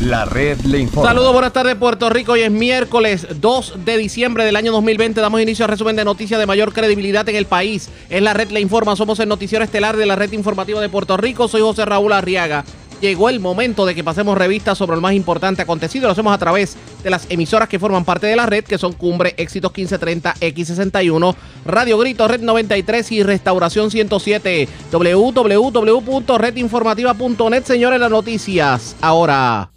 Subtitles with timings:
[0.00, 1.08] La red le informa.
[1.08, 2.30] Saludos, buenas tardes Puerto Rico.
[2.32, 5.20] Hoy es miércoles 2 de diciembre del año 2020.
[5.20, 7.88] Damos inicio al resumen de noticias de mayor credibilidad en el país.
[8.08, 8.94] Es la red le informa.
[8.94, 11.48] Somos el noticiero estelar de la red informativa de Puerto Rico.
[11.48, 12.64] Soy José Raúl Arriaga.
[13.00, 16.06] Llegó el momento de que pasemos revistas sobre lo más importante acontecido.
[16.06, 18.92] Lo hacemos a través de las emisoras que forman parte de la red, que son
[18.92, 24.68] Cumbre, Éxitos 1530, X61, Radio Grito, Red 93 y Restauración 107.
[24.92, 28.94] www.redinformativa.net, señores, las noticias.
[29.00, 29.70] Ahora.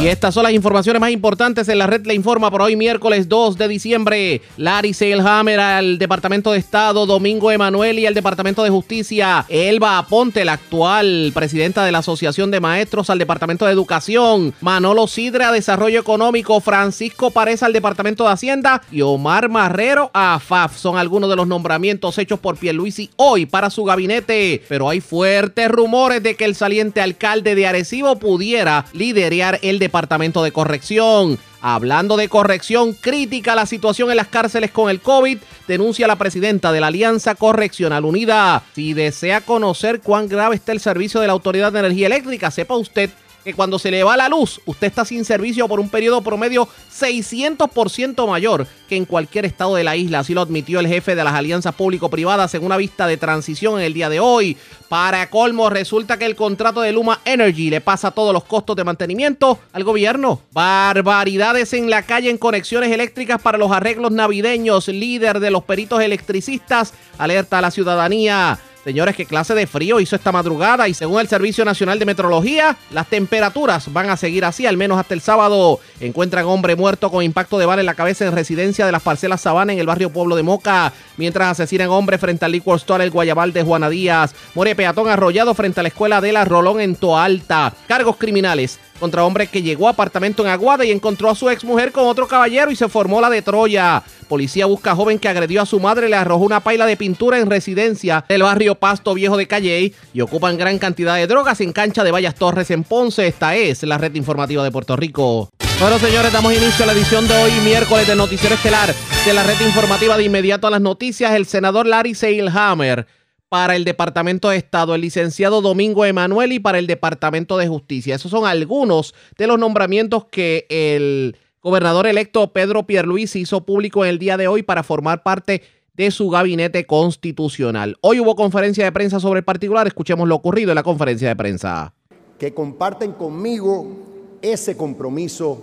[0.00, 3.28] Y estas son las informaciones más importantes en la red Le Informa por hoy miércoles
[3.28, 4.42] 2 de diciembre.
[4.56, 10.54] Larry Seilhammer al Departamento de Estado, Domingo Emanuel al Departamento de Justicia, Elba Aponte, la
[10.54, 16.00] actual presidenta de la Asociación de Maestros al Departamento de Educación, Manolo Sidre a Desarrollo
[16.00, 20.76] Económico, Francisco Párez al Departamento de Hacienda y Omar Marrero a FAF.
[20.76, 24.62] Son algunos de los nombramientos hechos por Pierluisi hoy para su gabinete.
[24.68, 28.84] Pero hay fuertes rumores de que el saliente alcalde de Arecibo pudiera
[29.16, 31.38] liderear el Departamento de Corrección.
[31.60, 36.70] Hablando de corrección, crítica la situación en las cárceles con el COVID, denuncia la presidenta
[36.70, 38.62] de la Alianza Correccional Unida.
[38.74, 42.76] Si desea conocer cuán grave está el servicio de la Autoridad de Energía Eléctrica, sepa
[42.76, 43.10] usted
[43.46, 46.68] que cuando se le va la luz, usted está sin servicio por un periodo promedio
[46.92, 50.18] 600% mayor que en cualquier estado de la isla.
[50.18, 53.86] Así lo admitió el jefe de las alianzas público-privadas en una vista de transición en
[53.86, 54.56] el día de hoy.
[54.88, 58.82] Para colmo, resulta que el contrato de Luma Energy le pasa todos los costos de
[58.82, 60.40] mantenimiento al gobierno.
[60.50, 64.88] Barbaridades en la calle en conexiones eléctricas para los arreglos navideños.
[64.88, 68.58] Líder de los peritos electricistas alerta a la ciudadanía.
[68.86, 72.76] Señores, qué clase de frío hizo esta madrugada y según el Servicio Nacional de Meteorología,
[72.92, 75.80] las temperaturas van a seguir así al menos hasta el sábado.
[75.98, 79.40] Encuentran hombre muerto con impacto de bala en la cabeza en residencia de las parcelas
[79.40, 83.10] Sabana en el barrio Pueblo de Moca, mientras asesinan hombre frente al liquor store El
[83.10, 84.36] Guayabal de Juana Díaz.
[84.54, 87.74] Muere peatón arrollado frente a la escuela de la Rolón en Toalta.
[87.88, 91.92] Cargos criminales contra hombre que llegó a apartamento en Aguada y encontró a su exmujer
[91.92, 94.02] con otro caballero y se formó la de Troya.
[94.28, 97.38] Policía busca a joven que agredió a su madre, le arrojó una paila de pintura
[97.38, 101.72] en residencia del barrio Pasto Viejo de Calley y ocupan gran cantidad de drogas en
[101.72, 103.26] cancha de Vallas Torres en Ponce.
[103.26, 105.50] Esta es la red informativa de Puerto Rico.
[105.78, 108.94] Bueno, señores, damos inicio a la edición de hoy, miércoles, de Noticiero Estelar
[109.26, 111.32] de la red informativa de inmediato a las noticias.
[111.32, 113.08] El senador Larry Seilhammer
[113.48, 118.14] para el Departamento de Estado, el licenciado Domingo Emanuel y para el Departamento de Justicia.
[118.14, 124.10] Esos son algunos de los nombramientos que el gobernador electo Pedro Pierluisi hizo público en
[124.10, 125.62] el día de hoy para formar parte
[125.94, 127.96] de su gabinete constitucional.
[128.00, 129.86] Hoy hubo conferencia de prensa sobre el particular.
[129.86, 131.94] Escuchemos lo ocurrido en la conferencia de prensa.
[132.38, 135.58] que comparten conmigo ese compromiso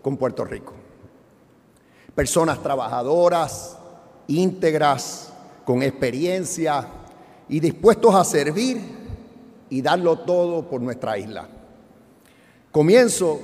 [0.00, 0.72] con Puerto Rico.
[2.14, 3.76] Personas trabajadoras,
[4.26, 5.34] íntegras,
[5.66, 6.88] con experiencia
[7.54, 8.80] y dispuestos a servir
[9.70, 11.46] y darlo todo por nuestra isla.
[12.72, 13.38] Comienzo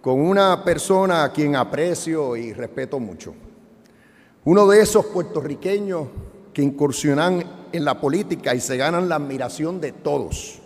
[0.00, 3.32] con una persona a quien aprecio y respeto mucho.
[4.44, 6.08] Uno de esos puertorriqueños
[6.52, 10.58] que incursionan en la política y se ganan la admiración de todos,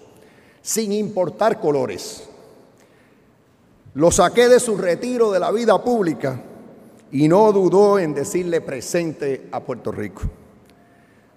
[0.63, 2.31] sin importar colores.
[3.93, 6.41] Lo saqué de su retiro de la vida pública
[7.13, 10.23] y no dudó en decirle presente a Puerto Rico.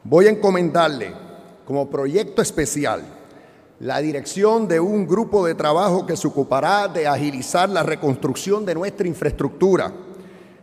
[0.03, 1.13] Voy a encomendarle
[1.65, 3.03] como proyecto especial
[3.79, 8.75] la dirección de un grupo de trabajo que se ocupará de agilizar la reconstrucción de
[8.75, 9.91] nuestra infraestructura,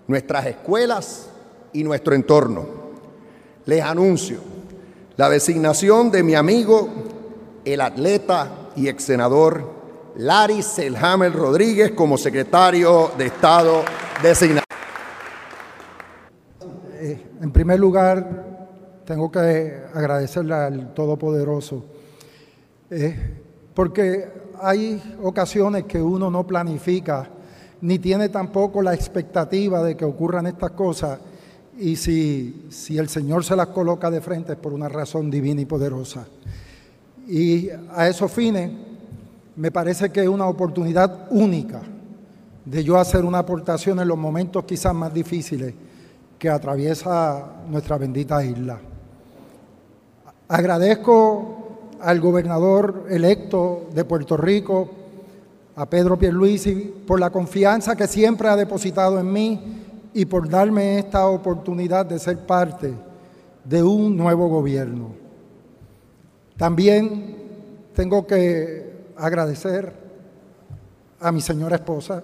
[0.08, 1.30] nuestras escuelas
[1.72, 2.66] y nuestro entorno.
[3.64, 4.38] Les anuncio
[5.16, 6.88] la designación de mi amigo,
[7.64, 9.78] el atleta y ex senador
[10.16, 13.84] Larry Selhammer Rodríguez como secretario de Estado
[14.20, 14.64] designado.
[17.40, 18.47] En primer lugar,
[19.08, 21.82] tengo que agradecerle al Todopoderoso,
[22.90, 23.16] eh,
[23.72, 24.28] porque
[24.60, 27.26] hay ocasiones que uno no planifica,
[27.80, 31.20] ni tiene tampoco la expectativa de que ocurran estas cosas,
[31.78, 35.62] y si, si el Señor se las coloca de frente es por una razón divina
[35.62, 36.26] y poderosa.
[37.26, 38.70] Y a esos fines,
[39.56, 41.80] me parece que es una oportunidad única
[42.62, 45.72] de yo hacer una aportación en los momentos quizás más difíciles
[46.38, 48.78] que atraviesa nuestra bendita isla.
[50.48, 51.56] Agradezco
[52.00, 54.88] al gobernador electo de Puerto Rico,
[55.76, 59.84] a Pedro Pierluisi, por la confianza que siempre ha depositado en mí
[60.14, 62.94] y por darme esta oportunidad de ser parte
[63.62, 65.10] de un nuevo gobierno.
[66.56, 67.36] También
[67.94, 69.92] tengo que agradecer
[71.20, 72.22] a mi señora esposa,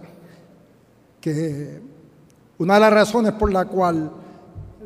[1.20, 1.78] que
[2.56, 4.10] una de las razones por la cual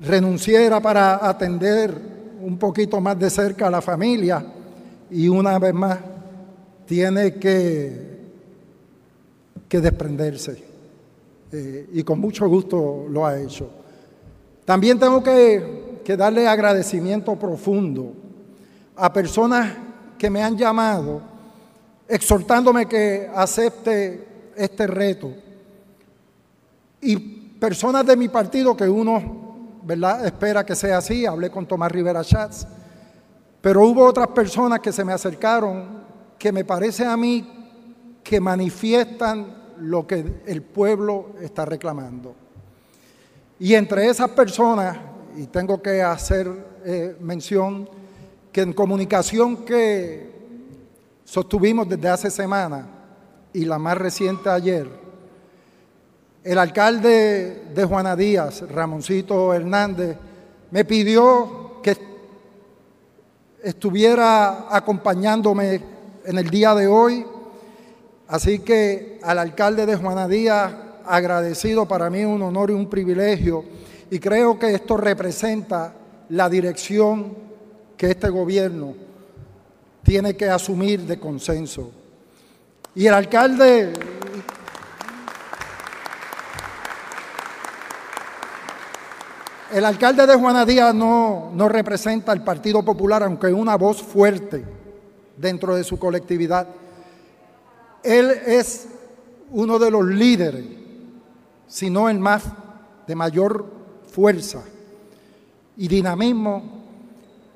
[0.01, 2.18] renuncié era para atender
[2.49, 4.43] un poquito más de cerca a la familia
[5.11, 5.99] y una vez más
[6.87, 8.21] tiene que,
[9.69, 10.65] que desprenderse.
[11.53, 13.69] Eh, y con mucho gusto lo ha hecho.
[14.65, 18.15] También tengo que, que darle agradecimiento profundo
[18.97, 19.75] a personas
[20.19, 21.21] que me han llamado
[22.09, 25.35] exhortándome que acepte este reto.
[27.03, 27.17] Y
[27.61, 29.48] personas de mi partido que uno,
[30.25, 31.27] espera que sea así.
[31.27, 32.67] Hablé con Tomás Rivera Schatz.
[33.61, 36.07] Pero hubo otras personas que se me acercaron
[36.39, 37.59] que me parece a mí
[38.23, 42.35] que manifiestan lo que el pueblo está reclamando.
[43.59, 44.97] Y entre esas personas,
[45.37, 46.49] y tengo que hacer
[46.85, 47.89] eh, mención,
[48.53, 50.31] que en comunicación que
[51.25, 52.87] sostuvimos desde hace semana
[53.53, 54.89] y la más reciente ayer,
[56.49, 60.17] el alcalde de Juana Díaz, Ramoncito Hernández,
[60.71, 61.95] me pidió que
[63.63, 65.83] estuviera acompañándome
[66.25, 67.27] en el día de hoy.
[68.29, 70.73] Así que al alcalde de Juana Díaz,
[71.05, 73.63] agradecido para mí, un honor y un privilegio.
[74.11, 75.93] Y creo que esto representa
[76.31, 77.37] la dirección
[77.95, 78.95] que este gobierno
[80.03, 81.91] tiene que asumir de consenso.
[82.95, 83.93] Y el alcalde
[89.71, 94.03] El alcalde de Juana Díaz no, no representa al Partido Popular, aunque es una voz
[94.03, 94.65] fuerte
[95.37, 96.67] dentro de su colectividad.
[98.03, 98.89] Él es
[99.51, 100.65] uno de los líderes,
[101.67, 102.45] si no el más
[103.07, 103.67] de mayor
[104.11, 104.63] fuerza
[105.77, 106.79] y dinamismo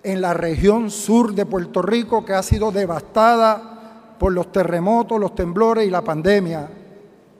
[0.02, 5.34] en la región sur de Puerto Rico que ha sido devastada por los terremotos, los
[5.34, 6.68] temblores y la pandemia.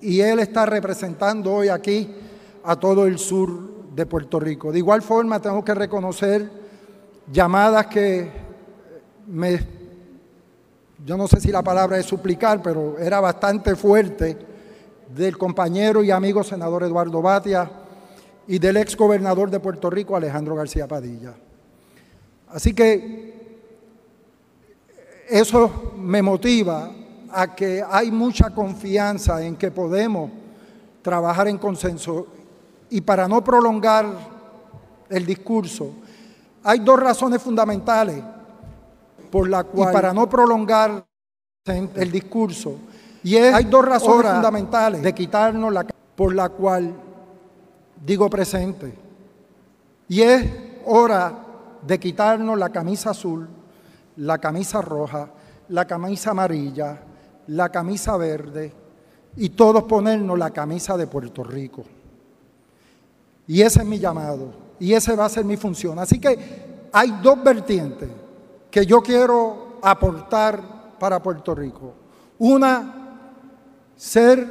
[0.01, 2.09] Y él está representando hoy aquí
[2.65, 4.73] a todo el sur de Puerto Rico.
[4.73, 6.51] De igual forma, tengo que reconocer
[7.31, 8.31] llamadas que
[9.27, 9.61] me,
[11.05, 14.37] yo no sé si la palabra es suplicar, pero era bastante fuerte
[15.15, 17.71] del compañero y amigo senador Eduardo Batia
[18.47, 21.35] y del ex gobernador de Puerto Rico, Alejandro García Padilla.
[22.49, 23.33] Así que
[25.29, 26.91] eso me motiva
[27.31, 30.31] a que hay mucha confianza en que podemos
[31.01, 32.27] trabajar en consenso
[32.93, 34.07] y para no prolongar
[35.09, 35.95] el discurso,
[36.63, 38.23] hay dos razones fundamentales
[39.31, 41.07] por la cual, y para no prolongar
[41.65, 42.77] el discurso,
[43.25, 46.95] y hay dos razones fundamentales de quitarnos la por la cual
[48.05, 48.95] digo presente.
[50.09, 50.51] Y es
[50.85, 51.33] hora
[51.87, 53.49] de quitarnos la camisa azul,
[54.17, 55.31] la camisa roja,
[55.71, 57.01] la camisa amarilla,
[57.47, 58.75] la camisa verde
[59.37, 61.85] y todos ponernos la camisa de Puerto Rico.
[63.53, 64.49] Y ese es mi llamado.
[64.81, 65.99] Y ese va a ser mi función.
[65.99, 66.39] Así que
[66.91, 68.09] hay dos vertientes
[68.71, 71.93] que yo quiero aportar para Puerto Rico.
[72.39, 73.19] Una,
[73.95, 74.51] ser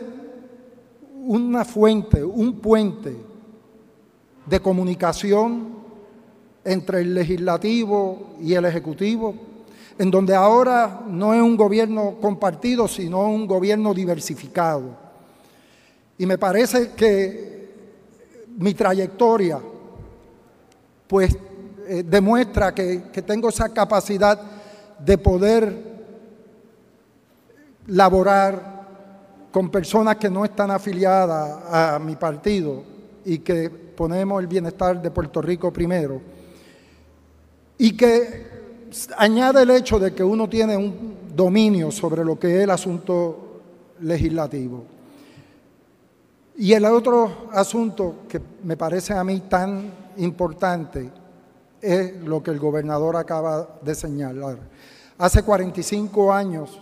[1.16, 3.18] una fuente, un puente
[4.46, 5.78] de comunicación
[6.64, 9.34] entre el legislativo y el ejecutivo,
[9.98, 14.96] en donde ahora no es un gobierno compartido, sino un gobierno diversificado.
[16.20, 17.61] Y me parece que
[18.62, 19.60] mi trayectoria,
[21.08, 21.36] pues
[21.88, 24.40] eh, demuestra que, tengo esa capacidad
[25.00, 25.92] de poder
[27.88, 32.84] laborar con personas que no están afiliadas a mi partido
[33.26, 36.22] y que ponemos el bienestar de Puerto Rico primero.
[37.80, 38.46] Y que
[39.18, 43.62] añade el hecho de que uno tiene un dominio sobre lo que es el asunto
[44.02, 44.91] legislativo.
[46.62, 51.10] Y el otro asunto que me parece a mí tan importante
[51.82, 54.60] es lo que el gobernador acaba de señalar.
[55.18, 56.80] Hace 45 años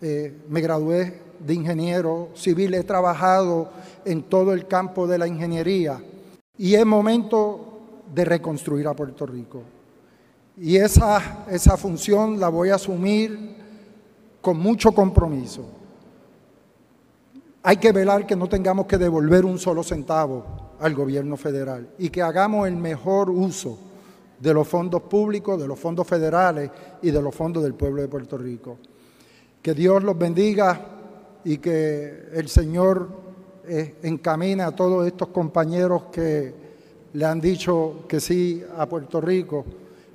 [0.00, 3.70] eh, me gradué de ingeniero civil, he trabajado
[4.04, 6.02] en todo el campo de la ingeniería
[6.58, 7.78] y es momento
[8.12, 9.62] de reconstruir a Puerto Rico.
[10.56, 13.54] Y esa, esa función la voy a asumir
[14.40, 15.75] con mucho compromiso.
[17.68, 22.10] Hay que velar que no tengamos que devolver un solo centavo al gobierno federal y
[22.10, 23.76] que hagamos el mejor uso
[24.38, 26.70] de los fondos públicos, de los fondos federales
[27.02, 28.78] y de los fondos del pueblo de Puerto Rico.
[29.60, 30.80] Que Dios los bendiga
[31.42, 33.08] y que el Señor
[33.66, 36.54] eh, encamine a todos estos compañeros que
[37.14, 39.64] le han dicho que sí a Puerto Rico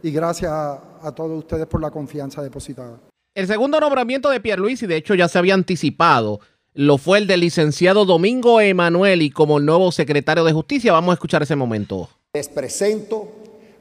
[0.01, 2.97] y gracias a, todos ustedes por la confianza depositada.
[3.35, 6.39] El segundo nombramiento de Pierluisi, de hecho, ya se había anticipado
[6.73, 10.93] lo fue el del licenciado Domingo Emanuel y como nuevo secretario de Justicia.
[10.93, 12.09] Vamos a escuchar ese momento.
[12.33, 13.27] Les presento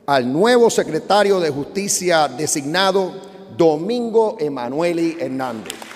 [0.07, 3.13] al nuevo secretario de Justicia designado,
[3.57, 5.90] Domingo Emanueli Hernández.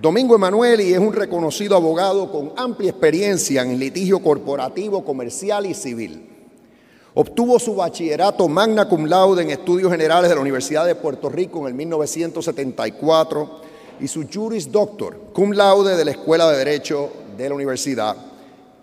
[0.00, 6.24] Domingo Emanueli es un reconocido abogado con amplia experiencia en litigio corporativo, comercial y civil.
[7.14, 11.62] Obtuvo su bachillerato magna cum laude en estudios generales de la Universidad de Puerto Rico
[11.62, 13.60] en el 1974
[13.98, 18.16] y su Juris Doctor cum laude de la Escuela de Derecho de la Universidad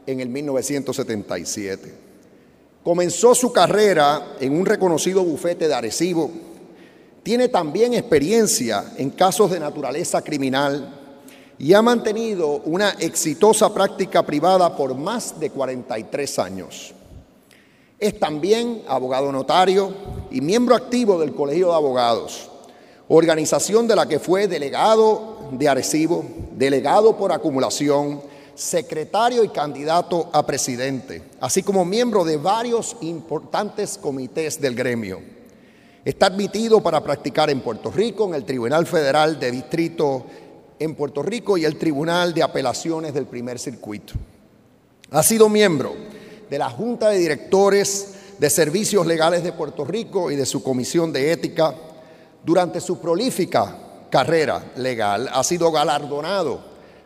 [0.05, 1.93] en el 1977.
[2.83, 6.29] Comenzó su carrera en un reconocido bufete de Arecibo.
[7.23, 11.03] Tiene también experiencia en casos de naturaleza criminal
[11.57, 16.93] y ha mantenido una exitosa práctica privada por más de 43 años.
[17.97, 19.93] Es también abogado notario
[20.31, 22.49] y miembro activo del Colegio de Abogados,
[23.07, 28.21] organización de la que fue delegado de Arecibo, delegado por acumulación,
[28.53, 35.19] secretario y candidato a presidente, así como miembro de varios importantes comités del gremio.
[36.03, 40.25] Está admitido para practicar en Puerto Rico, en el Tribunal Federal de Distrito
[40.79, 44.13] en Puerto Rico y el Tribunal de Apelaciones del Primer Circuito.
[45.11, 45.93] Ha sido miembro
[46.49, 51.13] de la Junta de Directores de Servicios Legales de Puerto Rico y de su Comisión
[51.13, 51.73] de Ética.
[52.43, 53.77] Durante su prolífica
[54.09, 56.59] carrera legal ha sido galardonado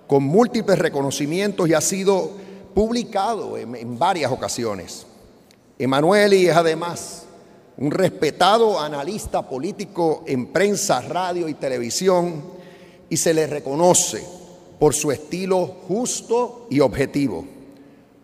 [0.07, 2.31] con múltiples reconocimientos y ha sido
[2.73, 5.05] publicado en, varias ocasiones.
[5.77, 7.25] Emanueli es además
[7.77, 12.58] un respetado analista político en prensa, radio y televisión
[13.09, 14.23] y se le reconoce
[14.79, 17.45] por su estilo justo y objetivo.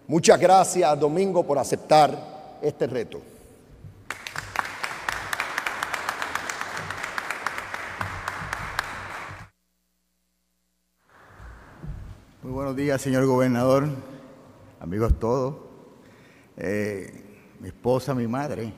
[0.07, 3.21] Muchas gracias, Domingo, por aceptar este reto.
[12.43, 13.87] Muy buenos días, señor gobernador,
[14.79, 15.55] amigos todos,
[16.57, 17.23] eh,
[17.59, 18.71] mi esposa, mi madre.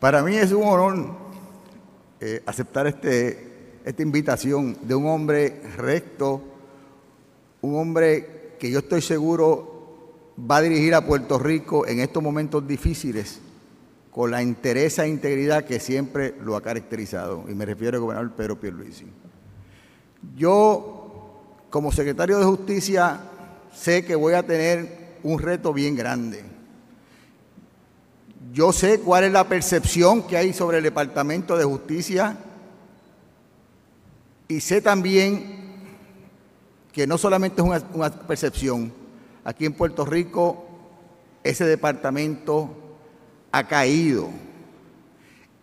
[0.00, 1.10] Para mí es un honor
[2.20, 3.47] eh, aceptar este
[3.88, 6.42] esta invitación de un hombre recto,
[7.62, 12.68] un hombre que yo estoy seguro va a dirigir a Puerto Rico en estos momentos
[12.68, 13.40] difíciles
[14.10, 17.46] con la interés e integridad que siempre lo ha caracterizado.
[17.48, 19.06] Y me refiero al gobernador Pedro Pierluisi.
[20.36, 23.18] Yo, como secretario de Justicia,
[23.74, 26.44] sé que voy a tener un reto bien grande.
[28.52, 32.36] Yo sé cuál es la percepción que hay sobre el Departamento de Justicia
[34.48, 35.58] y sé también
[36.90, 38.92] que no solamente es una, percepción,
[39.44, 40.64] aquí en Puerto Rico
[41.44, 42.70] ese departamento
[43.52, 44.30] ha caído.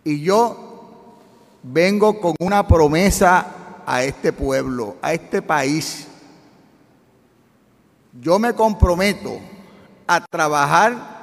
[0.04, 1.18] Y yo
[1.64, 6.06] vengo con una promesa a este pueblo, a este país.
[8.20, 9.38] Yo me comprometo
[10.06, 11.16] a trabajar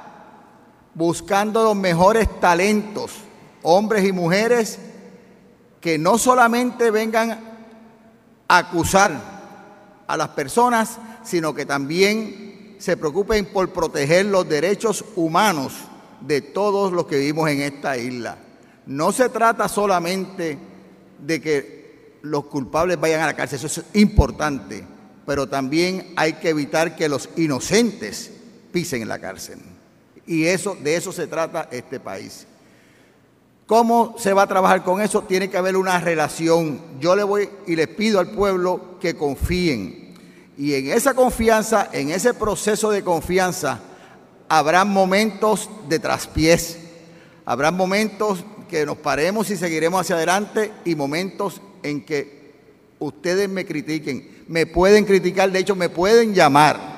[0.94, 3.12] buscando los mejores talentos,
[3.62, 4.78] hombres y mujeres,
[5.80, 7.53] que no solamente vengan
[8.48, 15.72] acusar a las personas, sino que también se preocupen por proteger los derechos humanos
[16.20, 18.36] de todos los que vivimos en esta isla.
[18.86, 20.58] No se trata solamente
[21.18, 24.84] de que los culpables vayan a la cárcel, eso es importante,
[25.26, 28.30] pero también hay que evitar que los inocentes
[28.72, 29.58] pisen en la cárcel.
[30.26, 32.46] Y eso, de eso se trata este país.
[33.66, 35.22] ¿Cómo se va a trabajar con eso?
[35.22, 36.80] Tiene que haber una relación.
[37.00, 40.14] Yo le voy y les pido al pueblo que confíen.
[40.58, 43.80] Y en esa confianza, en ese proceso de confianza,
[44.50, 46.78] habrá momentos de traspiés.
[47.46, 52.52] Habrá momentos que nos paremos y seguiremos hacia adelante y momentos en que
[52.98, 54.44] ustedes me critiquen.
[54.46, 56.94] Me pueden criticar, de hecho me pueden llamar.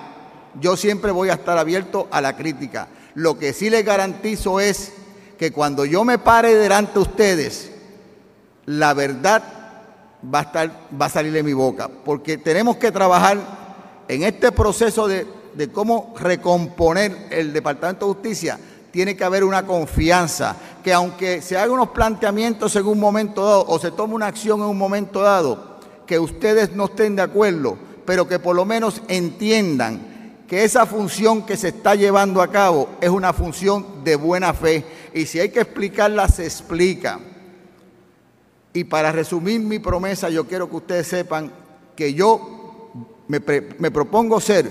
[0.61, 2.89] Yo siempre voy a estar abierto a la crítica.
[3.15, 4.93] Lo que sí les garantizo es
[5.38, 7.71] que cuando yo me pare delante de ustedes,
[8.66, 9.43] la verdad
[10.35, 10.71] va a, estar,
[11.11, 13.38] salir de mi boca, porque tenemos que trabajar
[14.09, 18.59] en este proceso de, de cómo recomponer el Departamento de Justicia.
[18.90, 23.66] Tiene que haber una confianza, que aunque se hagan unos planteamientos en un momento dado
[23.69, 25.76] o se tome una acción en un momento dado,
[26.07, 27.76] que ustedes no estén de acuerdo,
[28.07, 30.16] pero que por lo menos entiendan
[30.49, 34.85] que esa función que se está llevando a cabo es una función de buena fe
[35.17, 37.19] y si hay que explicarla, se explica.
[38.75, 41.51] Y para resumir mi promesa, yo quiero que ustedes sepan
[41.97, 42.93] que yo
[43.27, 43.41] me,
[43.79, 44.71] me propongo ser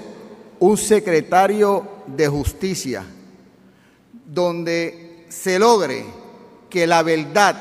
[0.60, 3.04] un secretario de justicia
[4.24, 6.06] donde se logre
[6.70, 7.56] que la verdad,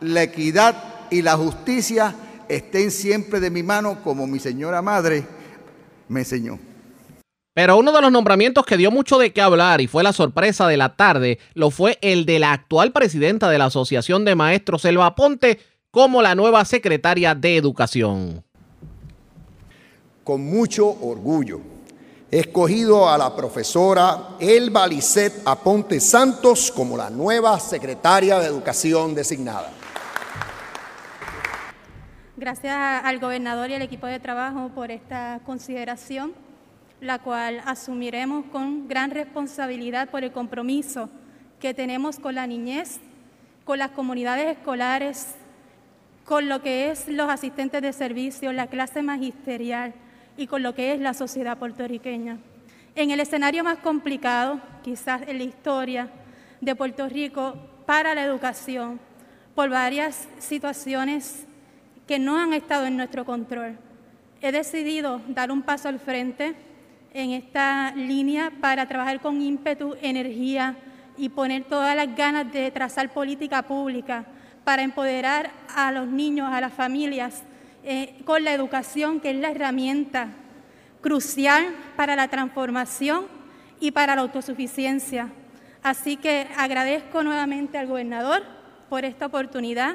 [0.00, 2.14] la equidad y la justicia
[2.48, 5.26] estén siempre de mi mano como mi señora madre
[6.08, 6.58] me enseñó.
[7.54, 10.66] Pero uno de los nombramientos que dio mucho de qué hablar y fue la sorpresa
[10.66, 14.84] de la tarde lo fue el de la actual presidenta de la Asociación de Maestros,
[14.84, 15.60] Elba Ponte,
[15.92, 18.44] como la nueva secretaria de Educación.
[20.24, 21.60] Con mucho orgullo
[22.28, 29.14] he escogido a la profesora Elba Lisset Aponte Santos como la nueva secretaria de Educación
[29.14, 29.70] designada.
[32.36, 36.32] Gracias al gobernador y al equipo de trabajo por esta consideración,
[37.00, 41.08] la cual asumiremos con gran responsabilidad por el compromiso
[41.60, 43.00] que tenemos con la niñez,
[43.64, 45.34] con las comunidades escolares,
[46.24, 49.92] con lo que es los asistentes de servicio, la clase magisterial
[50.36, 52.38] y con lo que es la sociedad puertorriqueña.
[52.94, 56.08] En el escenario más complicado, quizás en la historia
[56.60, 57.54] de Puerto Rico,
[57.86, 59.00] para la educación,
[59.54, 61.46] por varias situaciones
[62.06, 63.78] que no han estado en nuestro control.
[64.40, 66.54] He decidido dar un paso al frente
[67.14, 70.76] en esta línea para trabajar con ímpetu, energía
[71.16, 74.26] y poner todas las ganas de trazar política pública
[74.64, 77.44] para empoderar a los niños, a las familias,
[77.84, 80.28] eh, con la educación, que es la herramienta
[81.00, 81.64] crucial
[81.96, 83.26] para la transformación
[83.78, 85.28] y para la autosuficiencia.
[85.84, 88.42] Así que agradezco nuevamente al gobernador
[88.88, 89.94] por esta oportunidad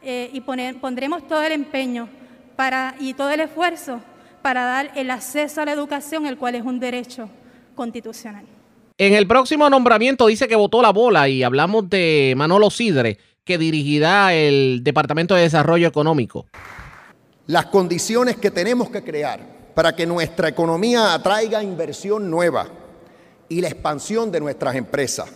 [0.00, 2.08] eh, y pondremos todo el empeño
[2.56, 4.00] para, y todo el esfuerzo
[4.44, 7.30] para dar el acceso a la educación, el cual es un derecho
[7.74, 8.44] constitucional.
[8.98, 13.56] En el próximo nombramiento dice que votó la bola y hablamos de Manolo Sidre, que
[13.56, 16.44] dirigirá el Departamento de Desarrollo Económico.
[17.46, 19.40] Las condiciones que tenemos que crear
[19.74, 22.66] para que nuestra economía atraiga inversión nueva
[23.48, 25.32] y la expansión de nuestras empresas.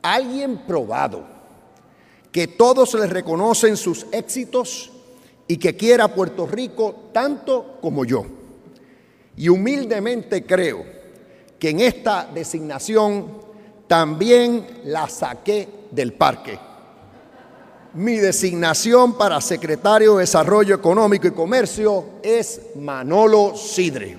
[0.00, 1.26] Alguien probado
[2.32, 4.92] que todos les reconocen sus éxitos
[5.48, 8.24] y que quiera a Puerto Rico tanto como yo.
[9.36, 10.84] Y humildemente creo
[11.58, 13.38] que en esta designación
[13.86, 16.58] también la saqué del parque.
[17.94, 24.18] Mi designación para secretario de Desarrollo Económico y Comercio es Manolo Sidre.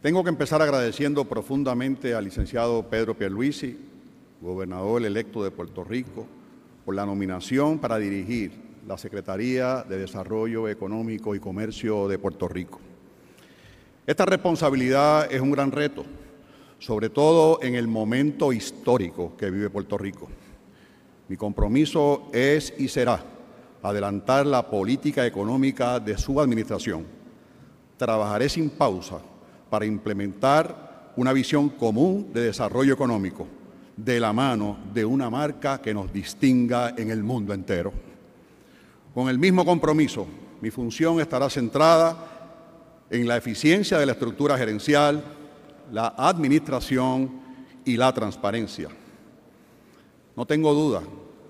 [0.00, 3.76] Tengo que empezar agradeciendo profundamente al licenciado Pedro Pierluisi,
[4.40, 6.26] gobernador electo de Puerto Rico,
[6.84, 8.52] por la nominación para dirigir
[8.86, 12.80] la Secretaría de Desarrollo Económico y Comercio de Puerto Rico.
[14.06, 16.04] Esta responsabilidad es un gran reto,
[16.78, 20.28] sobre todo en el momento histórico que vive Puerto Rico.
[21.28, 23.24] Mi compromiso es y será
[23.82, 27.06] adelantar la política económica de su administración.
[27.96, 29.20] Trabajaré sin pausa
[29.70, 33.46] para implementar una visión común de desarrollo económico
[33.96, 38.13] de la mano de una marca que nos distinga en el mundo entero.
[39.14, 40.26] Con el mismo compromiso,
[40.60, 42.16] mi función estará centrada
[43.08, 45.22] en la eficiencia de la estructura gerencial,
[45.92, 47.30] la administración
[47.84, 48.88] y la transparencia.
[50.34, 51.02] No tengo duda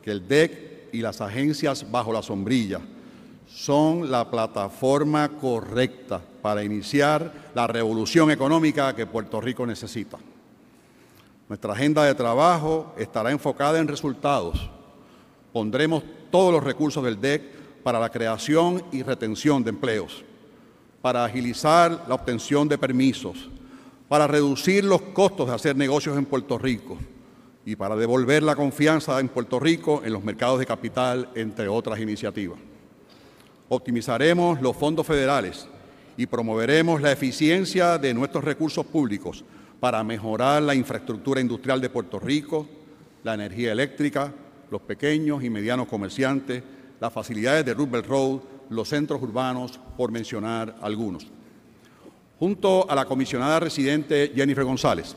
[0.03, 2.81] que el DEC y las agencias bajo la sombrilla
[3.47, 10.19] son la plataforma correcta para iniciar la revolución económica que Puerto Rico necesita.
[11.49, 14.71] Nuestra agenda de trabajo estará enfocada en resultados.
[15.53, 16.03] Pondremos
[16.35, 17.43] todos los recursos del DEC
[17.85, 20.25] para la creación y retención de empleos,
[21.01, 23.49] para agilizar la obtención de permisos,
[24.09, 26.99] para reducir los costos de hacer negocios en Puerto Rico
[27.65, 32.01] y para devolver la confianza en Puerto Rico en los mercados de capital, entre otras
[32.01, 32.59] iniciativas.
[33.69, 35.69] Optimizaremos los fondos federales
[36.17, 39.45] y promoveremos la eficiencia de nuestros recursos públicos
[39.79, 42.67] para mejorar la infraestructura industrial de Puerto Rico,
[43.23, 44.33] la energía eléctrica,
[44.75, 46.61] los pequeños y medianos comerciantes,
[46.99, 51.29] las facilidades de Roosevelt Road, los centros urbanos, por mencionar algunos.
[52.41, 55.15] Junto a la comisionada residente Jennifer González,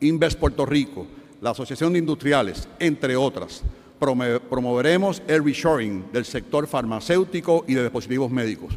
[0.00, 1.06] Invest Puerto Rico,
[1.40, 3.62] la Asociación de Industriales, entre otras,
[3.98, 8.74] promoveremos el reshoring del sector farmacéutico y de dispositivos médicos,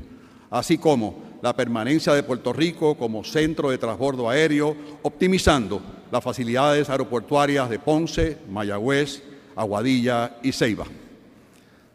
[0.49, 6.89] así como la permanencia de Puerto Rico como centro de transbordo aéreo, optimizando las facilidades
[6.89, 10.85] aeroportuarias de Ponce, Mayagüez, Aguadilla y Ceiba.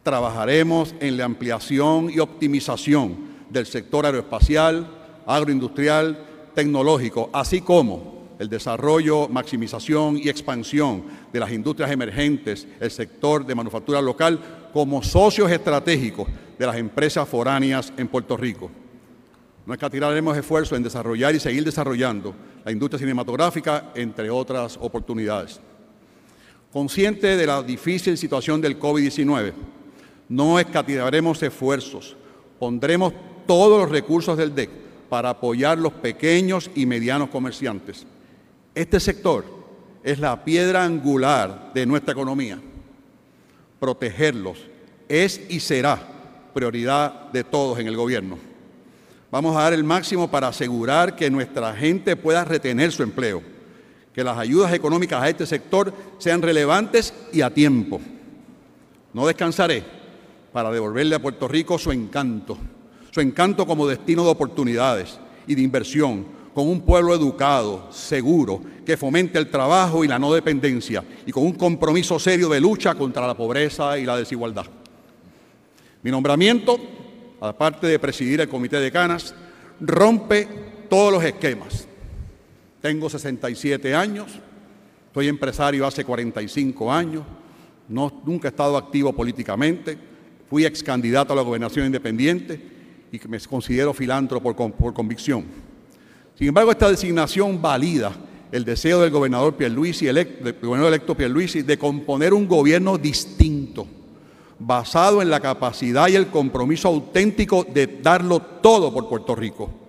[0.03, 4.87] Trabajaremos en la ampliación y optimización del sector aeroespacial,
[5.25, 13.45] agroindustrial, tecnológico, así como el desarrollo, maximización y expansión de las industrias emergentes, el sector
[13.45, 14.39] de manufactura local,
[14.73, 18.71] como socios estratégicos de las empresas foráneas en Puerto Rico.
[19.65, 22.33] No escatiraremos esfuerzos en desarrollar y seguir desarrollando
[22.65, 25.61] la industria cinematográfica, entre otras oportunidades.
[26.71, 29.53] Consciente de la difícil situación del COVID-19,
[30.29, 32.15] No escativaremos esfuerzos,
[32.57, 33.13] pondremos
[33.45, 34.69] todos los recursos del DEC
[35.09, 38.05] para apoyar los pequeños y medianos comerciantes.
[38.73, 39.43] Este sector
[40.03, 42.61] es la piedra angular de nuestra economía.
[43.77, 44.57] Protegerlos
[45.09, 45.99] es y será
[46.53, 48.37] prioridad de todos en el gobierno.
[49.29, 53.41] Vamos a dar el máximo para asegurar que nuestra gente pueda retener su empleo,
[54.13, 58.01] que las ayudas económicas a este sector sean relevantes y a tiempo.
[59.13, 59.83] No descansaré
[60.51, 62.57] para devolverle a Puerto Rico su encanto,
[63.11, 68.97] su encanto como destino de oportunidades y de inversión, con un pueblo educado, seguro, que
[68.97, 73.25] fomente el trabajo y la no dependencia y con un compromiso serio de lucha contra
[73.25, 74.65] la pobreza y la desigualdad.
[76.03, 76.77] Mi nombramiento,
[77.39, 79.33] aparte de presidir el Comité de Canas,
[79.79, 80.47] rompe
[80.89, 81.87] todos los esquemas.
[82.81, 84.31] Tengo 67 años,
[85.13, 87.23] soy empresario hace 45 años,
[87.87, 89.97] no, nunca he estado activo políticamente,
[90.49, 92.59] fui ex candidato a la gobernación independiente
[93.11, 95.45] y me considero filántropo por, por convicción.
[96.35, 98.13] Sin embargo, esta designación valida
[98.51, 103.87] el deseo del gobernador Pierluisi, elect, del gobernador electo Pierluisi, de componer un gobierno distinto,
[104.59, 109.80] basado en la capacidad y el compromiso auténtico de darlo todo por Puerto Rico.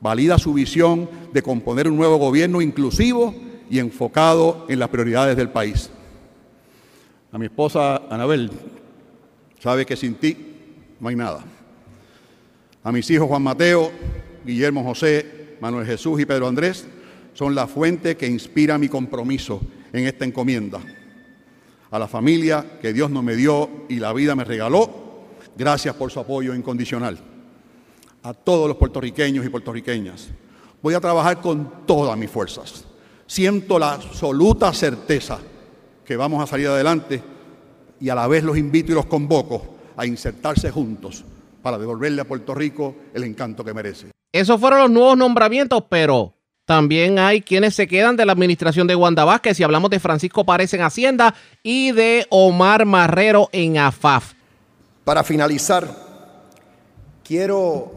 [0.00, 3.34] Valida su visión de componer un nuevo gobierno inclusivo
[3.68, 5.90] y enfocado en las prioridades del país.
[7.32, 8.50] A mi esposa Anabel,
[9.58, 10.36] sabe que sin ti
[10.98, 11.44] no hay nada.
[12.82, 13.92] A mis hijos Juan Mateo,
[14.44, 16.86] Guillermo José, Manuel Jesús y Pedro Andrés
[17.34, 19.60] son la fuente que inspira mi compromiso
[19.92, 20.80] en esta encomienda
[21.90, 25.26] a la familia que Dios no me dio y la vida me regaló.
[25.56, 27.18] Gracias por su apoyo incondicional.
[28.22, 30.28] A todos los puertorriqueños y puertorriqueñas.
[30.82, 32.84] Voy a trabajar con todas mis fuerzas.
[33.26, 35.38] Siento la absoluta certeza
[36.04, 37.22] que vamos a salir adelante
[38.00, 41.24] y a la vez los invito y los convoco a insertarse juntos
[41.62, 44.08] para devolverle a Puerto Rico el encanto que merece.
[44.32, 48.94] Esos fueron los nuevos nombramientos, pero también hay quienes se quedan de la administración de
[48.94, 49.58] Wanda Vázquez.
[49.60, 54.34] Y hablamos de Francisco Párez en Hacienda y de Omar Marrero en AFAF.
[55.04, 55.88] Para finalizar,
[57.24, 57.92] quiero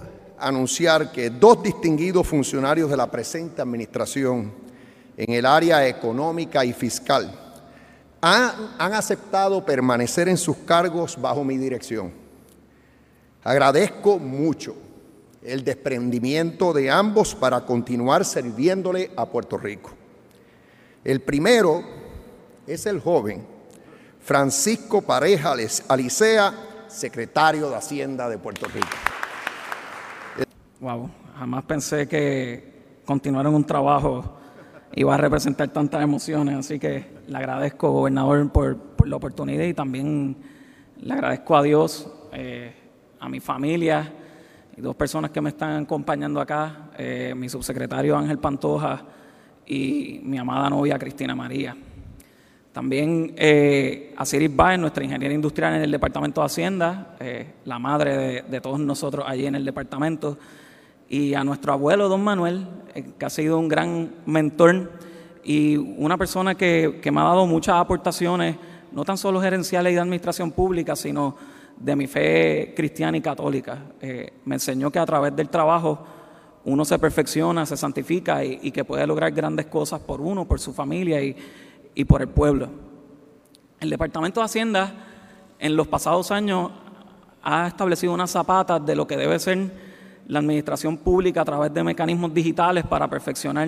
[0.47, 4.51] anunciar que dos distinguidos funcionarios de la presente administración
[5.17, 7.39] en el área económica y fiscal
[8.21, 12.11] han, han aceptado permanecer en sus cargos bajo mi dirección.
[13.43, 14.75] Agradezco mucho
[15.43, 19.91] el desprendimiento de ambos para continuar sirviéndole a Puerto Rico.
[21.03, 21.83] El primero
[22.65, 23.45] es el joven
[24.21, 25.53] Francisco Pareja
[25.89, 26.53] Alicea,
[26.87, 29.12] secretario de Hacienda de Puerto Rico.
[30.83, 34.35] Wow, jamás pensé que continuar en un trabajo
[34.93, 40.35] iba a representar tantas emociones, así que le agradezco, gobernador, por, la oportunidad y también
[40.99, 42.73] le agradezco a Dios, eh,
[43.17, 44.11] a mi familia,
[44.75, 49.05] y dos personas que me están acompañando acá, eh, mi subsecretario Ángel Pantoja
[49.65, 51.77] y mi amada novia Cristina María.
[52.73, 57.77] También eh, a Ciris Baez, nuestra ingeniera industrial en el Departamento de Hacienda, eh, la
[57.77, 60.39] madre de, todos nosotros allí en el departamento,
[61.13, 64.93] y a nuestro abuelo, don Manuel, eh, que ha sido un gran mentor
[65.43, 68.55] y una persona que, que me ha dado muchas aportaciones,
[68.91, 71.35] no tan solo gerenciales y de administración pública, sino
[71.77, 73.77] de mi fe cristiana y católica.
[74.01, 76.03] Eh, me enseñó que a través del trabajo
[76.65, 80.59] uno se perfecciona, se santifica y, y, que puede lograr grandes cosas por uno, por
[80.59, 81.35] su familia y,
[81.93, 82.69] y por el pueblo.
[83.79, 84.95] El Departamento de Hacienda
[85.59, 86.71] en los pasados años
[87.43, 89.92] ha establecido unas zapatas de lo que debe ser
[90.27, 93.67] la administración pública a través de mecanismos digitales para perfeccionar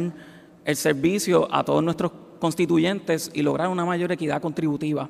[0.64, 5.10] el servicio a todos nuestros constituyentes y lograr una mayor equidad contributiva.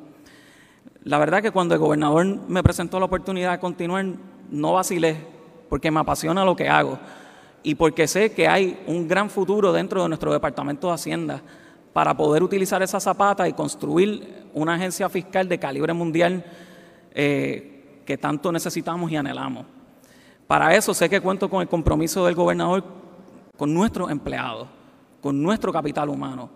[1.03, 4.05] La verdad que cuando el gobernador me presentó la oportunidad de continuar,
[4.49, 5.17] no vacilé,
[5.69, 6.97] porque me apasiona lo que hago
[7.63, 11.41] y porque sé que hay un gran futuro dentro de nuestro Departamento de Hacienda
[11.93, 16.43] para poder utilizar esa zapata y construir una agencia fiscal de calibre mundial
[17.13, 19.74] eh, que tanto necesitamos y anhelamos.
[20.47, 22.84] Para eso sé que cuento con el compromiso del gobernador
[23.58, 24.67] con nuestros empleados,
[25.21, 26.49] con nuestro capital humano,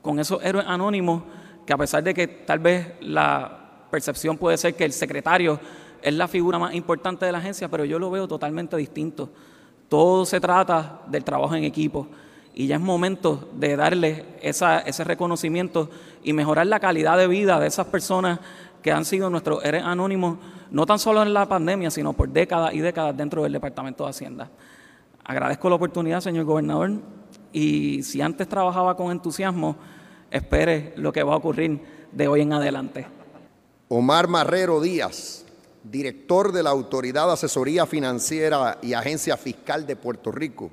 [0.00, 1.22] con esos héroes anónimos
[1.66, 5.58] que a pesar de que tal vez la percepción puede ser que el secretario
[6.02, 9.30] es la figura más importante de la agencia, pero yo lo veo totalmente distinto.
[9.88, 12.06] Todo se trata del trabajo en equipo
[12.54, 15.90] y ya es momento de darle ese reconocimiento
[16.22, 18.40] y mejorar la calidad de vida de esas personas
[18.84, 20.36] que han sido nuestros héroes anónimos,
[20.70, 24.10] no tan solo en la pandemia, sino por décadas y décadas dentro del Departamento de
[24.10, 24.50] Hacienda.
[25.24, 26.90] Agradezco la oportunidad, señor gobernador,
[27.50, 29.76] y si antes trabajaba con entusiasmo,
[30.30, 31.80] espere lo que va a ocurrir
[32.12, 33.06] de hoy en adelante.
[33.88, 35.46] Omar Marrero Díaz,
[35.82, 40.70] director de la Autoridad de Asesoría Financiera y Agencia Fiscal de Puerto Rico,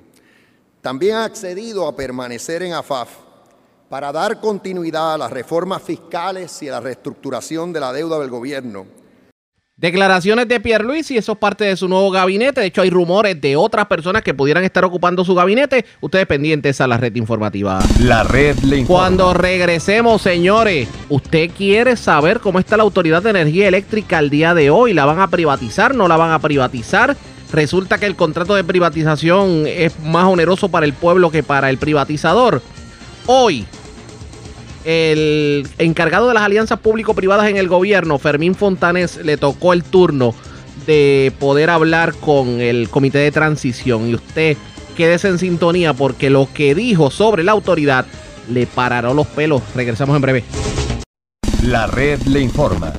[0.82, 3.31] también ha accedido a permanecer en AFAF
[3.92, 8.30] para dar continuidad a las reformas fiscales y a la reestructuración de la deuda del
[8.30, 8.86] gobierno
[9.76, 12.62] Declaraciones de Pierluisi, eso es parte de su nuevo gabinete.
[12.62, 15.86] De hecho, hay rumores de otras personas que pudieran estar ocupando su gabinete.
[16.02, 17.80] Ustedes pendientes a la red informativa.
[18.00, 19.00] La red le informa.
[19.00, 24.54] Cuando regresemos, señores, ¿usted quiere saber cómo está la Autoridad de Energía Eléctrica al día
[24.54, 24.94] de hoy?
[24.94, 25.96] ¿La van a privatizar?
[25.96, 27.18] ¿No la van a privatizar?
[27.52, 31.80] Resulta que el contrato de privatización es más oneroso para el pueblo que para el
[31.80, 32.62] privatizador.
[33.26, 33.66] Hoy,
[34.86, 40.34] el encargado de las alianzas público-privadas en el gobierno, Fermín Fontanes, le tocó el turno
[40.86, 44.08] de poder hablar con el comité de transición.
[44.10, 44.58] Y usted
[44.96, 48.06] quédese en sintonía porque lo que dijo sobre la autoridad
[48.50, 49.62] le parará los pelos.
[49.76, 50.44] Regresamos en breve.
[51.64, 52.94] La red le informa.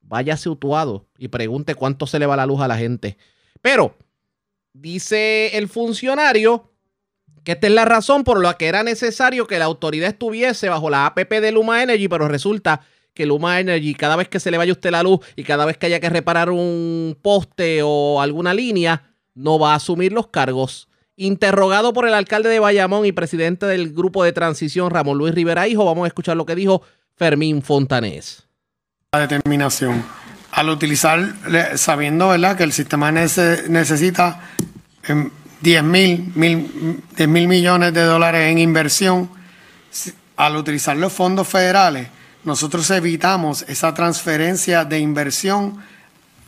[0.00, 3.16] váyase utuado y pregunte cuánto se le va la luz a la gente.
[3.60, 3.96] Pero,
[4.72, 6.70] dice el funcionario
[7.46, 10.90] que esta es la razón por la que era necesario que la autoridad estuviese bajo
[10.90, 12.80] la APP de Luma Energy, pero resulta
[13.14, 15.76] que Luma Energy, cada vez que se le vaya usted la luz y cada vez
[15.78, 20.88] que haya que reparar un poste o alguna línea, no va a asumir los cargos.
[21.14, 25.68] Interrogado por el alcalde de Bayamón y presidente del grupo de transición, Ramón Luis Rivera
[25.68, 26.82] Hijo, vamos a escuchar lo que dijo
[27.14, 28.48] Fermín Fontanés.
[29.12, 30.04] La determinación.
[30.50, 31.32] Al utilizar,
[31.76, 32.56] sabiendo ¿verdad?
[32.56, 34.40] que el sistema necesita
[35.60, 39.30] 10 mil, mil, 10 mil millones de dólares en inversión,
[40.36, 42.08] al utilizar los fondos federales,
[42.44, 45.78] nosotros evitamos esa transferencia de inversión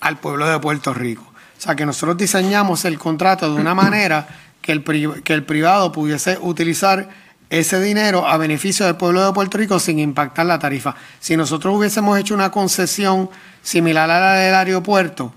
[0.01, 1.25] al pueblo de Puerto Rico.
[1.59, 4.29] O sea, que nosotros diseñamos el contrato de una manera
[4.61, 7.09] que el, que el privado pudiese utilizar
[7.51, 10.95] ese dinero a beneficio del pueblo de Puerto Rico sin impactar la tarifa.
[11.19, 13.31] Si nosotros hubiésemos hecho una concesión
[13.63, 15.33] similar a la del aeropuerto,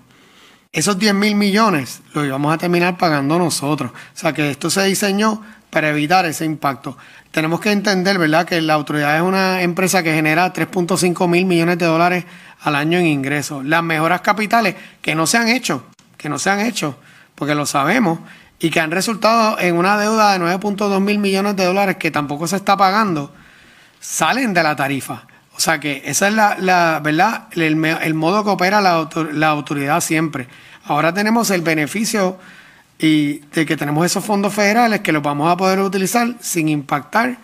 [0.72, 3.92] esos 10 mil millones los íbamos a terminar pagando nosotros.
[3.92, 6.98] O sea que esto se diseñó para evitar ese impacto
[7.32, 11.78] tenemos que entender, ¿verdad?, que la autoridad es una empresa que genera 3.5 mil millones
[11.78, 12.26] de dólares
[12.62, 13.66] al año en ingresos.
[13.66, 15.86] Las mejoras capitales que no se han hecho,
[16.18, 16.98] que no se han hecho,
[17.34, 18.20] porque lo sabemos,
[18.60, 22.48] y que han resultado en una deuda de 9.2 mil millones de dólares que tampoco
[22.48, 23.34] se está pagando,
[24.00, 25.26] salen de la tarifa.
[25.62, 30.48] O sea que esa es la, verdad, el, modo que opera la, la autoridad siempre.
[30.86, 32.40] Ahora tenemos el beneficio
[32.98, 37.38] y de que tenemos esos fondos federales que los vamos a poder utilizar sin impactar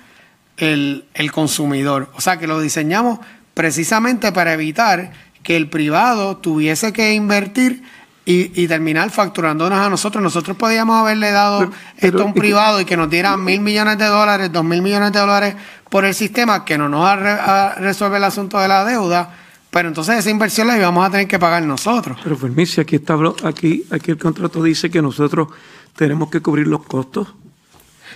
[0.58, 2.12] el, consumidor.
[2.16, 3.20] O sea que lo diseñamos
[3.54, 5.12] precisamente para evitar
[5.44, 7.84] que el privado tuviese que invertir
[8.30, 10.22] y, terminar facturándonos a nosotros.
[10.22, 14.06] Nosotros podíamos haberle dado esto a un privado y que nos diera mil millones de
[14.06, 15.56] dólares, dos mil millones de dólares
[15.90, 19.34] por el sistema que no nos ha resuelve el asunto de la deuda
[19.70, 22.18] pero entonces esa inversión la íbamos a tener que pagar nosotros.
[22.24, 25.50] Pero Fermici, aquí, está, aquí, aquí el contrato dice que nosotros
[25.96, 27.28] tenemos que cubrir los costos.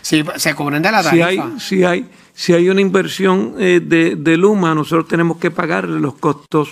[0.01, 1.29] Sí, se cubren de la tarifa.
[1.29, 5.87] Si hay, si hay, si hay una inversión eh, de, Luma, nosotros tenemos que pagar
[5.87, 6.69] los costos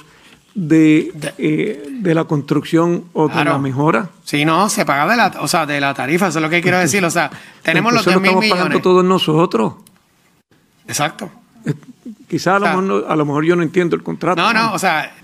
[0.56, 4.10] de, eh, de la construcción o de la mejora.
[4.24, 6.62] Sí, no, se paga de la, o sea, de la tarifa, eso es lo que
[6.62, 7.04] quiero decir.
[7.04, 7.30] O sea,
[7.62, 8.44] tenemos los 10 mil millones.
[8.46, 9.74] estamos pagando todos nosotros.
[10.88, 11.30] Exacto.
[12.28, 14.42] Quizás a, lo mejor yo no entiendo el contrato.
[14.42, 15.16] No, no, o sea,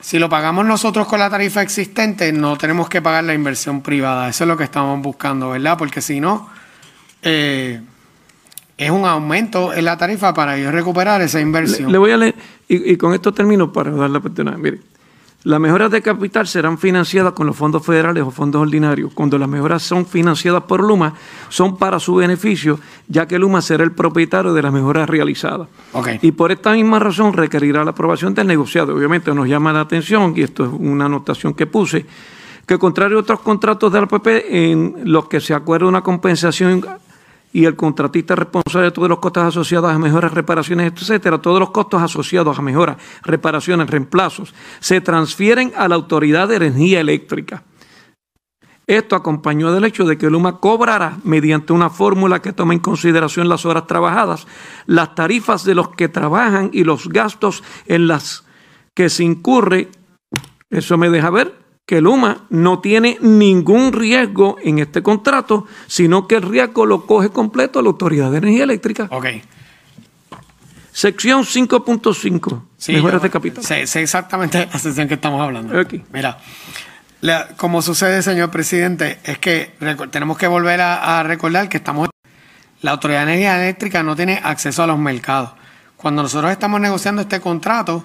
[0.00, 4.28] si lo pagamos nosotros con la tarifa existente, no tenemos que pagar la inversión privada.
[4.28, 5.78] Eso es lo que estamos buscando, ¿verdad?
[5.78, 6.48] Porque si no,
[7.22, 7.80] eh,
[8.76, 11.92] es un aumento en la tarifa para yo recuperar esa inversión.
[11.92, 12.34] Le, voy a leer,
[12.68, 14.56] y, y, con esto termino para dar la oportunidad.
[14.58, 14.80] Mire,
[15.44, 19.12] las mejoras de capital serán financiadas con los fondos federales o fondos ordinarios.
[19.12, 21.12] Cuando las mejoras son financiadas por Luma,
[21.50, 25.68] son para su beneficio, ya que Luma será el propietario de las mejoras realizadas.
[26.22, 28.94] Y por esta misma razón requerirá la aprobación del negociado.
[28.96, 32.06] Obviamente nos llama la atención, y esto es una anotación que puse,
[32.66, 36.82] que contrario a otros contratos de la PP, en los que se acuerda una compensación
[37.54, 41.60] y el contratista es responsable de todos los costos asociados a mejoras, reparaciones, etcétera, todos
[41.60, 47.62] los costos asociados a mejoras, reparaciones, reemplazos, se transfieren a la Autoridad de Energía Eléctrica.
[48.88, 53.48] Esto acompañó del hecho de que Luma cobrará, mediante una fórmula que toma en consideración
[53.48, 54.48] las horas trabajadas,
[54.86, 58.44] las tarifas de los que trabajan y los gastos en las
[58.94, 59.90] que se incurre.
[60.70, 66.36] Eso me deja ver que Luma no tiene ningún riesgo en este contrato, sino que
[66.36, 69.08] el riesgo lo coge completo la Autoridad de Energía Eléctrica.
[69.10, 69.26] Ok.
[70.92, 72.62] Sección 5.5.
[72.76, 73.64] Sí, mejoras de capital.
[73.64, 75.74] Sé, sé exactamente la sección que estamos hablando.
[76.12, 76.38] Mira,
[77.20, 79.74] la- como sucede, señor presidente, es que
[80.10, 82.08] tenemos que volver a, a recordar que estamos.
[82.82, 85.50] La Autoridad de Energía Eléctrica no tiene acceso a los mercados.
[85.96, 88.04] Cuando nosotros estamos negociando este contrato,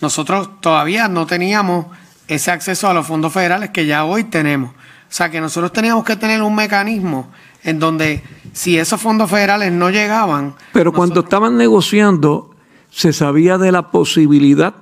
[0.00, 1.86] nosotros todavía no teníamos
[2.28, 4.70] ese acceso a los fondos federales que ya hoy tenemos.
[4.70, 7.30] O sea que nosotros teníamos que tener un mecanismo
[7.62, 12.54] en donde si esos fondos federales no llegaban, Pero cuando estaban negociando,
[12.90, 14.74] se sabía de la posibilidad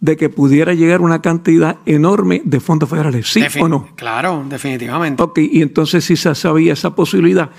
[0.00, 3.88] de que pudiera llegar una cantidad enorme de fondos federales, ¿sí Defin- o no?
[3.96, 5.22] Claro, definitivamente.
[5.22, 7.50] Ok, y entonces si se sabía esa posibilidad,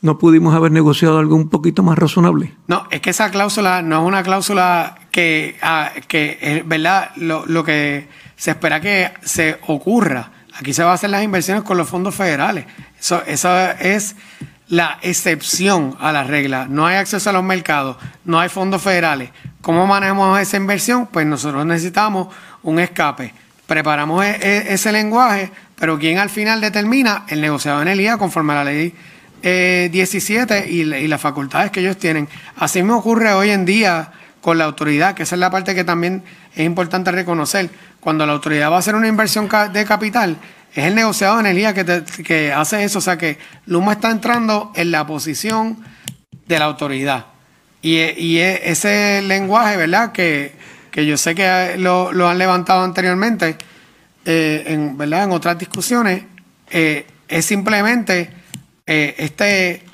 [0.00, 2.54] ¿no pudimos haber negociado algo un poquito más razonable?
[2.68, 7.44] No, es que esa cláusula no es una cláusula que, ah, que es verdad, lo,
[7.44, 8.08] lo que
[8.40, 10.30] se espera que se ocurra.
[10.58, 12.64] Aquí se va a hacer las inversiones con los fondos federales.
[12.98, 14.16] Eso, eso es
[14.68, 16.66] la excepción a la regla.
[16.68, 19.28] No hay acceso a los mercados, no hay fondos federales.
[19.60, 21.06] ¿Cómo manejamos esa inversión?
[21.06, 22.28] Pues nosotros necesitamos
[22.62, 23.34] un escape.
[23.66, 28.16] Preparamos e- e- ese lenguaje, pero quien al final determina el negociado en el IA
[28.16, 28.94] conforme a la ley
[29.42, 32.26] eh, 17 y, la- y las facultades que ellos tienen.
[32.56, 35.84] Así me ocurre hoy en día con la autoridad, que esa es la parte que
[35.84, 36.22] también
[36.54, 37.68] es importante reconocer.
[38.00, 40.36] Cuando la autoridad va a hacer una inversión de capital,
[40.74, 42.98] es el negociado de energía que, que hace eso.
[42.98, 45.78] O sea que Luma está entrando en la posición
[46.46, 47.26] de la autoridad.
[47.82, 50.12] Y, e- y e- ese lenguaje, ¿verdad?
[50.12, 50.52] Que,
[50.90, 53.56] que yo sé que lo, lo han levantado anteriormente,
[54.24, 55.24] eh, en, ¿verdad?
[55.24, 56.22] en otras discusiones,
[56.70, 58.30] eh, es simplemente
[58.86, 59.84] eh, este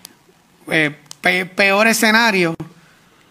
[0.66, 2.54] pe- peor escenario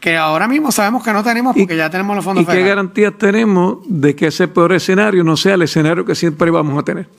[0.05, 3.13] que ahora mismo sabemos que no tenemos porque ya tenemos los fondos ¿Y qué garantías
[3.17, 7.09] tenemos de que ese peor escenario no sea el escenario que siempre vamos a tener?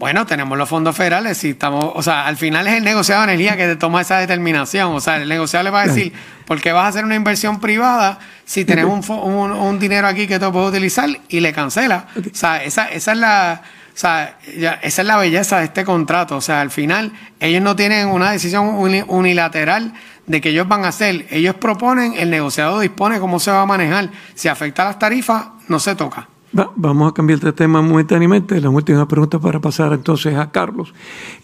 [0.00, 3.32] Bueno, tenemos los fondos federales y estamos, o sea, al final es el negociado de
[3.32, 4.92] energía que te toma esa determinación.
[4.92, 6.12] O sea, el negociado le va a decir,
[6.46, 10.26] ¿por qué vas a hacer una inversión privada si tenés un, un- un dinero aquí
[10.26, 12.08] que tú puedes utilizar y le cancela?
[12.16, 13.62] O sea, esa, esa es la,
[13.94, 14.36] o sea,
[14.82, 16.36] esa es la belleza de este contrato.
[16.36, 19.92] O sea, al final ellos no tienen una decisión uni- unilateral
[20.26, 21.26] de que ellos van a hacer.
[21.30, 24.10] Ellos proponen, el negociado dispone cómo se va a manejar.
[24.34, 26.28] Si afecta las tarifas, no se toca.
[26.58, 28.60] Va- vamos a cambiar de tema momentáneamente.
[28.60, 30.92] La última pregunta para pasar entonces a Carlos.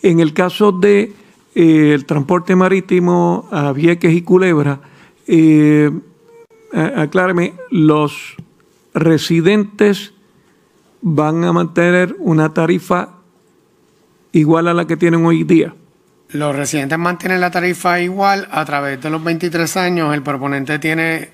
[0.03, 1.13] En el caso de
[1.55, 4.81] eh, el transporte marítimo a Vieques y Culebra,
[5.27, 5.91] eh,
[6.73, 8.37] acláreme, los
[8.95, 10.13] residentes
[11.03, 13.11] van a mantener una tarifa
[14.33, 15.75] igual a la que tienen hoy día.
[16.33, 20.15] Los residentes mantienen la tarifa igual a través de los 23 años.
[20.15, 21.31] El proponente tiene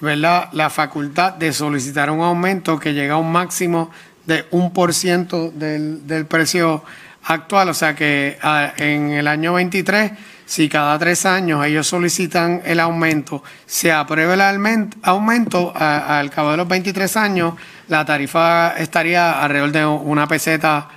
[0.00, 0.48] ¿verdad?
[0.52, 3.90] la facultad de solicitar un aumento que llega a un máximo
[4.24, 6.84] de un por ciento del, del precio
[7.24, 7.70] actual.
[7.70, 10.12] O sea que ah, en el año 23,
[10.44, 16.52] si cada tres años ellos solicitan el aumento, se aprueba el aumento a- al cabo
[16.52, 17.54] de los 23 años,
[17.88, 20.88] la tarifa estaría alrededor de una peseta,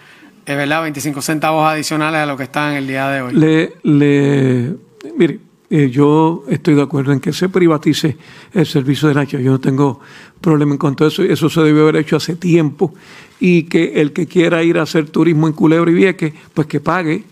[0.53, 3.33] es verdad, 25 centavos adicionales a lo que está en el día de hoy.
[3.33, 4.73] Le, le,
[5.15, 8.17] mire, eh, yo estoy de acuerdo en que se privatice
[8.53, 9.37] el servicio de Nacho.
[9.39, 9.99] Yo no tengo
[10.41, 11.21] problema en cuanto a eso.
[11.21, 12.95] Eso se debió haber hecho hace tiempo.
[13.39, 16.79] Y que el que quiera ir a hacer turismo en Culebra y Vieques, pues que
[16.79, 17.23] pague,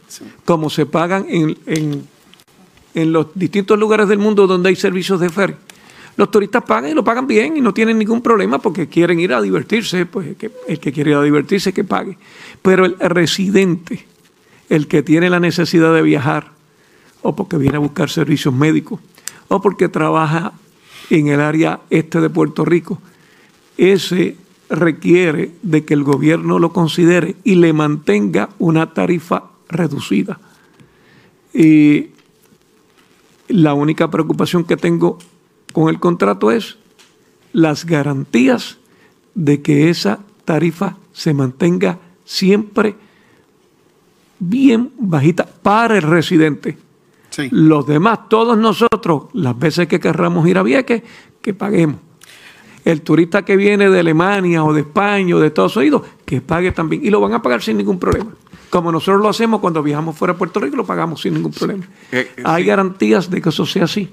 [0.45, 2.03] como se pagan en, en,
[2.93, 5.55] en los distintos lugares del mundo donde hay servicios de ferry.
[6.17, 9.33] Los turistas pagan y lo pagan bien y no tienen ningún problema porque quieren ir
[9.33, 12.17] a divertirse, pues que, el que quiere ir a divertirse que pague.
[12.61, 14.05] Pero el residente,
[14.69, 16.51] el que tiene la necesidad de viajar,
[17.21, 18.99] o porque viene a buscar servicios médicos,
[19.47, 20.53] o porque trabaja
[21.09, 23.01] en el área este de Puerto Rico,
[23.77, 24.37] ese
[24.69, 30.39] requiere de que el gobierno lo considere y le mantenga una tarifa reducida.
[31.53, 32.07] Y
[33.47, 35.17] la única preocupación que tengo
[35.73, 36.77] con el contrato es
[37.53, 38.77] las garantías
[39.35, 42.95] de que esa tarifa se mantenga siempre
[44.37, 46.77] bien bajita para el residente.
[47.29, 47.47] Sí.
[47.51, 51.03] Los demás, todos nosotros, las veces que querramos ir a Vieques,
[51.41, 52.01] que paguemos.
[52.83, 56.71] El turista que viene de Alemania o de España o de Estados Unidos, que pague
[56.71, 57.05] también.
[57.05, 58.31] Y lo van a pagar sin ningún problema.
[58.69, 61.85] como nosotros lo hacemos cuando viajamos fuera de Puerto Rico, lo pagamos sin ningún problema.
[62.11, 62.67] Eh, eh, Hay sí.
[62.67, 64.09] garantías de que eso sea así.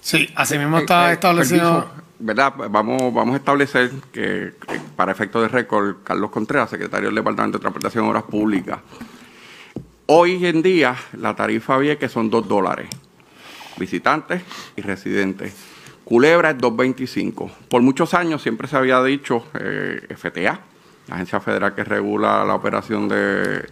[0.00, 1.84] Sí, así mismo está eh, establecido.
[1.84, 2.52] permiso, ¿Verdad?
[2.70, 4.52] Vamos, vamos a establecer que,
[4.96, 8.80] para efectos de récord, Carlos Contreras, secretario del Departamento de Transportación y Obras Públicas.
[10.06, 12.88] Hoy en día, la tarifa que son 2 dólares.
[13.76, 14.42] Visitantes
[14.74, 15.54] y residentes.
[16.04, 17.50] Culebra es 2.25.
[17.68, 20.60] Por muchos años siempre se había dicho eh, FTA,
[21.06, 23.64] la agencia federal que regula la operación de,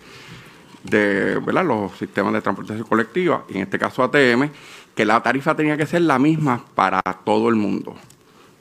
[0.85, 1.65] de ¿verdad?
[1.65, 4.51] los sistemas de transportación colectiva, y en este caso ATM,
[4.95, 7.97] que la tarifa tenía que ser la misma para todo el mundo.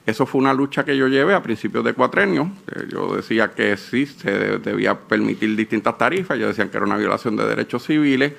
[0.06, 2.52] Eso fue una lucha que yo llevé a principios de cuatrenio.
[2.90, 6.38] Yo decía que sí, se de- debía permitir distintas tarifas.
[6.38, 8.34] Yo decía que era una violación de derechos civiles.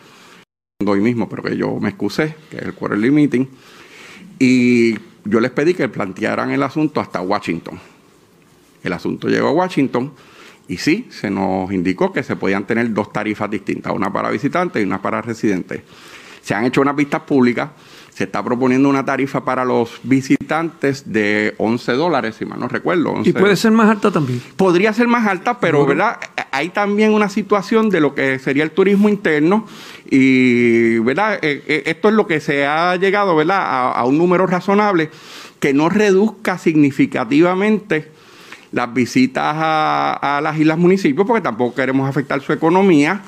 [0.86, 3.46] Hoy mismo, pero que yo me excusé, que es el quarterly meeting.
[4.38, 4.94] Y
[5.24, 7.80] yo les pedí que plantearan el asunto hasta Washington.
[8.84, 10.12] El asunto llegó a Washington
[10.68, 14.82] y sí, se nos indicó que se podían tener dos tarifas distintas, una para visitantes
[14.82, 15.80] y una para residentes.
[16.42, 17.70] Se han hecho unas vistas públicas,
[18.16, 23.12] se está proponiendo una tarifa para los visitantes de 11 dólares, si mal no recuerdo.
[23.16, 24.40] Y 11 puede ser más alta también.
[24.56, 25.84] Podría ser más alta, pero.
[25.84, 26.16] ¿verdad?
[26.50, 29.66] hay también una situación de lo que sería el turismo interno
[30.08, 31.34] y ¿verdad?
[31.42, 33.60] Eh, eh, esto es lo que se ha llegado ¿verdad?
[33.60, 35.10] A, a un número razonable
[35.60, 38.10] que no reduzca significativamente
[38.72, 43.20] las visitas a, a las islas municipios porque tampoco queremos afectar su economía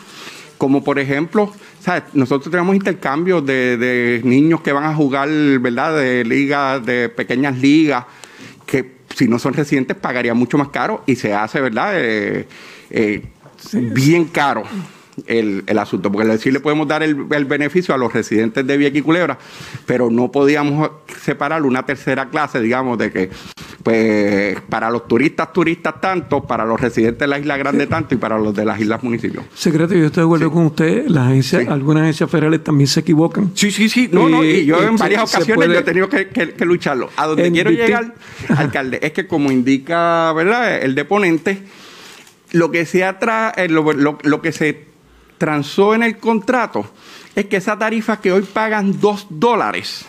[0.58, 1.52] como por ejemplo,
[1.88, 2.02] ¿sabes?
[2.12, 5.96] nosotros tenemos intercambios de, de niños que van a jugar, ¿verdad?
[5.96, 8.04] De ligas, de pequeñas ligas,
[8.66, 11.92] que si no son residentes pagaría mucho más caro y se hace, ¿verdad?
[11.94, 12.46] Eh,
[12.90, 13.22] eh,
[13.72, 14.64] bien caro
[15.26, 18.76] el, el asunto, porque sí le podemos dar el, el beneficio a los residentes de
[18.76, 19.38] Vieques y Culebra,
[19.86, 20.90] pero no podíamos
[21.22, 23.30] separar una tercera clase, digamos, de que
[23.82, 28.18] pues para los turistas, turistas tanto, para los residentes de la isla grande tanto y
[28.18, 29.44] para los de las islas municipios.
[29.54, 31.06] Secretario, yo estoy de acuerdo con usted.
[31.06, 33.52] Las agencias, algunas agencias federales también se equivocan.
[33.54, 34.08] Sí, sí, sí.
[34.12, 36.64] No, no, y yo en se- varias ocasiones puede- yo he tenido que, que- que
[36.64, 37.08] lucharlo.
[37.16, 38.14] A donde En quiero llegar,
[38.56, 40.82] alcalde, es que como indica, ¿verdad?
[40.82, 41.62] El deponente,
[42.52, 44.87] lo que se atra eh, lo, lo- lo que se
[45.38, 46.84] transó en el contrato
[47.34, 50.04] es que esa tarifa que hoy pagan dos dólares,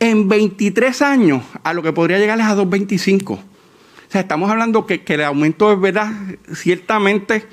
[0.00, 3.32] en 23 años a lo que podría llegar es a 2.25.
[3.32, 3.40] O
[4.08, 6.12] sea, estamos hablando que, que el aumento es verdad,
[6.54, 7.46] ciertamente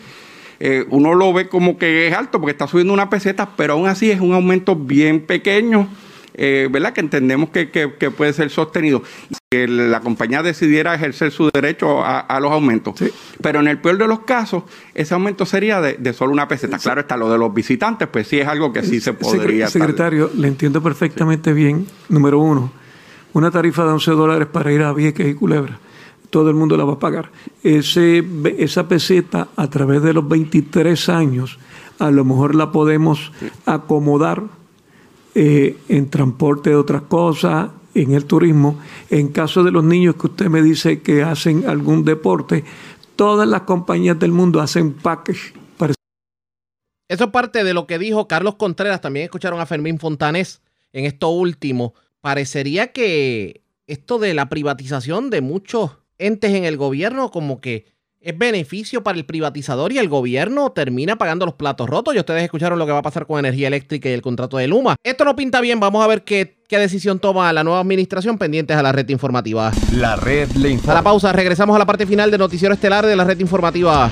[0.59, 3.87] eh, uno lo ve como que es alto porque está subiendo una peseta, pero aún
[3.87, 5.87] así es un aumento bien pequeño,
[6.37, 6.93] eh, ¿verdad?
[6.93, 9.01] Que entendemos que, que- que puede ser sostenido.
[9.49, 12.95] Que la compañía decidiera ejercer su derecho a, a los aumentos.
[13.41, 14.63] Pero en el peor de los casos,
[14.93, 16.77] ese aumento sería de, de solo una peseta.
[16.77, 19.65] Claro está, lo de los visitantes, pues sí es algo que sí se podría...
[19.67, 21.87] estar- Secretario, le entiendo perfectamente bien.
[22.09, 22.71] Número uno,
[23.33, 25.79] una tarifa de 11 dólares para ir a Vieques y Culebra.
[26.31, 27.31] Todo el mundo la va a pagar.
[27.63, 28.23] Ese,
[28.57, 31.59] esa peseta, a través de los 23 años,
[31.99, 33.31] a lo mejor la podemos
[33.65, 34.43] acomodar
[35.35, 38.79] eh, en transporte de otras cosas, en el turismo.
[39.09, 42.63] En caso de los niños que usted me dice que hacen algún deporte,
[43.15, 45.93] todas las compañías del mundo hacen package para
[47.09, 49.01] Eso es parte de lo que dijo Carlos Contreras.
[49.01, 50.61] También escucharon a Fermín Fontanés
[50.93, 51.93] en esto último.
[52.21, 57.85] Parecería que esto de la privatización de muchos entes en el gobierno como que
[58.25, 62.15] es beneficio para el privatizador y el gobierno termina pagando los platos rotos.
[62.15, 64.67] Y ustedes escucharon lo que va a pasar con energía eléctrica y el contrato de
[64.67, 64.95] Luma.
[65.03, 65.79] Esto no pinta bien.
[65.79, 69.71] Vamos a ver qué, qué decisión toma la nueva administración pendientes a la red informativa.
[69.93, 70.93] La red le A informa.
[70.95, 74.11] la pausa, regresamos a la parte final del noticiero estelar de la red informativa.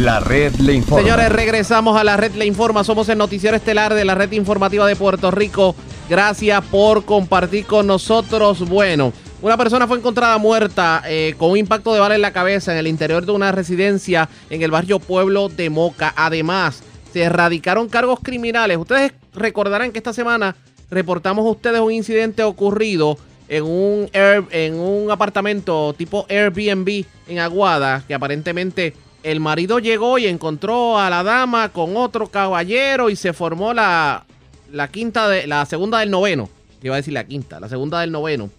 [0.00, 1.02] La red le informa.
[1.02, 2.84] Señores, regresamos a la red Le Informa.
[2.84, 5.76] Somos el noticiero estelar de la red informativa de Puerto Rico.
[6.08, 8.66] Gracias por compartir con nosotros.
[8.66, 12.72] Bueno, una persona fue encontrada muerta eh, con un impacto de bala en la cabeza
[12.72, 16.14] en el interior de una residencia en el barrio Pueblo de Moca.
[16.16, 16.82] Además,
[17.12, 18.78] se erradicaron cargos criminales.
[18.78, 20.56] Ustedes recordarán que esta semana
[20.90, 28.02] reportamos a ustedes un incidente ocurrido en un, en un apartamento tipo Airbnb en Aguada,
[28.08, 33.32] que aparentemente el marido llegó y encontró a la dama con otro caballero y se
[33.32, 34.24] formó la,
[34.72, 36.48] la quinta de la segunda del noveno.
[36.82, 38.50] Iba a decir la quinta, la segunda del noveno.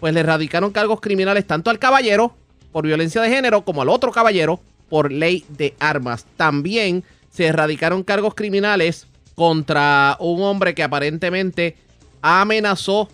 [0.00, 2.34] Pues le erradicaron cargos criminales tanto al caballero
[2.72, 6.24] por violencia de género como al otro caballero por ley de armas.
[6.36, 11.76] También se erradicaron cargos criminales contra un hombre que aparentemente
[12.22, 13.08] amenazó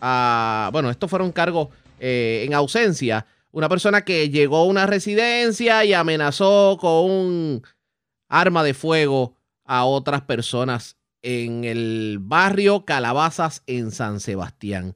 [0.00, 1.68] a, bueno, estos fueron cargos
[2.00, 3.26] eh, en ausencia.
[3.52, 7.62] Una persona que llegó a una residencia y amenazó con un
[8.26, 9.36] arma de fuego
[9.66, 14.94] a otras personas en el barrio Calabazas en San Sebastián.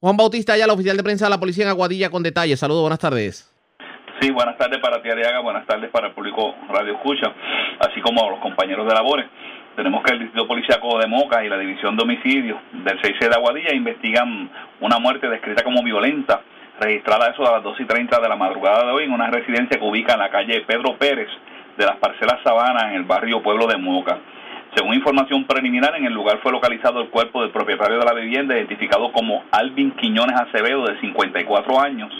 [0.00, 2.58] Juan Bautista Ayala, oficial de prensa de la policía en Aguadilla, con detalles.
[2.58, 3.52] Saludos, buenas tardes.
[4.20, 7.26] Sí, buenas tardes para ti, Ariaga, buenas tardes para el público Radio Escucha,
[7.80, 9.26] así como a los compañeros de labores.
[9.76, 13.34] Tenemos que el Distrito Policiaco de Moca y la División de Homicidios del 6 de
[13.34, 14.50] Aguadilla investigan
[14.80, 16.40] una muerte descrita como violenta,
[16.80, 19.78] registrada eso a las 2 y 30 de la madrugada de hoy en una residencia
[19.78, 21.28] que ubica en la calle Pedro Pérez
[21.76, 24.18] de las parcelas Sabana en el barrio Pueblo de Moca.
[24.74, 28.56] Según información preliminar, en el lugar fue localizado el cuerpo del propietario de la vivienda,
[28.56, 32.12] identificado como Alvin Quiñones Acevedo, de 54 años,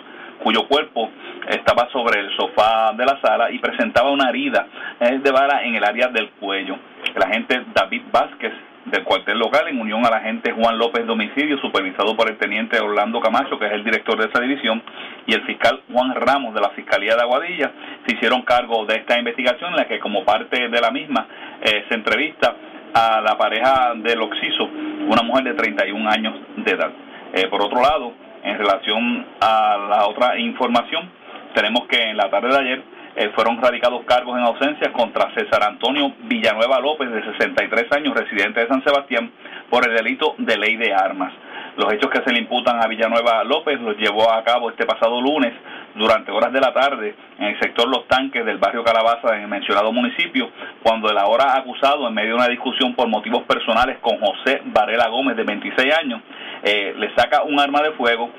[0.42, 1.10] cuyo cuerpo
[1.48, 4.66] estaba sobre el sofá de la sala y presentaba una herida
[5.00, 6.76] eh, de bala en el área del cuello.
[7.14, 8.52] El agente David Vázquez
[8.86, 12.78] del cuartel local, en unión al agente Juan López de homicidio, supervisado por el teniente
[12.78, 14.82] Orlando Camacho, que es el director de esa división,
[15.26, 17.72] y el fiscal Juan Ramos de la Fiscalía de Aguadilla,
[18.06, 21.26] se hicieron cargo de esta investigación, en la que como parte de la misma
[21.62, 22.54] eh, se entrevista
[22.94, 26.90] a la pareja del Oxiso, una mujer de 31 años de edad.
[27.32, 28.12] Eh, por otro lado,
[28.42, 31.10] en relación a la otra información,
[31.54, 35.62] tenemos que en la tarde de ayer eh, fueron radicados cargos en ausencia contra César
[35.62, 39.32] Antonio Villanueva López, de 63 años, residente de San Sebastián,
[39.70, 41.32] por el delito de ley de armas.
[41.76, 45.20] Los hechos que se le imputan a Villanueva López los llevó a cabo este pasado
[45.20, 45.52] lunes
[45.96, 49.48] durante horas de la tarde en el sector Los Tanques del barrio Calabaza en el
[49.48, 50.50] mencionado municipio,
[50.82, 55.08] cuando el ahora acusado, en medio de una discusión por motivos personales con José Varela
[55.08, 56.20] Gómez, de 26 años,
[56.62, 58.30] eh, le saca un arma de fuego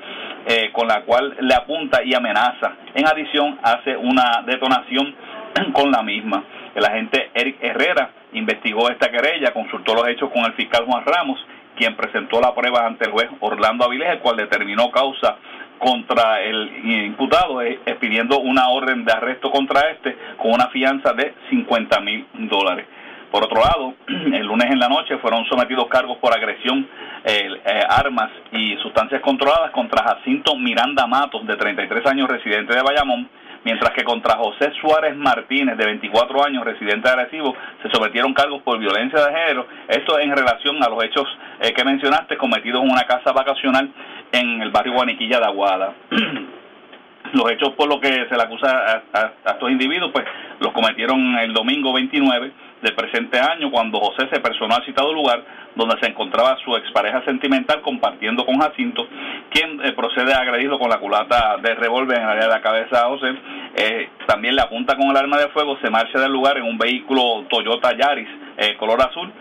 [0.46, 2.72] eh, con la cual le apunta y amenaza.
[2.94, 5.14] En adición, hace una detonación
[5.72, 6.44] con la misma.
[6.74, 11.44] El agente Eric Herrera investigó esta querella, consultó los hechos con el fiscal Juan Ramos,
[11.76, 15.36] quien presentó la prueba ante el juez Orlando Avilés, el cual determinó causa
[15.78, 16.70] contra el
[17.06, 17.60] imputado,
[18.00, 22.86] pidiendo una orden de arresto contra este con una fianza de 50 mil dólares.
[23.30, 26.88] Por otro lado, el lunes en la noche fueron sometidos cargos por agresión,
[27.24, 32.82] eh, eh, armas y sustancias controladas contra Jacinto Miranda Matos, de 33 años, residente de
[32.82, 33.28] Bayamón,
[33.68, 38.62] mientras que contra José Suárez Martínez, de 24 años, residente de Arecibo, se sometieron cargos
[38.62, 39.66] por violencia de género.
[39.86, 41.26] Esto en relación a los hechos
[41.60, 43.92] eh, que mencionaste cometidos en una casa vacacional
[44.32, 45.92] en el barrio Guaniquilla de Aguada.
[47.34, 50.24] los hechos por los que se le acusa a, a estos individuos, pues
[50.60, 52.50] los cometieron el domingo 29
[52.82, 55.42] del presente año, cuando José se personó al citado lugar
[55.74, 59.06] donde se encontraba su expareja sentimental compartiendo con Jacinto,
[59.50, 62.60] quien eh, procede a agredirlo con la culata de revólver en el área de la
[62.60, 63.34] cabeza a José.
[63.76, 66.78] Eh, también le apunta con el arma de fuego, se marcha del lugar en un
[66.78, 68.28] vehículo Toyota Yaris
[68.58, 69.32] eh, color azul,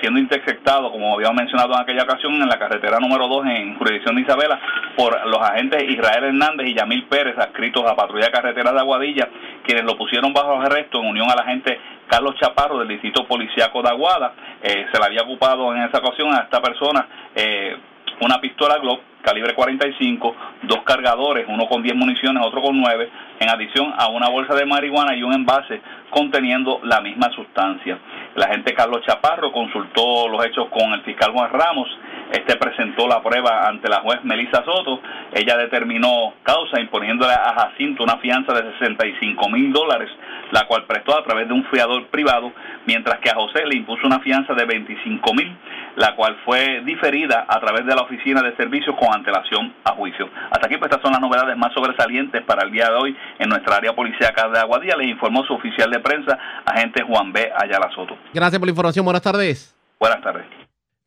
[0.00, 4.16] siendo interceptado, como habíamos mencionado en aquella ocasión, en la carretera número 2 en jurisdicción
[4.16, 4.58] de Isabela,
[4.96, 9.28] por los agentes Israel Hernández y Yamil Pérez, adscritos a Patrulla Carretera de Aguadilla,
[9.64, 11.78] quienes lo pusieron bajo arresto en unión al agente
[12.08, 14.32] Carlos Chaparro del Distrito Policiaco de Aguada.
[14.62, 17.76] se le había ocupado en esa ocasión a esta persona eh,
[18.20, 23.10] una pistola Glock calibre 45, dos cargadores, uno con 10 municiones, otro con 9,
[23.40, 27.98] en adición a una bolsa de marihuana y un envase conteniendo la misma sustancia.
[28.34, 31.88] El agente Carlos Chaparro consultó los hechos con el fiscal Juan Ramos,
[32.32, 35.00] este presentó la prueba ante la juez Melissa Soto,
[35.32, 40.10] ella determinó causa imponiéndole a Jacinto una fianza de 65 mil dólares,
[40.52, 42.52] la cual prestó a través de un fiador privado,
[42.86, 45.56] mientras que a José le impuso una fianza de 25 mil,
[45.96, 50.28] la cual fue diferida a través de la Oficina de Servicios con antelación a juicio.
[50.50, 53.48] Hasta aquí pues estas son las novedades más sobresalientes para el día de hoy en
[53.48, 57.50] nuestra área policíaca de Aguadilla, les informó su oficial de prensa, agente Juan B.
[57.56, 58.16] Ayala Soto.
[58.34, 59.74] Gracias por la información, buenas tardes.
[59.98, 60.57] Buenas tardes.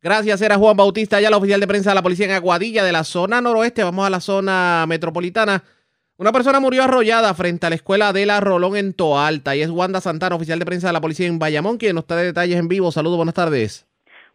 [0.04, 2.92] Gracias, era Juan Bautista, ya la oficial de prensa de la policía en Aguadilla de
[2.92, 3.84] la zona noroeste.
[3.84, 5.64] Vamos a la zona metropolitana.
[6.18, 9.70] Una persona murió arrollada frente a la escuela de la Rolón en Toalta y es
[9.70, 12.68] Wanda Santana, oficial de prensa de la policía en Bayamón, quien nos trae detalles en
[12.68, 12.92] vivo.
[12.92, 13.88] Saludos, buenas tardes.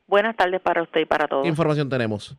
[0.06, 1.42] Buenas tardes para usted y para todos.
[1.42, 2.36] ¿Qué información tenemos?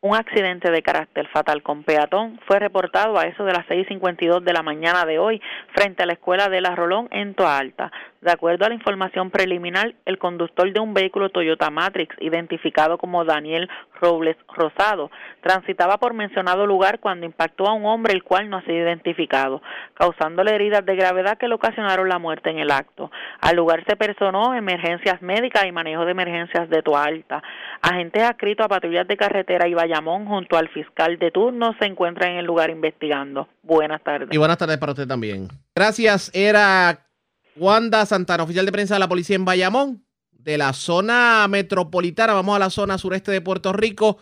[0.00, 4.52] Un accidente de carácter fatal con peatón fue reportado a eso de las 6.52 de
[4.52, 5.42] la mañana de hoy
[5.74, 7.90] frente a la escuela de La Rolón en Toa Alta.
[8.26, 13.24] De acuerdo a la información preliminar, el conductor de un vehículo Toyota Matrix, identificado como
[13.24, 13.68] Daniel
[14.00, 15.12] Robles Rosado,
[15.44, 19.62] transitaba por mencionado lugar cuando impactó a un hombre el cual no ha sido identificado,
[19.94, 23.12] causándole heridas de gravedad que le ocasionaron la muerte en el acto.
[23.40, 27.44] Al lugar se personó emergencias médicas y manejo de emergencias de Toa Alta.
[27.80, 32.32] Agentes adscritos a patrullas de carretera y Bayamón junto al fiscal de turno se encuentran
[32.32, 33.46] en el lugar investigando.
[33.62, 34.30] Buenas tardes.
[34.32, 35.46] Y buenas tardes para usted también.
[35.76, 36.32] Gracias.
[36.34, 37.06] Era
[37.56, 40.02] Wanda Santana, oficial de prensa de la policía en Bayamón.
[40.30, 44.18] De la zona metropolitana, vamos a la zona sureste de Puerto Rico,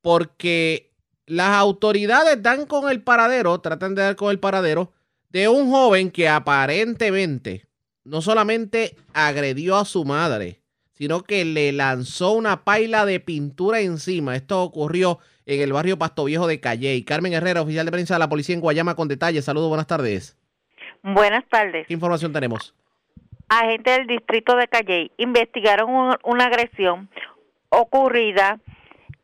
[0.00, 0.90] porque
[1.26, 4.92] las autoridades dan con el paradero, tratan de dar con el paradero
[5.28, 7.66] de un joven que aparentemente
[8.02, 10.60] no solamente agredió a su madre,
[10.92, 14.34] sino que le lanzó una paila de pintura encima.
[14.34, 17.04] Esto ocurrió en el barrio Pasto Viejo de Calley.
[17.04, 19.44] Carmen Herrera, oficial de prensa de la policía en Guayama, con detalles.
[19.44, 20.39] Saludos, buenas tardes.
[21.02, 21.86] Buenas tardes.
[21.86, 22.74] ¿Qué información tenemos?
[23.48, 27.08] Agentes del distrito de Calley investigaron un- una agresión
[27.70, 28.58] ocurrida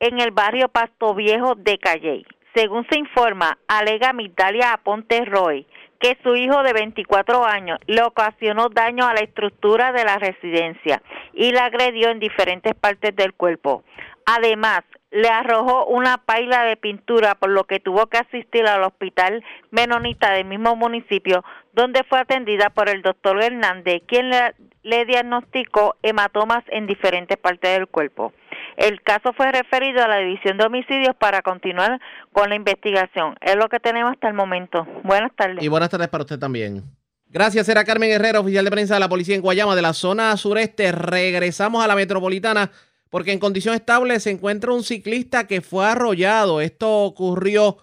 [0.00, 2.24] en el barrio Pasto Viejo de Calley.
[2.54, 5.66] Según se informa, alega Migdalia Aponte Roy
[6.00, 11.02] que su hijo de 24 años le ocasionó daño a la estructura de la residencia
[11.32, 13.82] y la agredió en diferentes partes del cuerpo.
[14.26, 14.80] Además,
[15.16, 20.32] le arrojó una paila de pintura por lo que tuvo que asistir al hospital menonita
[20.32, 21.42] del mismo municipio
[21.72, 27.70] donde fue atendida por el doctor Hernández quien le, le diagnosticó hematomas en diferentes partes
[27.70, 28.34] del cuerpo.
[28.76, 31.98] El caso fue referido a la División de Homicidios para continuar
[32.32, 33.36] con la investigación.
[33.40, 34.86] Es lo que tenemos hasta el momento.
[35.02, 35.64] Buenas tardes.
[35.64, 36.82] Y buenas tardes para usted también.
[37.28, 40.36] Gracias, era Carmen Herrera, oficial de prensa de la policía en Guayama, de la zona
[40.36, 40.92] sureste.
[40.92, 42.70] Regresamos a la metropolitana
[43.16, 46.60] porque en condición estable se encuentra un ciclista que fue arrollado.
[46.60, 47.78] Esto ocurrió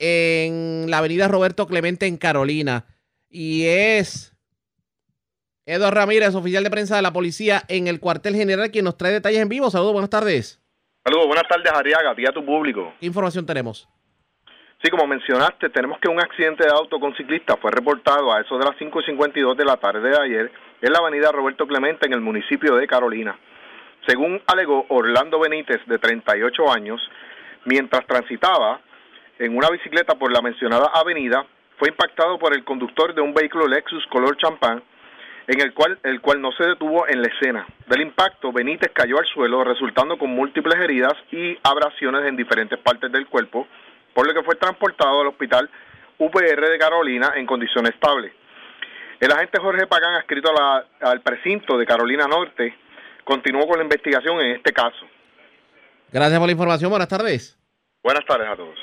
[0.00, 2.84] en la avenida Roberto Clemente en Carolina.
[3.30, 4.36] Y es
[5.64, 9.12] Eduardo Ramírez, oficial de prensa de la policía en el cuartel general, quien nos trae
[9.12, 9.70] detalles en vivo.
[9.70, 10.60] Saludos, buenas tardes.
[11.04, 12.94] Saludos, buenas tardes, Ariaga, a ti a tu público.
[12.98, 13.88] ¿Qué información tenemos?
[14.82, 18.58] Sí, como mencionaste, tenemos que un accidente de auto con ciclista fue reportado a eso
[18.58, 20.52] de las 5 y 52 de la tarde de ayer
[20.82, 23.38] en la avenida Roberto Clemente en el municipio de Carolina.
[24.06, 27.00] Según alegó Orlando Benítez, de 38 años,
[27.64, 28.80] mientras transitaba
[29.38, 31.44] en una bicicleta por la mencionada avenida,
[31.78, 34.82] fue impactado por el conductor de un vehículo Lexus color champán,
[35.46, 37.66] en el cual, el cual no se detuvo en la escena.
[37.86, 43.10] Del impacto, Benítez cayó al suelo, resultando con múltiples heridas y abrasiones en diferentes partes
[43.10, 43.66] del cuerpo,
[44.14, 45.68] por lo que fue transportado al hospital
[46.18, 48.32] UPR de Carolina en condición estable.
[49.20, 52.74] El agente Jorge Pagán, adscrito a la- al precinto de Carolina Norte,
[53.24, 55.06] continuó con la investigación en este caso.
[56.12, 56.90] Gracias por la información.
[56.90, 57.58] Buenas tardes.
[58.02, 58.78] Buenas tardes a todos.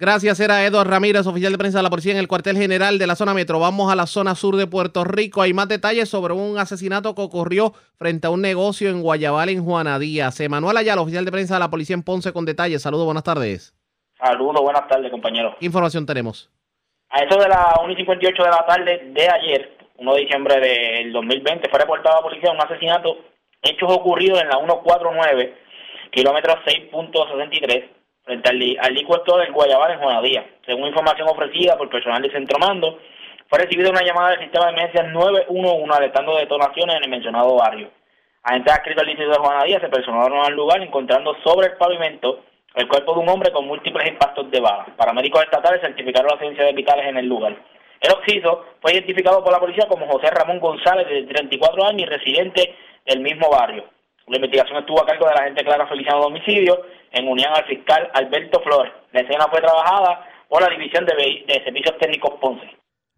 [0.00, 3.06] Gracias, era Eduardo Ramírez, oficial de prensa de la policía en el cuartel general de
[3.08, 3.58] la zona metro.
[3.58, 5.42] Vamos a la zona sur de Puerto Rico.
[5.42, 9.64] Hay más detalles sobre un asesinato que ocurrió frente a un negocio en Guayabal, en
[9.64, 10.38] Juana Díaz.
[10.38, 12.80] Emanuel Ayala, oficial de prensa de la policía en Ponce, con detalles.
[12.80, 13.74] Saludos, buenas tardes.
[14.22, 15.56] Saludos, buenas tardes, compañeros.
[15.58, 16.48] ¿Qué información tenemos?
[17.10, 20.60] A eso de las 1 y 58 de la tarde de ayer, 1 de diciembre
[20.60, 23.18] del 2020, fue reportado a la policía un asesinato,
[23.62, 25.54] hechos ocurridos en la 149,
[26.10, 27.84] kilómetro 6.63,
[28.24, 30.46] frente al, al del Guayabal en Juanadía.
[30.66, 32.98] Según información ofrecida por personal de Centro Mando,
[33.48, 37.56] fue recibida una llamada del sistema de emergencias 911 alertando de detonaciones en el mencionado
[37.56, 37.90] barrio.
[38.42, 42.44] Agentes adscritos al distrito de Juanadía se personaron al lugar encontrando sobre el pavimento
[42.74, 44.86] el cuerpo de un hombre con múltiples impactos de bala.
[44.96, 47.56] Paramédicos estatales certificaron la ausencia de vitales en el lugar.
[48.00, 52.06] El occiso fue identificado por la policía como José Ramón González, de 34 años y
[52.06, 52.76] residente
[53.08, 53.84] del mismo barrio.
[54.28, 56.82] La investigación estuvo a cargo de la agente Clara Feliciano de Homicidio
[57.12, 58.92] en unión al fiscal Alberto Flores.
[59.12, 61.14] La escena fue trabajada por la División de,
[61.46, 62.66] de Servicios Técnicos Ponce.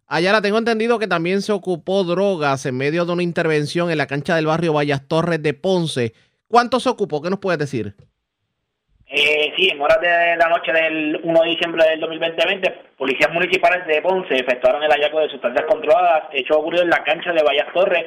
[0.06, 4.06] Ayala, tengo entendido que también se ocupó drogas en medio de una intervención en la
[4.06, 6.14] cancha del barrio Vallas Torres de Ponce.
[6.48, 7.22] ¿Cuánto se ocupó?
[7.22, 7.94] ¿Qué nos puedes decir?
[9.12, 13.84] Eh, sí, en horas de la noche del 1 de diciembre del 2020, policías municipales
[13.84, 17.72] de Ponce efectuaron el hallazgo de sustancias controladas, hecho ocurrido en la cancha de Vallas
[17.74, 18.06] Torres,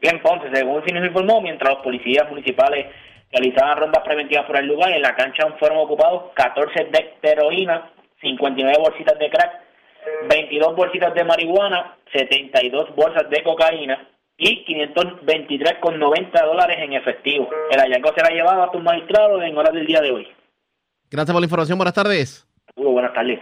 [0.00, 2.86] en Ponce, según se nos informó, mientras los policías municipales
[3.30, 7.90] realizaban rondas preventivas por el lugar, en la cancha fueron ocupados 14 de heroína,
[8.22, 9.52] 59 bolsitas de crack,
[10.30, 14.08] 22 bolsitas de marihuana, 72 bolsas de cocaína
[14.38, 17.48] y 523,90 dólares en efectivo.
[17.70, 20.28] El hallazgo será llevado a tu magistrado en horas del día de hoy.
[21.10, 21.76] Gracias por la información.
[21.76, 22.46] Buenas tardes.
[22.76, 23.40] Muy buenas tardes.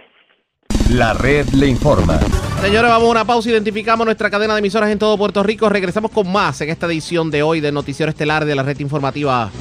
[0.91, 2.17] La red le informa.
[2.61, 3.49] Señores, vamos a una pausa.
[3.49, 5.69] Identificamos nuestra cadena de emisoras en todo Puerto Rico.
[5.69, 9.51] Regresamos con más en esta edición de hoy de Noticiero Estelar de la Red Informativa.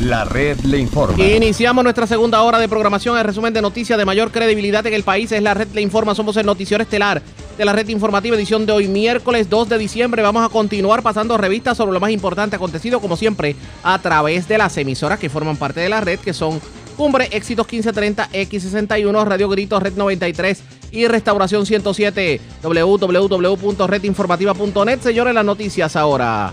[0.00, 1.22] La red le informa.
[1.22, 3.16] Iniciamos nuestra segunda hora de programación.
[3.18, 6.14] El resumen de noticias de mayor credibilidad en el país es la Red Le Informa.
[6.14, 7.22] Somos el Noticiero Estelar
[7.56, 10.22] de la Red Informativa, edición de hoy, miércoles 2 de diciembre.
[10.22, 14.58] Vamos a continuar pasando revistas sobre lo más importante acontecido, como siempre, a través de
[14.58, 16.60] las emisoras que forman parte de la red, que son
[16.96, 22.40] Cumbre, Éxitos 1530, X61, Radio Gritos, Red 93 y Restauración 107.
[22.62, 25.00] www.redinformativa.net.
[25.00, 26.52] Señores, las noticias ahora.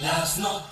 [0.00, 0.69] Las noticias.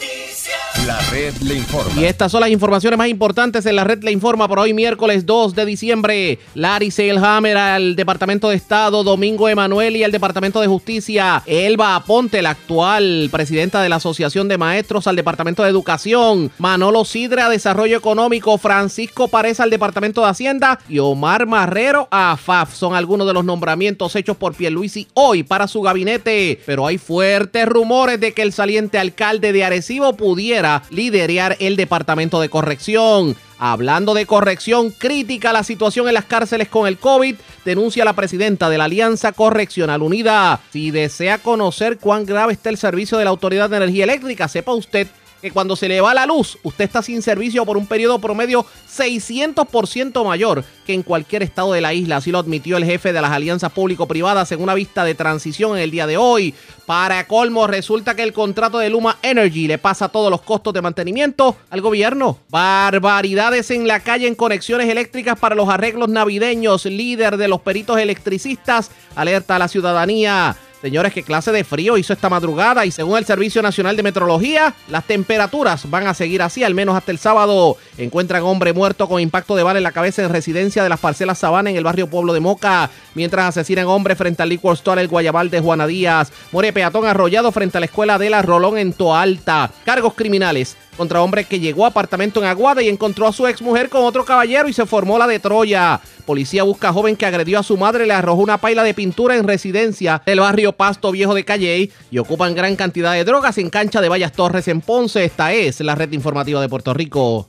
[0.88, 2.00] La red le informa.
[2.00, 5.26] Y estas son las informaciones más importantes en la red le informa por hoy miércoles
[5.26, 6.38] 2 de diciembre.
[6.54, 11.42] Larry Seilhammer al Departamento de Estado, Domingo Emanuel y al Departamento de Justicia.
[11.44, 16.50] Elba Aponte, la actual presidenta de la Asociación de Maestros al Departamento de Educación.
[16.56, 18.56] Manolo Sidre a Desarrollo Económico.
[18.56, 20.78] Francisco Párez al Departamento de Hacienda.
[20.88, 22.72] Y Omar Marrero a FAF.
[22.72, 26.62] Son algunos de los nombramientos hechos por Pierluisi hoy para su gabinete.
[26.64, 32.40] Pero hay fuertes rumores de que el saliente alcalde de Arecibo pudiera liderear el Departamento
[32.40, 33.36] de Corrección.
[33.58, 38.70] Hablando de corrección, crítica la situación en las cárceles con el COVID, denuncia la presidenta
[38.70, 40.60] de la Alianza Correccional Unida.
[40.72, 44.74] Si desea conocer cuán grave está el servicio de la Autoridad de Energía Eléctrica, sepa
[44.74, 45.08] usted
[45.40, 48.66] que cuando se le va la luz, usted está sin servicio por un periodo promedio
[48.90, 52.16] 600% mayor que en cualquier estado de la isla.
[52.16, 55.82] Así lo admitió el jefe de las alianzas público-privadas en una vista de transición en
[55.82, 56.54] el día de hoy.
[56.86, 60.82] Para colmo, resulta que el contrato de Luma Energy le pasa todos los costos de
[60.82, 62.38] mantenimiento al gobierno.
[62.48, 66.86] Barbaridades en la calle en conexiones eléctricas para los arreglos navideños.
[66.86, 70.56] Líder de los peritos electricistas alerta a la ciudadanía.
[70.80, 72.86] Señores, ¿qué clase de frío hizo esta madrugada?
[72.86, 76.96] Y según el Servicio Nacional de Metrología, las temperaturas van a seguir así, al menos
[76.96, 77.76] hasta el sábado.
[77.96, 81.38] Encuentran hombre muerto con impacto de bala en la cabeza en residencia de las parcelas
[81.38, 85.08] Sabana en el barrio Pueblo de Moca, mientras asesinan hombre frente al Liquor Store El
[85.08, 86.30] Guayabal de Juana Díaz.
[86.52, 89.72] Muere peatón arrollado frente a la escuela de la Rolón en Toalta.
[89.84, 93.88] Cargos criminales contra hombre que llegó a apartamento en Aguada y encontró a su exmujer
[93.88, 96.00] con otro caballero y se formó la de Troya.
[96.26, 99.48] Policía busca joven que agredió a su madre le arrojó una paila de pintura en
[99.48, 104.02] residencia del barrio Pasto Viejo de Calley y ocupan gran cantidad de drogas en cancha
[104.02, 105.24] de Vallas Torres en Ponce.
[105.24, 107.48] Esta es la red informativa de Puerto Rico.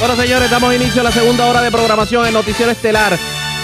[0.00, 3.16] Bueno, señores, damos inicio a la segunda hora de programación en Noticiero Estelar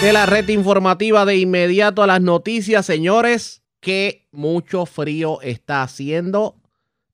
[0.02, 3.62] de la red informativa de inmediato a las noticias, señores.
[3.80, 6.61] Que mucho frío está haciendo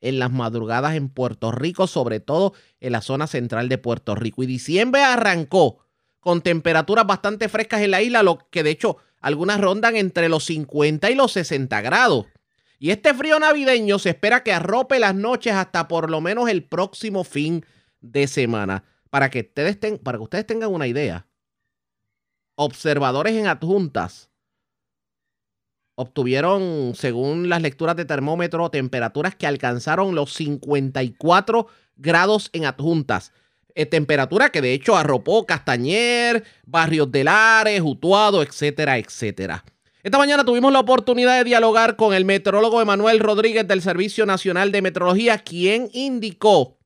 [0.00, 4.42] en las madrugadas en Puerto Rico, sobre todo en la zona central de Puerto Rico.
[4.42, 5.84] Y diciembre arrancó
[6.20, 10.44] con temperaturas bastante frescas en la isla, lo que de hecho algunas rondan entre los
[10.44, 12.26] 50 y los 60 grados.
[12.78, 16.64] Y este frío navideño se espera que arrope las noches hasta por lo menos el
[16.64, 17.64] próximo fin
[18.00, 18.84] de semana.
[19.10, 21.26] Para que ustedes, tengan una idea,
[22.54, 24.27] observadores en adjuntas
[26.00, 33.32] obtuvieron, según las lecturas de termómetro, temperaturas que alcanzaron los 54 grados en adjuntas.
[33.74, 39.64] Eh, temperatura que de hecho arropó Castañer, Barrios de Lares, Utuado, etcétera, etcétera.
[40.04, 44.70] Esta mañana tuvimos la oportunidad de dialogar con el meteorólogo Emanuel Rodríguez del Servicio Nacional
[44.70, 46.78] de Meteorología, quien indicó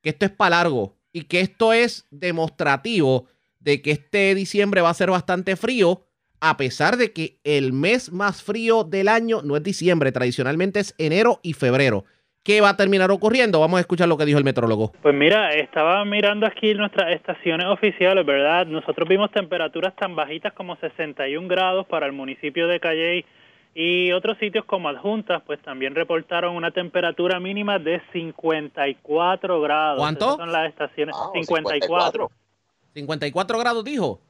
[0.00, 3.26] que esto es para largo y que esto es demostrativo
[3.60, 6.06] de que este diciembre va a ser bastante frío
[6.42, 10.92] a pesar de que el mes más frío del año no es diciembre, tradicionalmente es
[10.98, 12.04] enero y febrero.
[12.42, 13.60] ¿Qué va a terminar ocurriendo?
[13.60, 14.90] Vamos a escuchar lo que dijo el metrólogo.
[15.00, 18.66] Pues mira, estaba mirando aquí nuestras estaciones oficiales, ¿verdad?
[18.66, 23.24] Nosotros vimos temperaturas tan bajitas como 61 grados para el municipio de Calley
[23.76, 30.00] y otros sitios como Adjuntas, pues también reportaron una temperatura mínima de 54 grados.
[30.00, 30.36] ¿Cuánto?
[30.36, 32.28] son las estaciones 54.
[32.94, 34.20] 54 grados dijo.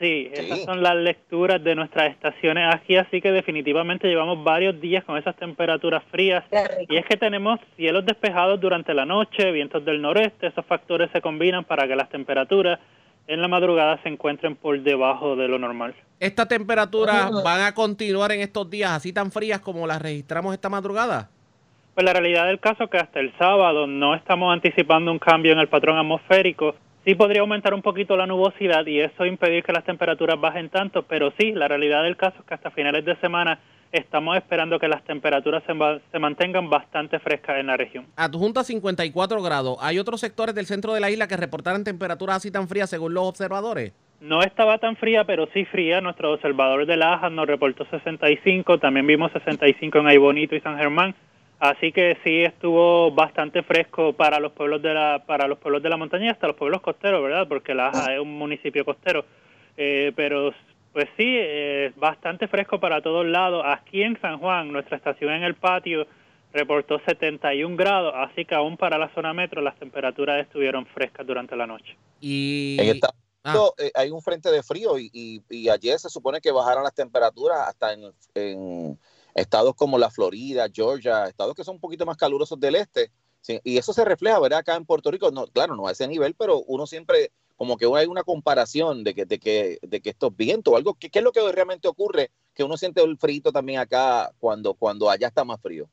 [0.00, 5.02] Sí, esas son las lecturas de nuestras estaciones aquí, así que definitivamente llevamos varios días
[5.04, 6.44] con esas temperaturas frías.
[6.88, 11.20] Y es que tenemos cielos despejados durante la noche, vientos del noreste, esos factores se
[11.20, 12.78] combinan para que las temperaturas
[13.26, 15.94] en la madrugada se encuentren por debajo de lo normal.
[16.20, 20.68] ¿Estas temperaturas van a continuar en estos días así tan frías como las registramos esta
[20.68, 21.28] madrugada?
[21.94, 25.52] Pues la realidad del caso es que hasta el sábado no estamos anticipando un cambio
[25.52, 29.72] en el patrón atmosférico Sí podría aumentar un poquito la nubosidad y eso impedir que
[29.72, 33.16] las temperaturas bajen tanto, pero sí, la realidad del caso es que hasta finales de
[33.16, 33.60] semana
[33.92, 38.06] estamos esperando que las temperaturas se, mantengan bastante frescas en la región.
[38.16, 39.78] Adjunta 54 grados.
[39.80, 43.14] ¿Hay otros sectores del centro de la isla que reportaran temperaturas así tan frías según
[43.14, 43.92] los observadores?
[44.20, 46.00] No estaba tan fría, pero sí fría.
[46.00, 51.14] Nuestro observador de Lajas nos reportó 65, también vimos 65 en Aybonito y San Germán.
[51.60, 55.88] Así que sí estuvo bastante fresco para los pueblos de la para los pueblos de
[55.88, 57.48] la montaña y hasta los pueblos costeros, ¿verdad?
[57.48, 59.24] Porque Laja es un municipio costero.
[59.76, 60.52] Eh, pero
[60.92, 63.64] pues sí, eh, bastante fresco para todos lados.
[63.66, 66.06] Aquí en San Juan, nuestra estación en el patio
[66.52, 71.56] reportó 71 grados, así que aún para la zona metro las temperaturas estuvieron frescas durante
[71.56, 71.96] la noche.
[72.20, 73.10] Y en esta,
[73.78, 77.68] eh, hay un frente de frío y, y, ayer se supone que bajaron las temperaturas
[77.68, 78.98] hasta en
[79.40, 83.10] estados como la Florida, Georgia, estados que son un poquito más calurosos del este.
[83.64, 84.60] y eso se refleja, ¿verdad?
[84.60, 87.86] Acá en Puerto Rico, no, claro, no a ese nivel, pero uno siempre, como que
[87.94, 91.32] hay una comparación de que, de que, de que estos vientos, algo, ¿qué, es lo
[91.32, 92.30] que realmente ocurre?
[92.54, 95.88] Que uno siente el frío también acá cuando, cuando allá está más frío.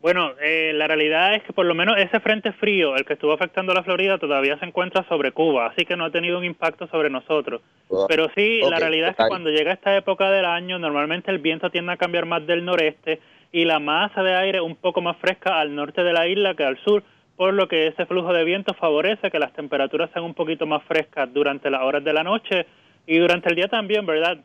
[0.00, 3.34] Bueno, eh, la realidad es que por lo menos ese frente frío, el que estuvo
[3.34, 6.44] afectando a la Florida, todavía se encuentra sobre Cuba, así que no ha tenido un
[6.44, 7.60] impacto sobre nosotros.
[8.08, 11.68] Pero sí, la realidad es que cuando llega esta época del año, normalmente el viento
[11.68, 13.20] tiende a cambiar más del noreste
[13.52, 16.64] y la masa de aire un poco más fresca al norte de la isla que
[16.64, 17.02] al sur,
[17.36, 20.82] por lo que ese flujo de viento favorece que las temperaturas sean un poquito más
[20.84, 22.64] frescas durante las horas de la noche
[23.06, 24.38] y durante el día también, ¿verdad?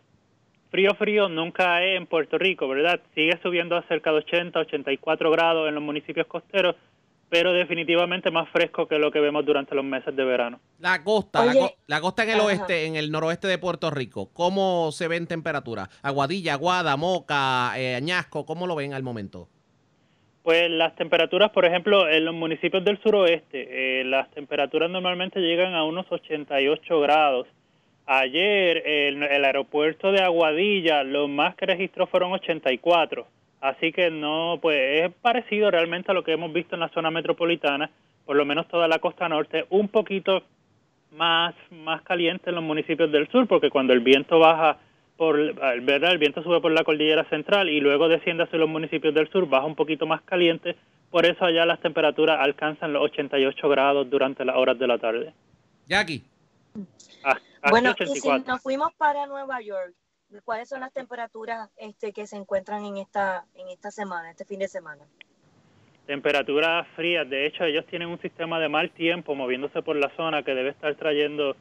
[0.71, 2.99] Frío, frío nunca es en Puerto Rico, ¿verdad?
[3.13, 6.75] Sigue subiendo a cerca de 80, 84 grados en los municipios costeros,
[7.29, 10.59] pero definitivamente más fresco que lo que vemos durante los meses de verano.
[10.79, 11.59] La costa, la, Oye.
[11.59, 12.45] co- la costa en el Ajá.
[12.45, 15.87] oeste, en el noroeste de Puerto Rico, ¿cómo se ve en temperatura?
[16.01, 19.47] Aguadilla, Aguada, Moca, eh, Añasco, ¿cómo lo ven al momento?
[20.43, 25.73] Pues las temperaturas, por ejemplo, en los municipios del suroeste, eh, las temperaturas normalmente llegan
[25.73, 27.47] a unos 88 grados.
[28.07, 33.25] Ayer el, el aeropuerto de Aguadilla, lo más que registró fueron 84.
[33.61, 37.09] Así que no, pues es parecido realmente a lo que hemos visto en la zona
[37.09, 37.89] metropolitana,
[38.25, 40.43] por lo menos toda la costa norte, un poquito
[41.11, 44.77] más, más caliente en los municipios del sur, porque cuando el viento baja
[45.17, 49.13] por, verdad, el viento sube por la cordillera central y luego desciende hacia los municipios
[49.13, 50.75] del sur, baja un poquito más caliente,
[51.09, 55.33] por eso allá las temperaturas alcanzan los 88 grados durante las horas de la tarde.
[55.87, 56.21] Jackie.
[57.23, 57.37] Ah,
[57.69, 58.53] Bueno, y si 84.
[58.53, 59.93] nos fuimos para Nueva York,
[60.43, 64.59] ¿cuáles son las temperaturas este, que se encuentran en esta, en esta semana, este fin
[64.59, 65.05] de semana?
[66.05, 67.29] temperaturas frías.
[67.29, 70.69] De hecho, ellos tienen un sistema de mal tiempo moviéndose por la zona que debe
[70.69, 71.55] estar trayendo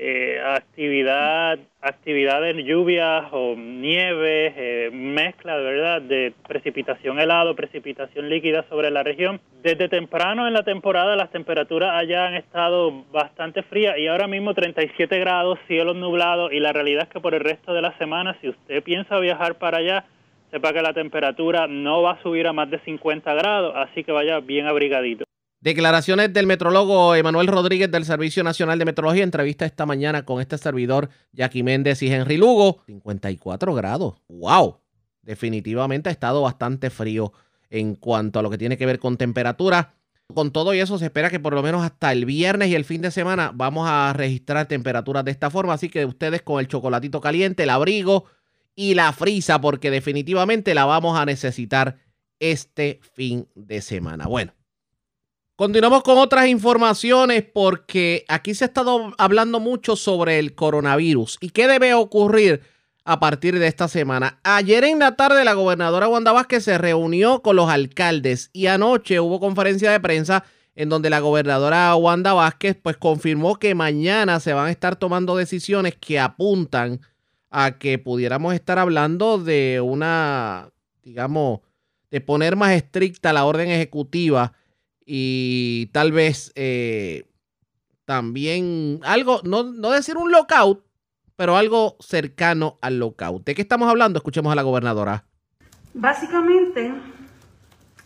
[0.00, 8.92] eh, actividad, actividades, lluvias o nieves, eh, mezcla, ¿verdad?, de precipitación helado, precipitación líquida sobre
[8.92, 9.40] la región.
[9.60, 14.54] Desde temprano en la temporada las temperaturas allá han estado bastante frías y ahora mismo
[14.54, 18.36] 37 grados, cielos nublados y la realidad es que por el resto de la semana,
[18.40, 20.04] si usted piensa viajar para allá,
[20.52, 24.12] sepa que la temperatura no va a subir a más de 50 grados, así que
[24.12, 25.27] vaya bien abrigadito.
[25.60, 29.24] Declaraciones del metrólogo Emanuel Rodríguez del Servicio Nacional de Meteorología.
[29.24, 32.82] Entrevista esta mañana con este servidor, Jackie Méndez y Henry Lugo.
[32.86, 34.14] 54 grados.
[34.28, 34.78] ¡Wow!
[35.22, 37.32] Definitivamente ha estado bastante frío
[37.70, 39.94] en cuanto a lo que tiene que ver con temperatura.
[40.32, 42.84] Con todo y eso, se espera que por lo menos hasta el viernes y el
[42.84, 45.72] fin de semana vamos a registrar temperaturas de esta forma.
[45.72, 48.26] Así que ustedes con el chocolatito caliente, el abrigo
[48.76, 51.98] y la frisa, porque definitivamente la vamos a necesitar
[52.38, 54.28] este fin de semana.
[54.28, 54.57] Bueno.
[55.58, 61.50] Continuamos con otras informaciones porque aquí se ha estado hablando mucho sobre el coronavirus y
[61.50, 62.62] qué debe ocurrir
[63.04, 64.38] a partir de esta semana.
[64.44, 69.18] Ayer en la tarde la gobernadora Wanda Vázquez se reunió con los alcaldes y anoche
[69.18, 70.44] hubo conferencia de prensa
[70.76, 75.34] en donde la gobernadora Wanda Vázquez pues confirmó que mañana se van a estar tomando
[75.34, 77.00] decisiones que apuntan
[77.50, 80.70] a que pudiéramos estar hablando de una,
[81.02, 81.62] digamos,
[82.12, 84.52] de poner más estricta la orden ejecutiva
[85.10, 87.26] y tal vez eh,
[88.04, 90.84] también algo, no, no decir un lockout,
[91.34, 93.42] pero algo cercano al lockout.
[93.46, 94.18] ¿De qué estamos hablando?
[94.18, 95.24] Escuchemos a la gobernadora.
[95.94, 96.92] Básicamente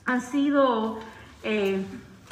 [0.04, 1.00] han sido
[1.42, 1.82] eh,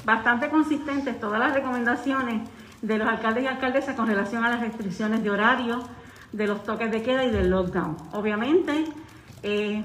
[0.05, 2.49] bastante consistentes todas las recomendaciones
[2.81, 5.83] de los alcaldes y alcaldesas con relación a las restricciones de horario,
[6.31, 7.97] de los toques de queda y del lockdown.
[8.13, 8.85] Obviamente
[9.43, 9.85] eh,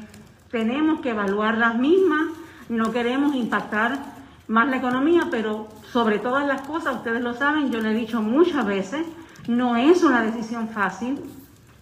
[0.52, 2.28] tenemos que evaluar las mismas,
[2.70, 4.14] no queremos impactar
[4.48, 8.22] más la economía, pero sobre todas las cosas, ustedes lo saben, yo lo he dicho
[8.22, 9.06] muchas veces,
[9.48, 11.20] no es una decisión fácil,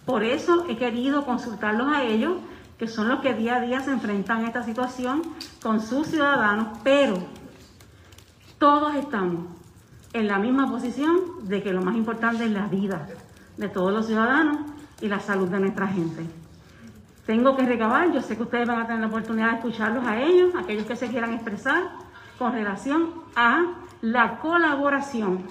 [0.04, 2.34] por eso he querido consultarlos a ellos,
[2.78, 5.22] que son los que día a día se enfrentan a esta situación
[5.62, 7.16] con sus ciudadanos, pero
[8.58, 9.46] todos estamos
[10.12, 13.06] en la misma posición de que lo más importante es la vida
[13.56, 14.58] de todos los ciudadanos
[15.00, 16.24] y la salud de nuestra gente.
[17.26, 20.20] Tengo que recabar, yo sé que ustedes van a tener la oportunidad de escucharlos a
[20.20, 22.03] ellos, aquellos que se quieran expresar
[22.38, 25.44] con relación a la colaboración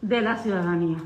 [0.00, 0.98] de la ciudadanía.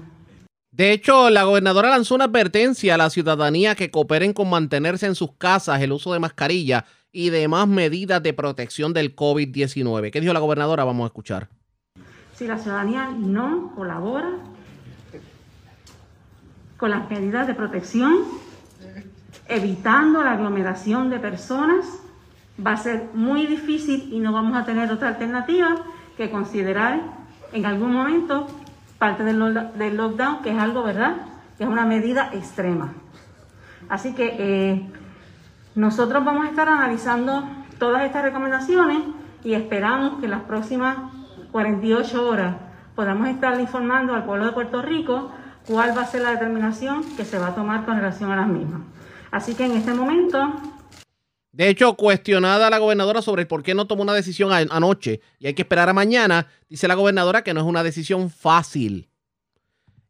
[0.71, 5.15] De hecho, la gobernadora lanzó una advertencia a la ciudadanía que cooperen con mantenerse en
[5.15, 10.11] sus casas, el uso de mascarilla y demás medidas de protección del COVID-19.
[10.11, 10.85] ¿Qué dijo la gobernadora?
[10.85, 11.49] Vamos a escuchar.
[12.35, 14.31] Si la ciudadanía no colabora
[16.77, 18.15] con las medidas de protección,
[19.49, 21.87] evitando la aglomeración de personas,
[22.65, 25.77] va a ser muy difícil y no vamos a tener otra alternativa
[26.17, 27.01] que considerar
[27.53, 28.47] en algún momento
[28.99, 31.17] parte del, lo- del lockdown, que es algo, ¿verdad?
[31.57, 32.93] Que es una medida extrema.
[33.89, 34.91] Así que eh,
[35.75, 37.45] nosotros vamos a estar analizando
[37.79, 38.99] todas estas recomendaciones
[39.45, 40.97] y esperamos que en las próximas
[41.53, 42.57] 48 horas
[42.97, 45.31] podamos estar informando al pueblo de Puerto Rico
[45.69, 48.49] cuál va a ser la determinación que se va a tomar con relación a las
[48.49, 48.81] mismas.
[49.31, 50.53] Así que en este momento
[51.59, 55.49] De hecho, cuestionada la gobernadora sobre el por qué no tomó una decisión anoche y
[55.49, 59.09] hay que esperar a mañana, dice la gobernadora que no es una decisión fácil.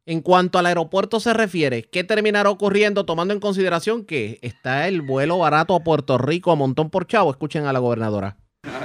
[0.04, 5.00] En cuanto al aeropuerto se refiere, ¿qué terminará ocurriendo tomando en consideración que está el
[5.00, 7.30] vuelo barato a Puerto Rico a montón por chavo?
[7.30, 8.36] Escuchen a la gobernadora.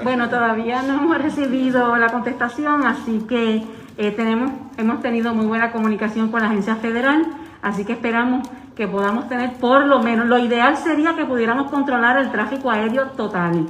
[0.02, 3.62] Bueno, todavía no hemos recibido la contestación, así que
[3.98, 7.26] eh, tenemos, hemos tenido muy buena comunicación con la agencia federal,
[7.62, 12.18] así que esperamos que podamos tener por lo menos, lo ideal sería que pudiéramos controlar
[12.18, 13.68] el tráfico aéreo total,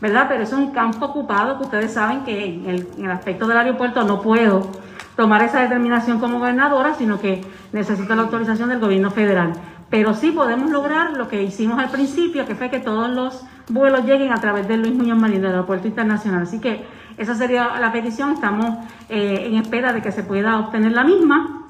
[0.00, 0.26] ¿verdad?
[0.28, 4.22] Pero es un campo ocupado que ustedes saben que en el, aspecto del aeropuerto no
[4.22, 4.70] puedo
[5.16, 9.52] tomar esa determinación como gobernadora, sino que necesito la autorización del gobierno federal.
[9.90, 14.04] Pero sí podemos lograr lo que hicimos al principio, que fue que todos los vuelos
[14.04, 16.42] lleguen a través del Luis Muñoz Marín, del aeropuerto internacional.
[16.42, 16.86] Así que
[17.16, 18.32] esa sería la petición.
[18.32, 18.78] Estamos
[19.08, 21.67] eh, en espera de que se pueda obtener la misma.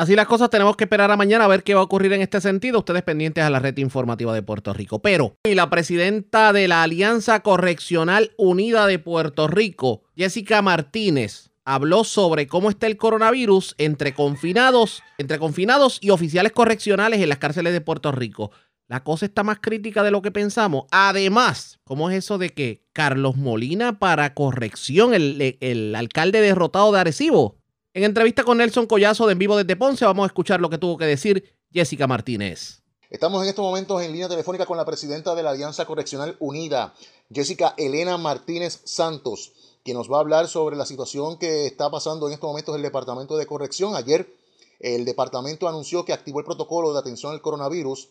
[0.00, 2.22] Así las cosas, tenemos que esperar a mañana a ver qué va a ocurrir en
[2.22, 2.78] este sentido.
[2.78, 5.02] Ustedes pendientes a la red informativa de Puerto Rico.
[5.02, 12.04] Pero, y la presidenta de la Alianza Correccional Unida de Puerto Rico, Jessica Martínez, habló
[12.04, 17.74] sobre cómo está el coronavirus entre confinados, entre confinados y oficiales correccionales en las cárceles
[17.74, 18.52] de Puerto Rico.
[18.88, 20.84] La cosa está más crítica de lo que pensamos.
[20.90, 27.00] Además, ¿cómo es eso de que Carlos Molina para corrección, el, el alcalde derrotado de
[27.00, 27.59] Arecibo?
[27.92, 30.78] En entrevista con Nelson Collazo de En Vivo desde Ponce, vamos a escuchar lo que
[30.78, 32.84] tuvo que decir Jessica Martínez.
[33.10, 36.94] Estamos en estos momentos en línea telefónica con la presidenta de la Alianza Correccional Unida,
[37.34, 39.50] Jessica Elena Martínez Santos,
[39.82, 42.76] quien nos va a hablar sobre la situación que está pasando en estos momentos en
[42.76, 43.96] el Departamento de Corrección.
[43.96, 44.32] Ayer
[44.78, 48.10] el departamento anunció que activó el protocolo de atención al coronavirus,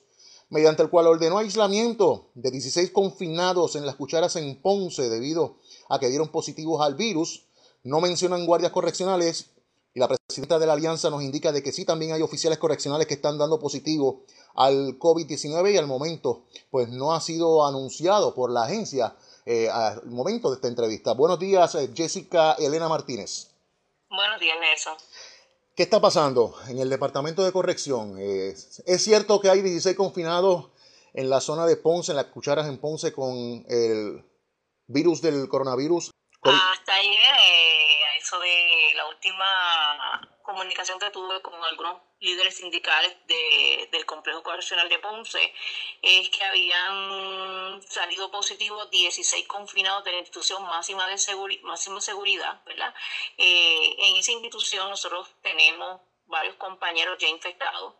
[0.50, 5.56] mediante el cual ordenó aislamiento de 16 confinados en las cucharas en Ponce debido
[5.88, 7.46] a que dieron positivos al virus.
[7.82, 9.52] No mencionan guardias correccionales
[9.94, 13.08] y la presidenta de la alianza nos indica de que sí también hay oficiales correccionales
[13.08, 14.24] que están dando positivo
[14.56, 19.16] al COVID-19 y al momento pues no ha sido anunciado por la agencia
[19.46, 21.14] eh, al momento de esta entrevista.
[21.14, 23.50] Buenos días, eh, Jessica Elena Martínez.
[24.10, 24.94] Buenos días, Nelson.
[25.76, 28.18] ¿Qué está pasando en el departamento de corrección?
[28.20, 28.54] Eh,
[28.86, 30.70] ¿Es cierto que hay 16 confinados
[31.14, 34.24] en la zona de Ponce, en las cucharas en Ponce con el
[34.88, 36.12] virus del coronavirus?
[36.42, 43.16] Hasta ayer, a de la última comunicación que tuve con algunos líderes sindicales
[43.92, 45.54] del complejo correccional de Ponce,
[46.02, 51.16] es que habían salido positivos 16 confinados de la institución máxima de
[51.64, 52.94] máxima seguridad, ¿verdad?
[53.38, 57.96] Eh, en esa institución nosotros tenemos varios compañeros ya infectados,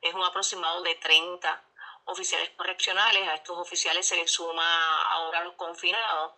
[0.00, 1.64] es un aproximado de 30
[2.06, 6.34] oficiales correccionales, a estos oficiales se les suma ahora los confinados.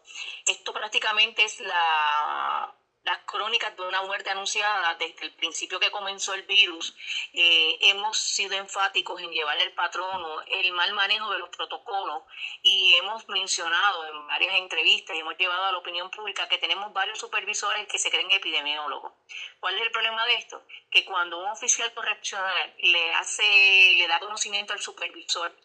[0.47, 2.75] Esto prácticamente es la
[3.07, 6.95] las crónicas de una muerte anunciada desde el principio que comenzó el virus,
[7.33, 12.25] eh, hemos sido enfáticos en llevarle el patrono el mal manejo de los protocolos
[12.63, 16.93] y hemos mencionado en varias entrevistas y hemos llevado a la opinión pública que tenemos
[16.93, 19.13] varios supervisores que se creen epidemiólogos.
[19.61, 20.67] ¿Cuál es el problema de esto?
[20.91, 25.57] Que cuando un oficial correccional le hace, le da conocimiento al supervisor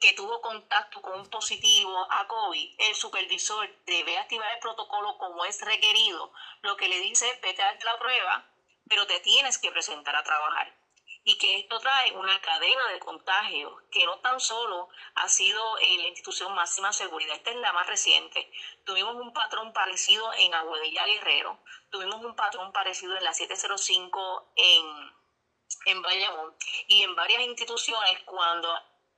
[0.00, 5.44] que tuvo contacto con un positivo a COVID, el supervisor debe activar el protocolo como
[5.44, 6.32] es requerido.
[6.62, 8.48] Lo que le dice es vete a dar la prueba,
[8.88, 10.74] pero te tienes que presentar a trabajar.
[11.24, 16.02] Y que esto trae una cadena de contagio que no tan solo ha sido en
[16.02, 18.50] la institución máxima seguridad, esta es la más reciente.
[18.84, 25.12] Tuvimos un patrón parecido en Aguadilla Guerrero, tuvimos un patrón parecido en la 705 en,
[25.86, 28.72] en Bayamón y en varias instituciones cuando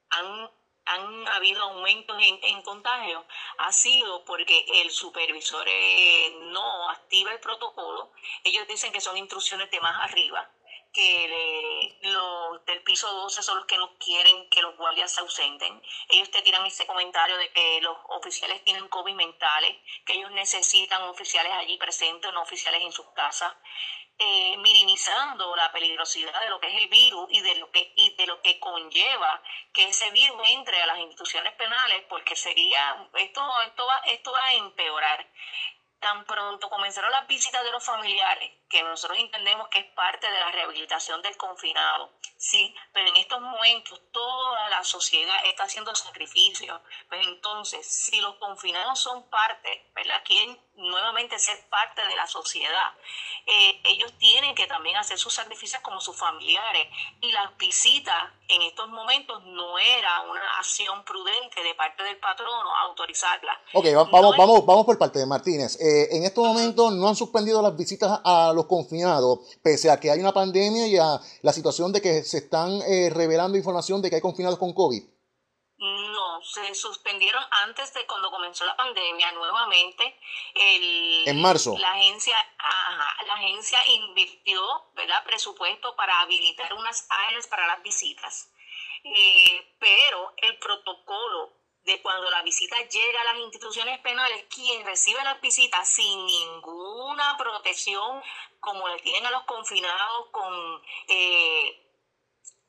[0.09, 0.51] han
[0.85, 3.25] han habido aumentos en, contagio
[3.59, 8.13] ha sido porque el supervisor eh, no activa el protocolo.
[8.45, 10.51] Ellos dicen que son instrucciones de más arriba,
[10.93, 15.81] que los del piso 12 son los que no quieren que los guardias se ausenten.
[16.09, 21.03] Ellos te tiran ese comentario de que los oficiales tienen COVID mentales, que ellos necesitan
[21.03, 23.55] oficiales allí presentes, no oficiales en sus casas.
[24.23, 28.15] Eh, minimizando la peligrosidad de lo que es el virus y de lo que y
[28.17, 29.43] de lo que conlleva
[29.73, 34.45] que ese virus entre a las instituciones penales porque sería esto esto va esto va
[34.45, 35.27] a empeorar.
[36.01, 40.39] Tan pronto comenzaron las visitas de los familiares que nosotros entendemos que es parte de
[40.39, 46.81] la rehabilitación del confinado, sí, pero en estos momentos toda la sociedad está haciendo sacrificios.
[47.09, 50.23] Pues entonces, si los confinados son parte, ¿verdad?
[50.25, 52.95] Quieren nuevamente ser parte de la sociedad,
[53.47, 56.87] eh, ellos tienen que también hacer sus sacrificios como sus familiares.
[57.21, 62.77] Y las visitas en estos momentos no era una acción prudente de parte del patrono
[62.77, 63.61] autorizarla.
[63.73, 65.79] Ok, vamos, vamos, vamos por parte de Martínez.
[65.81, 70.11] Eh, en estos momentos no han suspendido las visitas a los confinados, pese a que
[70.11, 74.11] hay una pandemia y a la situación de que se están eh, revelando información de
[74.11, 75.03] que hay confinados con COVID?
[75.79, 80.19] No, se suspendieron antes de cuando comenzó la pandemia nuevamente.
[80.55, 81.77] El, En marzo.
[81.79, 84.61] La agencia, ajá, la agencia invirtió,
[84.95, 85.25] ¿verdad?
[85.25, 88.51] Presupuesto para habilitar unas áreas para las visitas.
[89.05, 91.60] Eh, pero el protocolo
[91.99, 98.23] cuando la visita llega a las instituciones penales, quien recibe las visitas sin ninguna protección,
[98.61, 101.91] como le tienen a los confinados con eh,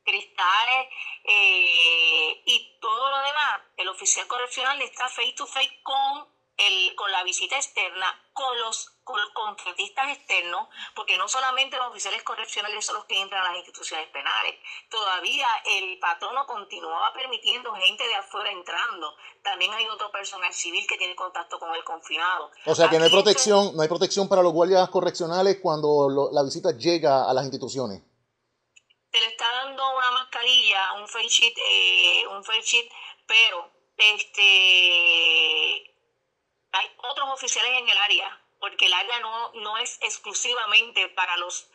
[0.03, 0.87] cristales
[1.25, 7.11] eh, y todo lo demás, el oficial correccional está face to face con el, con
[7.11, 9.00] la visita externa, con los
[9.33, 14.07] contratistas externos, porque no solamente los oficiales correccionales son los que entran a las instituciones
[14.09, 14.55] penales,
[14.89, 19.15] todavía el patrono continuaba permitiendo gente de afuera entrando.
[19.43, 22.51] También hay otro personal civil que tiene contacto con el confinado.
[22.65, 26.09] O sea que no hay se- protección, no hay protección para los guardias correccionales cuando
[26.09, 28.01] lo- la visita llega a las instituciones.
[29.13, 32.89] se le está dando una mascarilla, un face sheet, eh, un face sheet,
[33.27, 35.83] pero este
[36.71, 41.67] hay otros oficiales en el área, porque el área no, no es exclusivamente para los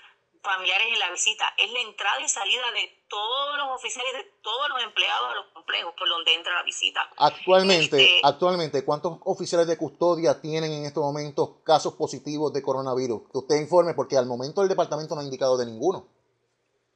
[0.43, 4.69] familiares en la visita, es la entrada y salida de todos los oficiales, de todos
[4.69, 7.11] los empleados de los complejos por donde entra la visita.
[7.17, 13.23] Actualmente, Este- actualmente, ¿cuántos oficiales de custodia tienen en estos momentos casos positivos de coronavirus?
[13.33, 16.07] Que usted informe, porque al momento el departamento no ha indicado de ninguno.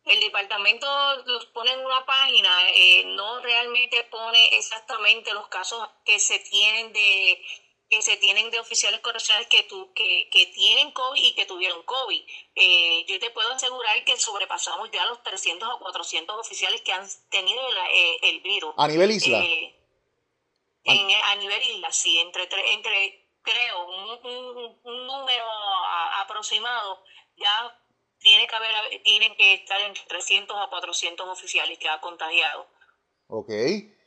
[0.05, 0.87] El departamento
[1.27, 6.93] los pone en una página, eh, no realmente pone exactamente los casos que se tienen
[6.93, 7.43] de
[7.91, 11.83] que se tienen de oficiales correccionales que, tu, que, que tienen COVID y que tuvieron
[11.83, 12.25] COVID.
[12.55, 17.05] Eh, yo te puedo asegurar que sobrepasamos ya los 300 o 400 oficiales que han
[17.31, 18.73] tenido el, eh, el virus.
[18.79, 19.41] A nivel isla.
[19.45, 19.75] Eh,
[20.85, 27.03] en- a nivel isla, sí, entre, tre- entre creo, un, un- un número a- aproximado,
[27.37, 27.77] ya
[28.21, 32.69] tiene que haber, tienen que estar entre 300 a 400 oficiales que ha contagiado.
[33.27, 33.51] ¿Ok?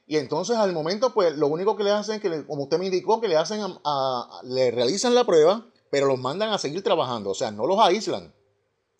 [0.05, 2.85] Y entonces al momento, pues lo único que le hacen, que le- como usted me
[2.85, 6.83] indicó, que le hacen, a, a- le realizan la prueba, pero los mandan a seguir
[6.83, 8.33] trabajando, o sea, no los aíslan.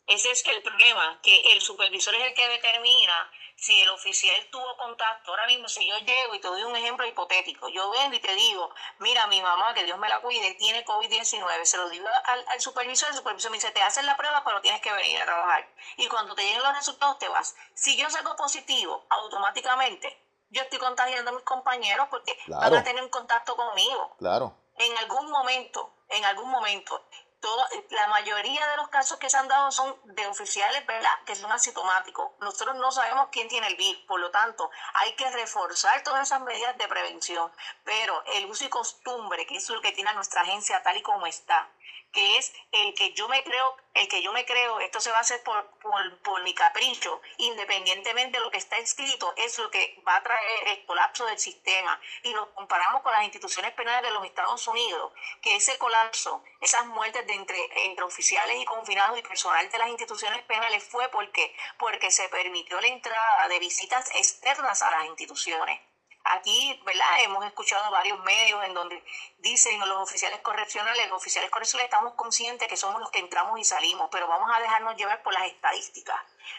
[0.05, 4.75] Ese es el problema, que el supervisor es el que determina si el oficial tuvo
[4.77, 5.31] contacto.
[5.31, 8.35] Ahora mismo, si yo llego y te doy un ejemplo hipotético, yo vengo y te
[8.35, 12.43] digo, mira, mi mamá, que Dios me la cuide, tiene COVID-19, se lo digo al,
[12.49, 15.25] al supervisor, el supervisor me dice, te hacen la prueba, pero tienes que venir a
[15.25, 15.69] trabajar.
[15.95, 17.55] Y cuando te lleguen los resultados, te vas.
[17.73, 20.21] Si yo salgo positivo, automáticamente,
[20.53, 22.77] yo estoy contagiando a mis compañeros porque van Claro.
[22.77, 24.55] a tener un contacto conmigo Claro.
[24.77, 27.05] en algún momento, en algún momento,
[27.41, 31.11] todo, la mayoría de los casos que se han dado son de oficiales, ¿verdad?
[31.25, 32.31] Que son asintomáticos.
[32.39, 36.39] Nosotros no sabemos quién tiene el virus, por lo tanto, hay que reforzar todas esas
[36.39, 37.51] medidas de prevención.
[37.83, 41.25] Pero el uso y costumbre, que es lo que tiene nuestra agencia tal y como
[41.25, 41.69] está,
[42.13, 45.17] que es el que yo me creo, el que yo me creo, esto se va
[45.17, 49.69] a hacer por, por, por mi capricho, independientemente de lo que está escrito, es lo
[49.71, 51.99] que va a traer el colapso del sistema.
[52.21, 55.11] Y nos comparamos con las instituciones penales de los Estados Unidos,
[55.41, 59.89] que ese colapso, esas muertes de entre, entre oficiales y confinados y personal de las
[59.89, 65.81] instituciones penales fue porque, porque se permitió la entrada de visitas externas a las instituciones.
[66.25, 67.19] Aquí, ¿verdad?
[67.19, 69.03] Hemos escuchado varios medios en donde
[69.39, 73.65] dicen los oficiales correccionales, los oficiales correccionales estamos conscientes que somos los que entramos y
[73.65, 76.15] salimos, pero vamos a dejarnos llevar por las estadísticas.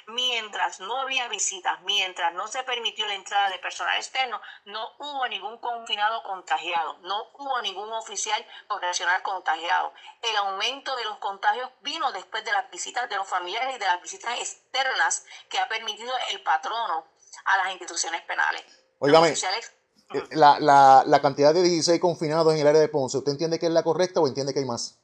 [0.06, 5.26] Mientras no había visitas, mientras no se permitió la entrada de personal externo, no hubo
[5.28, 9.94] ningún confinado contagiado, no hubo ningún oficial correccional contagiado.
[10.20, 13.86] El aumento de los contagios vino después de las visitas de los familiares y de
[13.86, 17.06] las visitas externas que ha permitido el patrono
[17.46, 18.83] a las instituciones penales.
[18.98, 23.32] Óigame, eh, la, la, la cantidad de 16 confinados en el área de Ponce, ¿usted
[23.32, 24.98] entiende que es la correcta o entiende que hay más?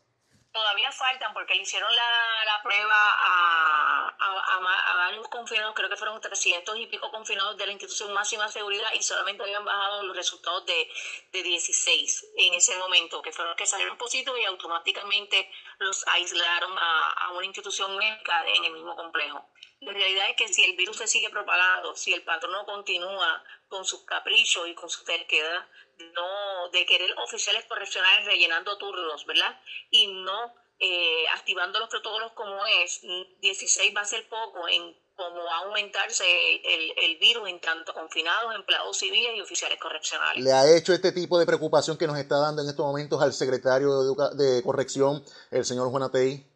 [0.53, 5.77] todavía faltan porque le hicieron la, la prueba a, a, a ma- a varios confinados,
[5.77, 9.45] creo que fueron 300 y pico confinados de la institución máxima de seguridad y solamente
[9.45, 10.89] habían bajado los resultados de,
[11.33, 16.77] de 16 en ese momento, que fueron los que salieron positivos y automáticamente los aislaron
[16.77, 19.47] a, a una institución médica en el mismo complejo.
[19.81, 23.85] La realidad es que si el virus se sigue propagando, si el patrono continúa con
[23.85, 25.67] sus caprichos y con su terquedad
[26.15, 29.59] no, de querer oficiales correccionales rellenando turnos, ¿verdad?
[29.91, 33.01] Y no eh, activando los protocolos como es,
[33.41, 37.93] 16 va a ser poco en cómo va a aumentarse el, el virus en tanto
[37.93, 40.43] confinados, empleados civiles y oficiales correccionales.
[40.43, 43.33] ¿Le ha hecho este tipo de preocupación que nos está dando en estos momentos al
[43.35, 46.50] secretario de, de Corrección, el señor Juan Atei?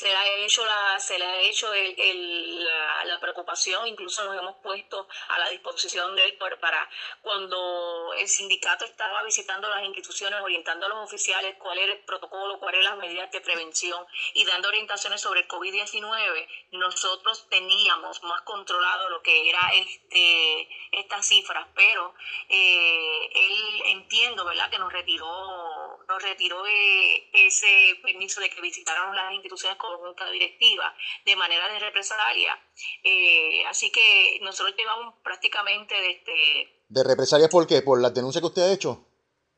[0.00, 4.34] Se le ha hecho la se le ha hecho el, la, la preocupación incluso nos
[4.34, 6.88] hemos puesto a la disposición de él para
[7.20, 12.58] cuando el sindicato estaba visitando las instituciones orientando a los oficiales cuál era el protocolo
[12.58, 18.40] cuáles eran las medidas de prevención y dando orientaciones sobre el COVID-19 nosotros teníamos más
[18.42, 22.14] controlado lo que era este estas cifras pero
[22.48, 29.14] eh, él entiendo verdad que nos retiró nos retiró eh, ese permiso de que visitáramos
[29.14, 30.94] las instituciones con junta directiva
[31.24, 32.58] de manera de represalia.
[33.04, 37.82] Eh, así que nosotros llevamos prácticamente desde, ¿De represalias por qué?
[37.82, 39.06] ¿Por las denuncias que usted ha hecho?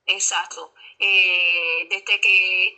[0.06, 2.76] exacto, eh, desde que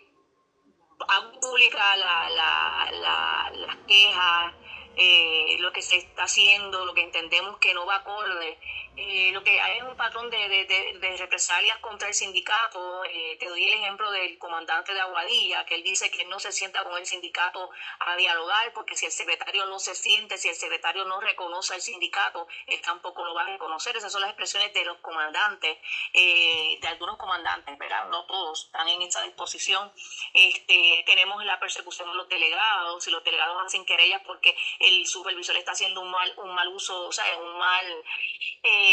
[1.09, 4.55] hago pública la, la, la- las quejas,
[4.97, 8.59] eh, lo que se está haciendo, lo que entendemos que no va acorde.
[8.97, 13.05] Eh, lo que hay es un patrón de, represalias contra el sindicato.
[13.05, 16.53] Eh, te doy el ejemplo del comandante de Aguadilla, que él dice que no se
[16.53, 20.55] sienta con el sindicato a dialogar, porque si el secretario no se siente, si el
[20.55, 23.97] secretario no reconoce al sindicato, él tampoco lo va a reconocer.
[23.97, 25.77] Esas son las expresiones de los comandantes,
[26.12, 28.09] eh, de algunos comandantes, ¿verdad?
[28.11, 29.93] No todos están en esa disposición.
[30.33, 35.57] Este, tenemos la persecución de los delegados, si los delegados hacen querellas porque el supervisor
[35.57, 38.05] está haciendo un mal, un mal uso, o sea, un mal,
[38.62, 38.84] eh,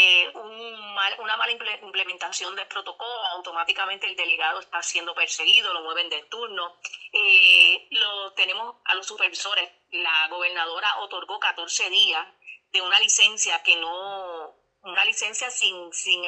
[0.94, 6.08] mal, una mala imple- implementación del protocolo, automáticamente el delegado está siendo perseguido, lo mueven
[6.08, 6.76] de turno.
[7.12, 9.70] Eh, lo tenemos a los supervisores.
[9.90, 12.26] La gobernadora otorgó 14 días
[12.72, 14.54] de una licencia que no
[14.84, 16.24] una licencia sin, sin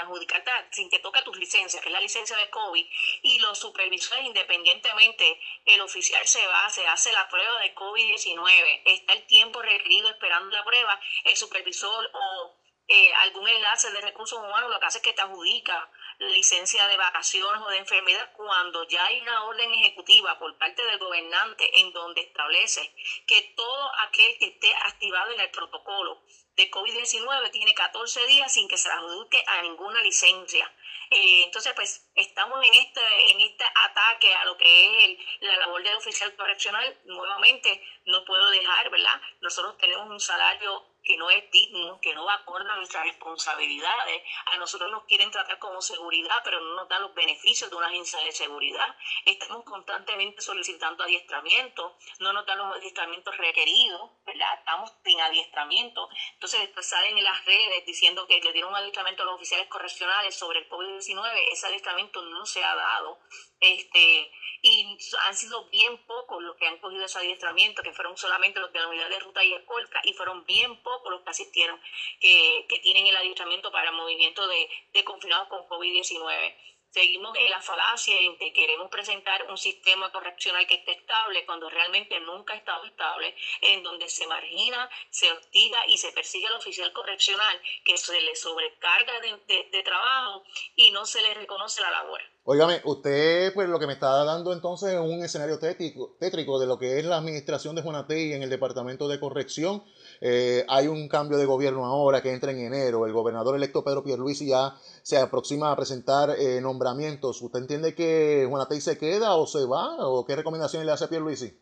[0.71, 2.87] sin que toque tus licencias, que es la licencia de COVID,
[3.23, 9.15] y los supervisores, independientemente, el oficial se va, se hace la prueba de COVID-19, está
[9.15, 12.57] el tiempo requerido esperando la prueba, el supervisor o
[12.89, 16.97] eh, algún enlace de recursos humanos lo que hace es que te adjudica licencia de
[16.97, 21.93] vacaciones o de enfermedad cuando ya hay una orden ejecutiva por parte del gobernante en
[21.93, 22.95] donde establece
[23.27, 26.23] que todo aquel que esté activado en el protocolo
[26.57, 30.71] de COVID-19 tiene 14 días sin que se le adjudique a ninguna licencia.
[31.11, 35.57] Eh, entonces, pues estamos en este, en este ataque a lo que es el- la
[35.57, 37.01] labor del oficial correccional.
[37.05, 39.21] Nuevamente, no puedo dejar, ¿verdad?
[39.41, 44.23] Nosotros tenemos un salario que no es digno, que no va acorde a nuestras responsabilidades.
[44.47, 47.89] A nosotros nos quieren tratar como seguridad, pero no nos dan los beneficios de una
[47.89, 48.97] agencia de seguridad.
[49.25, 54.59] Estamos constantemente solicitando adiestramiento, no nos dan los adiestramientos requeridos, ¿verdad?
[54.59, 56.09] Estamos sin adiestramiento.
[56.35, 59.69] Entonces después salen en las redes diciendo que le dieron un adiestramiento a los oficiales
[59.69, 61.53] correccionales sobre el COVID-19.
[61.53, 63.19] Ese adiestramiento no se ha dado.
[63.65, 64.31] Este,
[64.61, 68.73] y han sido bien pocos los que han cogido ese adiestramiento, que fueron solamente los
[68.73, 71.81] de la unidad de ruta y escolta, y fueron bien pocos los que asistieron,
[72.21, 76.55] que, tienen el adiestramiento para el movimiento de, de confinados con COVID-19.
[76.95, 81.69] Seguimos en la falacia en que queremos presentar un sistema correccional que esté estable cuando
[81.69, 86.55] realmente nunca ha estado estable, en donde se margina, se hostiga y se persigue al
[86.55, 90.45] oficial correccional, que se le sobrecarga de, trabajo
[90.77, 92.21] y no se le reconoce la labor.
[92.45, 96.67] Óigame, usted pues lo que me está dando entonces es un escenario tétrico, tétrico de
[96.67, 99.83] lo que es la administración de Juanatey en el Departamento de Corrección.
[100.21, 103.07] Eh, hay un cambio de gobierno ahora que entra en enero.
[103.07, 107.43] El gobernador electo Pedro Pierluisi ya se aproxima a presentar eh, nombramientos.
[107.43, 109.97] ¿Usted entiende que Juanatey se queda o se va?
[109.99, 111.53] ¿O qué recomendaciones le hace a Pierluisi?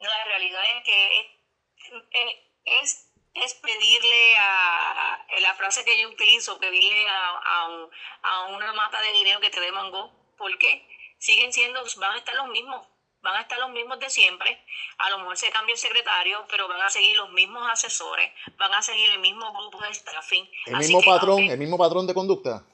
[0.00, 1.08] La realidad es que
[2.82, 7.88] es, es, pedirle a, la frase que yo utilizo, pedirle a, a,
[8.22, 10.10] a una mata de dinero que te dé mango.
[10.36, 10.88] ¿Por qué?
[11.18, 12.84] Siguen siendo, van a estar los mismos,
[13.22, 14.64] van a estar los mismos de siempre.
[14.98, 18.72] A lo mejor se cambia el secretario, pero van a seguir los mismos asesores, van
[18.74, 20.48] a seguir el mismo grupo de staffing.
[20.66, 22.64] El Así mismo que, patrón, aunque- el mismo patrón de conducta.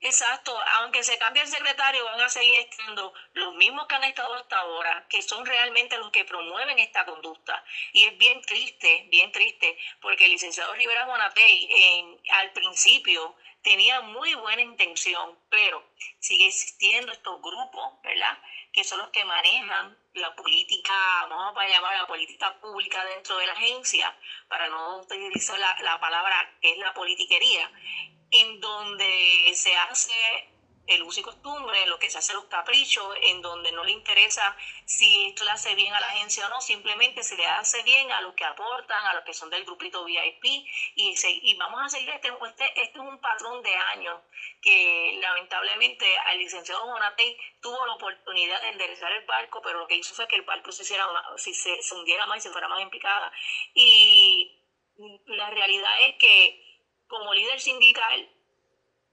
[0.00, 4.32] Exacto, aunque se cambie el secretario, van a seguir estando los mismos que han estado
[4.34, 7.64] hasta ahora, que son realmente los que promueven esta conducta.
[7.92, 14.00] Y es bien triste, bien triste, porque el licenciado Rivera Bonapey en, al principio tenía
[14.00, 15.84] muy buena intención, pero
[16.18, 18.38] sigue existiendo estos grupos, ¿verdad?
[18.72, 20.92] Que son los que manejan la política,
[21.28, 24.16] vamos a llamar la política pública dentro de la agencia,
[24.48, 27.70] para no utilizar la, la palabra que es la politiquería
[28.30, 30.12] en donde se hace
[30.88, 34.56] el uso y costumbre, lo que se hace los caprichos, en donde no le interesa
[34.84, 38.10] si esto le hace bien a la agencia o no, simplemente se le hace bien
[38.12, 41.80] a los que aportan, a los que son del grupito VIP, y, se- y vamos
[41.84, 44.20] a seguir, este, este, este es un patrón de años
[44.60, 49.96] que lamentablemente al licenciado Monatey tuvo la oportunidad de enderezar el barco, pero lo que
[49.96, 52.50] hizo fue que el barco se, hiciera más- si se, se hundiera más y se
[52.50, 53.30] fuera más en picada.
[53.74, 54.52] Y
[55.26, 56.60] la realidad es que
[57.06, 58.30] como líder sindical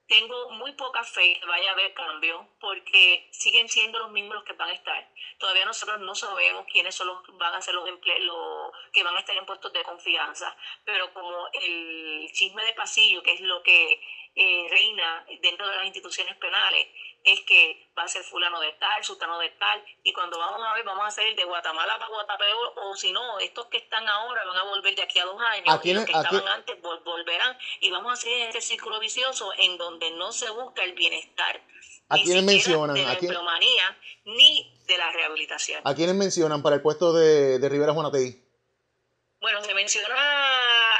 [0.07, 4.43] tengo muy poca fe que vaya a haber cambio porque siguen siendo los mismos los
[4.43, 5.09] que van a estar.
[5.39, 9.19] Todavía nosotros no sabemos quiénes son los van a ser los empleos que van a
[9.19, 14.01] estar en puestos de confianza, pero como el chisme de pasillo, que es lo que
[14.35, 16.87] eh, reina dentro de las instituciones penales,
[17.25, 20.73] es que va a ser fulano de tal, sultano de tal, y cuando vamos a
[20.73, 24.45] ver, vamos a hacer de Guatemala para Guatapeo, o si no, estos que están ahora
[24.45, 26.41] van a volver de aquí a dos años, ¿A quién- y los que a estaban
[26.41, 30.49] quién- antes vol- volverán, y vamos a hacer este círculo vicioso en donde no se
[30.51, 31.61] busca el bienestar,
[32.09, 32.95] ¿A ni quiénes mencionan?
[32.95, 33.33] de la ¿A quién-
[34.25, 35.81] ni de la rehabilitación.
[35.83, 38.41] ¿A quiénes mencionan para el puesto de, de Rivera Juanatey?
[39.41, 40.15] Bueno, se menciona,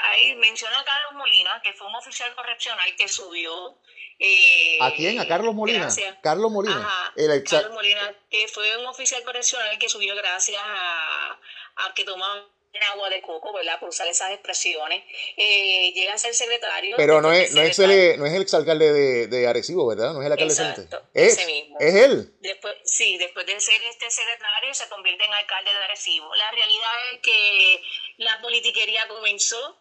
[0.10, 3.78] ahí menciona a Carlos Molina, que fue un oficial correccional que subió.
[4.20, 5.20] Eh, ¿A quién?
[5.20, 5.80] ¿A Carlos Molina?
[5.80, 6.18] gracias.
[6.22, 6.78] Carlos Molina.
[6.78, 11.32] Ajá, El Carlos Molina, que fue un oficial correccional que subió gracias a,
[11.78, 12.44] a que tomaban
[12.92, 13.80] agua de coco, ¿verdad?
[13.80, 15.04] Por usar esas expresiones.
[15.38, 16.96] Eh, llega a ser secretario.
[16.98, 20.14] Pero no es, de no es el, no es el exalcalde de, de Arecibo, ¿verdad?
[20.14, 20.98] No es el alcalde Exacto, Sante.
[21.14, 21.78] Es, ese mismo.
[21.80, 22.36] es él.
[22.42, 26.34] Después, sí, después de ser este secretario se convierte en alcalde de Arecibo.
[26.36, 27.82] La realidad es que
[28.18, 29.78] la politiquería comenzó,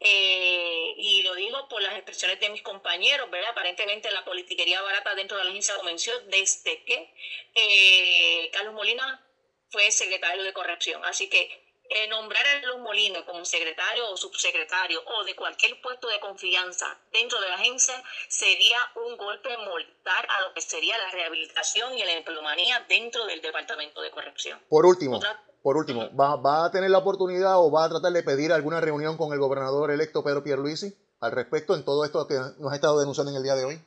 [0.00, 3.50] eh, y lo digo por las expresiones de mis compañeros, ¿verdad?
[3.50, 7.12] Aparentemente la politiquería barata dentro de la agencia comenzó desde que
[7.54, 9.24] eh, Carlos Molina
[9.70, 11.04] fue secretario de corrección.
[11.04, 11.48] Así que
[11.90, 17.00] eh, nombrar a Carlos Molina como secretario o subsecretario o de cualquier puesto de confianza
[17.10, 22.04] dentro de la agencia sería un golpe mortal a lo que sería la rehabilitación y
[22.04, 24.62] la empleomanía dentro del departamento de corrección.
[24.68, 28.10] Por último, Otra- por último, ¿va, ¿va a tener la oportunidad o va a tratar
[28.10, 32.26] de pedir alguna reunión con el gobernador electo Pedro Pierluisi al respecto en todo esto
[32.26, 33.84] que nos ha estado denunciando en el día de hoy?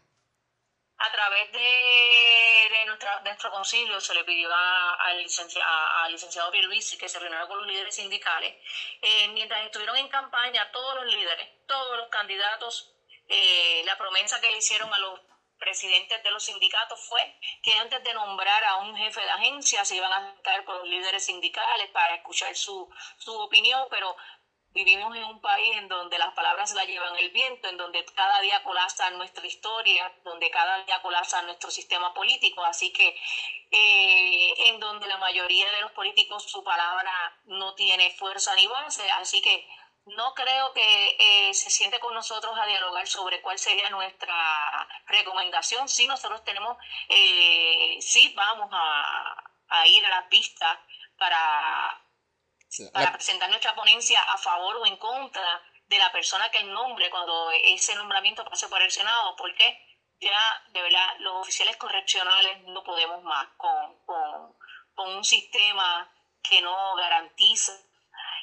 [1.02, 5.18] a través de, de nuestra, de nuestro concilio se le pidió al
[6.12, 8.54] licenciado Pierluisi que se reuniera con los líderes sindicales.
[9.02, 12.94] Eh, mientras estuvieron en campaña, todos los líderes, todos los candidatos,
[13.28, 15.20] eh, la promesa que le hicieron a los
[15.62, 17.22] presidentes de los sindicatos fue
[17.62, 20.88] que antes de nombrar a un jefe de agencia se iban a sentar con los
[20.88, 22.90] líderes sindicales para escuchar su,
[23.20, 24.18] su opinión, pero
[24.74, 28.42] vivimos en un país en donde las palabras las llevan el viento, en donde cada
[28.42, 33.16] día colapsa nuestra historia, donde cada día colapsa nuestro sistema político, así que
[33.72, 37.12] eh, en donde la mayoría de los políticos su palabra
[37.46, 39.68] no tiene fuerza ni base, así que
[40.06, 45.88] no creo que eh, se siente con nosotros a dialogar sobre cuál sería nuestra recomendación.
[45.88, 46.78] Sí, nosotros tenemos,
[47.10, 50.84] eh, sí vamos a, a ir a la pista
[51.18, 52.02] para
[52.94, 57.10] para presentar nuestra ponencia a favor o en contra de la persona que el nombre
[57.10, 59.78] cuando ese nombramiento pase por el Senado, porque
[60.22, 64.56] ya de verdad los oficiales correccionales no podemos más con, con,
[64.94, 66.10] con un sistema
[66.42, 67.74] que no garantiza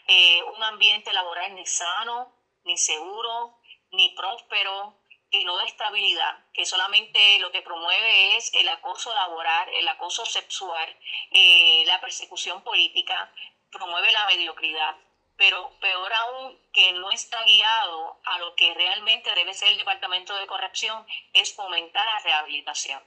[0.09, 3.61] eh, un ambiente laboral ni sano, ni seguro,
[3.93, 4.99] ni próspero,
[5.31, 10.25] que no da estabilidad, que solamente lo que promueve es el acoso laboral, el acoso
[10.25, 10.89] sexual,
[11.31, 13.33] eh, la persecución política,
[13.71, 14.97] promueve la mediocridad,
[15.37, 20.35] pero peor aún que no está guiado a lo que realmente debe ser el Departamento
[20.37, 23.03] de Corrección, es fomentar la rehabilitación.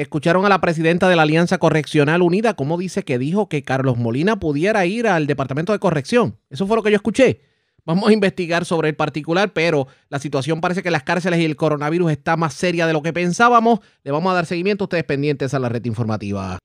[0.00, 3.98] Escucharon a la presidenta de la Alianza Correccional Unida, como dice que dijo que Carlos
[3.98, 6.38] Molina pudiera ir al Departamento de Corrección.
[6.48, 7.42] Eso fue lo que yo escuché.
[7.84, 11.44] Vamos a investigar sobre el particular, pero la situación parece que en las cárceles y
[11.44, 13.80] el coronavirus está más seria de lo que pensábamos.
[14.02, 16.56] Le vamos a dar seguimiento, ustedes pendientes a la red informativa.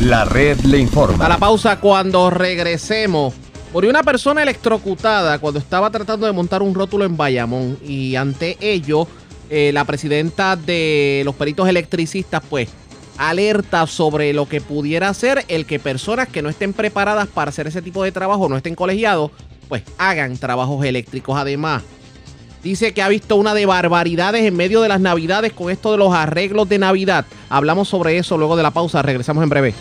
[0.00, 1.26] La red le informa.
[1.26, 3.34] A la pausa cuando regresemos.
[3.74, 8.56] Murió una persona electrocutada cuando estaba tratando de montar un rótulo en Bayamón y ante
[8.62, 9.06] ello
[9.50, 12.68] eh, la presidenta de los peritos electricistas pues
[13.18, 17.66] alerta sobre lo que pudiera ser el que personas que no estén preparadas para hacer
[17.66, 19.32] ese tipo de trabajo, no estén colegiados,
[19.68, 21.36] pues hagan trabajos eléctricos.
[21.36, 21.82] Además,
[22.62, 25.98] dice que ha visto una de barbaridades en medio de las navidades con esto de
[25.98, 27.26] los arreglos de Navidad.
[27.50, 29.74] Hablamos sobre eso luego de la pausa, regresamos en breve.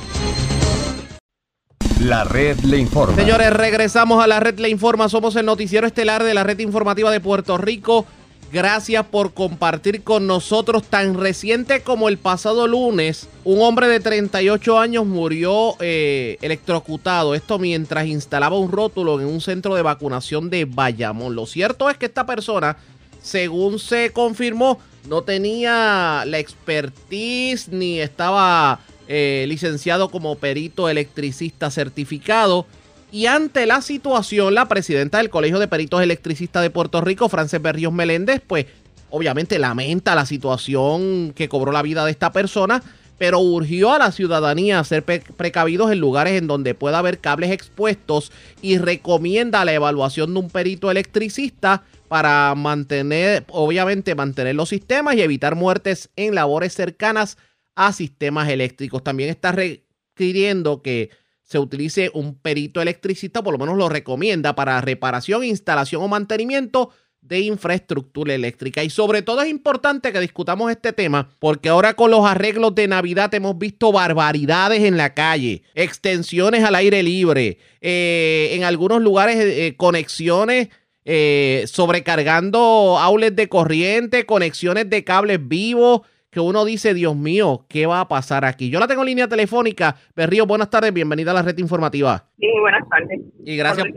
[2.02, 3.16] La red le informa.
[3.16, 5.10] Señores, regresamos a la red Le Informa.
[5.10, 8.06] Somos el noticiero estelar de la red informativa de Puerto Rico.
[8.52, 10.84] Gracias por compartir con nosotros.
[10.84, 17.36] Tan reciente como el pasado lunes, un hombre de 38 años murió eh, electrocutado.
[17.36, 21.36] Esto mientras instalaba un rótulo en un centro de vacunación de Bayamón.
[21.36, 22.78] Lo cierto es que esta persona,
[23.22, 24.80] según se confirmó,
[25.10, 28.80] no tenía la expertise ni estaba
[29.10, 32.66] eh, licenciado como perito electricista certificado.
[33.12, 37.62] Y ante la situación, la presidenta del Colegio de Peritos Electricistas de Puerto Rico, Frances
[37.62, 38.66] Berrios Meléndez, pues
[39.10, 42.84] obviamente lamenta la situación que cobró la vida de esta persona,
[43.18, 47.52] pero urgió a la ciudadanía a ser precavidos en lugares en donde pueda haber cables
[47.52, 48.32] expuestos
[48.62, 55.22] y recomienda la evaluación de un perito electricista para mantener, obviamente, mantener los sistemas y
[55.22, 57.38] evitar muertes en labores cercanas
[57.76, 59.04] a sistemas eléctricos.
[59.04, 61.10] También está requiriendo que
[61.48, 66.92] se utilice un perito electricista, por lo menos lo recomienda, para reparación, instalación o mantenimiento
[67.22, 68.84] de infraestructura eléctrica.
[68.84, 72.90] Y sobre todo es importante que discutamos este tema porque ahora con los arreglos de
[72.90, 79.38] Navidad hemos visto barbaridades en la calle, extensiones al aire libre, eh, en algunos lugares
[79.38, 80.68] eh, conexiones
[81.06, 87.86] eh, sobrecargando aules de corriente, conexiones de cables vivos que uno dice, Dios mío, ¿qué
[87.86, 88.70] va a pasar aquí?
[88.70, 89.96] Yo la tengo en línea telefónica.
[90.16, 92.30] Berrío, buenas tardes, bienvenida a la red informativa.
[92.40, 93.22] Sí, buenas tardes.
[93.46, 93.88] Y gracias,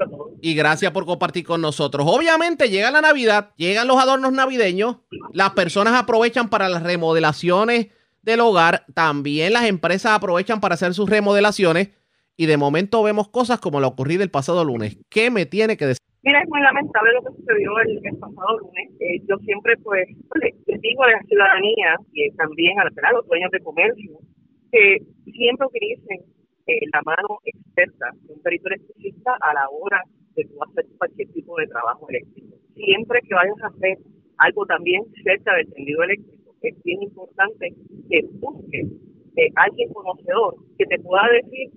[0.40, 2.06] y gracias por compartir con nosotros.
[2.08, 4.98] Obviamente llega la Navidad, llegan los adornos navideños,
[5.32, 7.88] las personas aprovechan para las remodelaciones
[8.22, 11.90] del hogar, también las empresas aprovechan para hacer sus remodelaciones
[12.36, 14.98] y de momento vemos cosas como lo ocurrido el pasado lunes.
[15.08, 16.09] ¿Qué me tiene que decir?
[16.22, 18.90] Mira, es muy lamentable lo que sucedió el, pasado lunes.
[19.00, 20.06] Eh, yo siempre, pues,
[20.66, 24.18] les digo a la ciudadanía y también a, los dueños de comercio
[24.70, 26.20] que siempre utilicen
[26.66, 30.02] eh, la mano experta de un perito electricista a la hora
[30.36, 32.56] de tú hacer cualquier tipo de trabajo eléctrico.
[32.74, 33.98] Siempre que vayas a hacer
[34.36, 37.72] algo también cerca del tendido eléctrico, es bien importante
[38.10, 41.70] que busques a eh, alguien conocedor que te pueda decir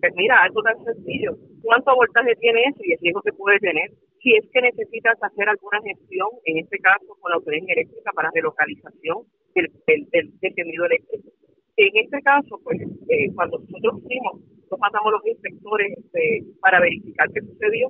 [0.00, 1.36] pues mira, algo tan sencillo.
[1.62, 3.90] ¿Cuánto voltaje tiene eso y el riesgo que puede tener?
[4.22, 8.30] Si es que necesitas hacer alguna gestión, en este caso con la autoridad eléctrica para
[8.34, 9.24] relocalización
[9.54, 11.28] del, del, tendido eléctrico.
[11.76, 14.40] En este caso, pues, eh, cuando nosotros fuimos,
[14.70, 17.88] nos pasamos los inspectores este, para verificar qué sucedió.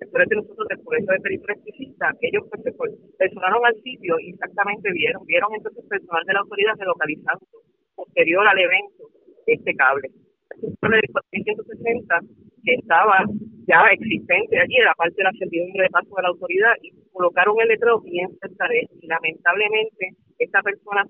[0.00, 2.72] Después de nosotros del Colegio de Peritos Electricistas, ellos pues, se
[3.16, 7.46] personaron al sitio y exactamente vieron, vieron entonces personal de la autoridad relocalizando
[7.94, 9.08] posterior al evento
[9.46, 10.10] este cable
[10.60, 12.20] de 460
[12.64, 13.24] que estaba
[13.66, 17.56] ya existente allí, era parte de la servidumbre de paso de la autoridad, y colocaron
[17.60, 18.88] el letrero bien cerca de él.
[19.00, 21.06] Y lamentablemente, esta persona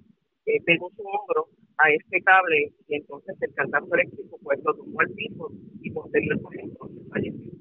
[0.47, 1.49] eh, pegó su hombro
[1.79, 5.51] a este cable y entonces el cantazo eléctrico pues lo tomó al piso
[5.83, 7.56] y posteriormente entonces falleció.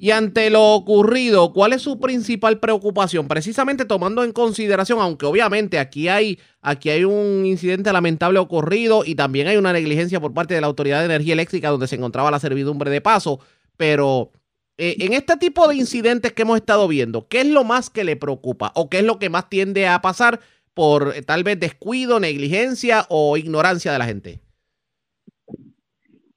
[0.00, 3.26] Y ante lo ocurrido, ¿cuál es su principal preocupación?
[3.26, 9.16] Precisamente tomando en consideración, aunque obviamente aquí hay, aquí hay un incidente lamentable ocurrido y
[9.16, 12.30] también hay una negligencia por parte de la Autoridad de Energía Eléctrica donde se encontraba
[12.30, 13.40] la servidumbre de paso,
[13.76, 14.30] pero
[14.76, 18.04] eh, en este tipo de incidentes que hemos estado viendo, ¿qué es lo más que
[18.04, 20.38] le preocupa o qué es lo que más tiende a pasar
[20.74, 24.40] por eh, tal vez descuido, negligencia o ignorancia de la gente?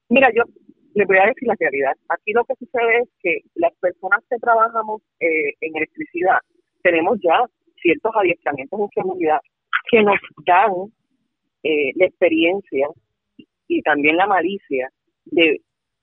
[0.09, 0.43] Mira, yo
[0.93, 1.93] les voy a decir la realidad.
[2.09, 6.39] Aquí lo que sucede es que las personas que trabajamos eh, en electricidad
[6.83, 7.45] tenemos ya
[7.81, 9.39] ciertos adiestramientos en seguridad
[9.89, 10.71] que nos dan
[11.63, 12.87] eh, la experiencia
[13.67, 14.89] y también la malicia
[15.25, 15.61] de,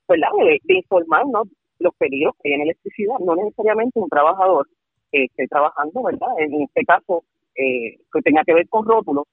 [0.09, 1.48] de, de, informarnos
[1.78, 3.16] los peligros que hay en electricidad.
[3.20, 4.66] No necesariamente un trabajador
[5.12, 6.28] que esté trabajando, ¿verdad?
[6.39, 7.24] En este caso,
[7.55, 9.24] eh, que tenga que ver con rótulos.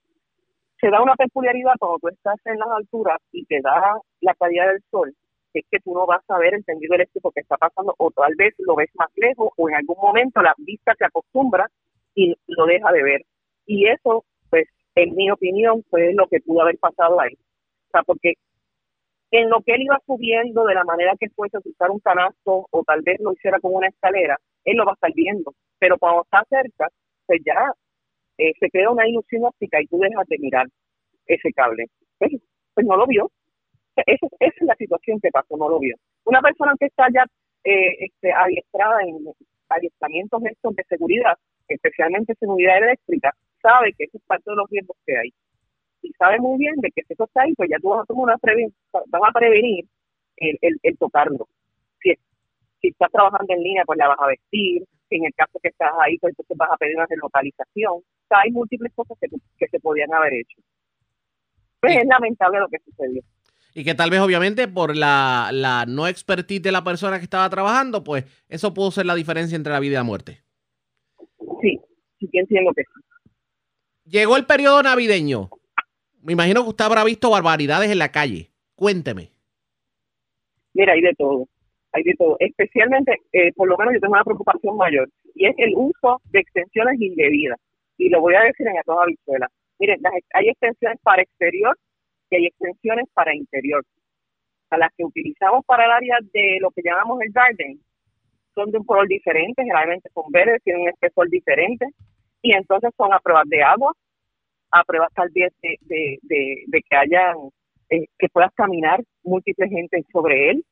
[0.80, 4.68] Se da una peculiaridad cuando tú estás en las alturas y te da la calidad
[4.68, 5.16] del sol
[5.60, 8.34] es que tú no vas a ver el tendido eléctrico que está pasando o tal
[8.36, 11.70] vez lo ves más lejos o en algún momento la vista se acostumbra
[12.14, 13.22] y lo deja de ver.
[13.66, 17.34] Y eso, pues, en mi opinión, fue lo que pudo haber pasado ahí.
[17.34, 18.34] O sea, porque
[19.32, 22.84] en lo que él iba subiendo de la manera que fuese a un canasto o
[22.84, 25.54] tal vez lo hiciera con una escalera, él lo va a estar viendo.
[25.80, 26.90] Pero cuando está cerca,
[27.26, 27.74] pues ya
[28.38, 30.68] eh, se crea una ilusión óptica y tú dejas de mirar
[31.26, 31.86] ese cable.
[32.20, 32.32] pues,
[32.74, 33.32] pues no lo vio,
[34.06, 35.96] esa, es la situación que pasó, no lo vio.
[36.26, 37.26] Una persona que está ya
[37.64, 39.18] eh, este, adiestrada en
[39.70, 44.98] adiestramientos estos de seguridad, especialmente seguridad eléctrica, sabe que eso es parte de los riesgos
[45.06, 45.34] que hay.
[46.02, 48.06] Y sabe muy bien de que si eso está ahí, pues ya tú vas a
[48.06, 48.38] tomar una
[49.08, 49.86] vas a prevenir
[50.38, 51.48] el, el, tocarlo.
[52.00, 52.14] Si,
[52.82, 54.84] si estás trabajando en línea, pues la vas a vestir.
[55.10, 57.94] Si en el caso que estás ahí, pues entonces vas a pedir una relocalización.
[57.94, 59.28] O sea, hay múltiples cosas que,
[59.58, 60.62] que se podían haber hecho.
[61.80, 63.24] Pues es lamentable lo que sucedió
[63.78, 67.50] y que tal vez obviamente por la, la, no expertise de la persona que estaba
[67.50, 70.42] trabajando, pues eso pudo ser la diferencia entre la vida y la muerte.
[71.62, 71.78] Sí,
[72.18, 73.30] sí entiendo que sí.
[74.06, 75.50] Llegó el periodo navideño.
[76.22, 78.50] Me imagino que usted habrá visto barbaridades en la calle.
[78.76, 79.32] Cuénteme.
[80.74, 81.50] Mira, hay de todo.
[81.92, 82.38] Hay de todo.
[82.40, 86.40] Especialmente, eh, por lo menos yo tengo una preocupación mayor, y es el uso de
[86.40, 87.60] extensiones indebidas.
[87.98, 89.50] Y lo voy a decir en todas las
[89.80, 90.00] Miren,
[90.34, 91.78] hay extensiones para exterior
[92.30, 93.84] y hay extensiones para interior.
[94.70, 97.80] A las que utilizamos para el área de lo que llamamos el garden,
[98.56, 101.86] son de un color diferente, generalmente son verdes, tienen un espesor diferente,
[102.42, 103.94] y entonces son a prueba de agua,
[104.72, 107.36] a pruebas tal vez de, de, de, de que hayan,
[107.90, 110.66] eh, que puedas caminar múltiple gente sobre él.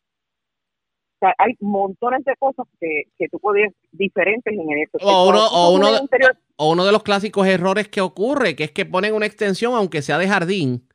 [1.15, 4.97] O sea, hay montones de cosas que, que tú puedes diferentes en esto.
[5.01, 8.85] O uno, o, interior- o uno de los clásicos errores que ocurre, que es que
[8.85, 10.87] ponen una extensión, aunque sea de jardín.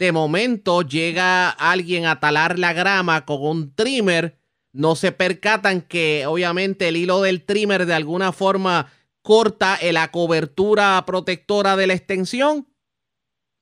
[0.00, 4.38] De momento llega alguien a talar la grama con un trimmer.
[4.72, 8.86] No se percatan que obviamente el hilo del trimmer de alguna forma
[9.20, 12.66] corta la cobertura protectora de la extensión.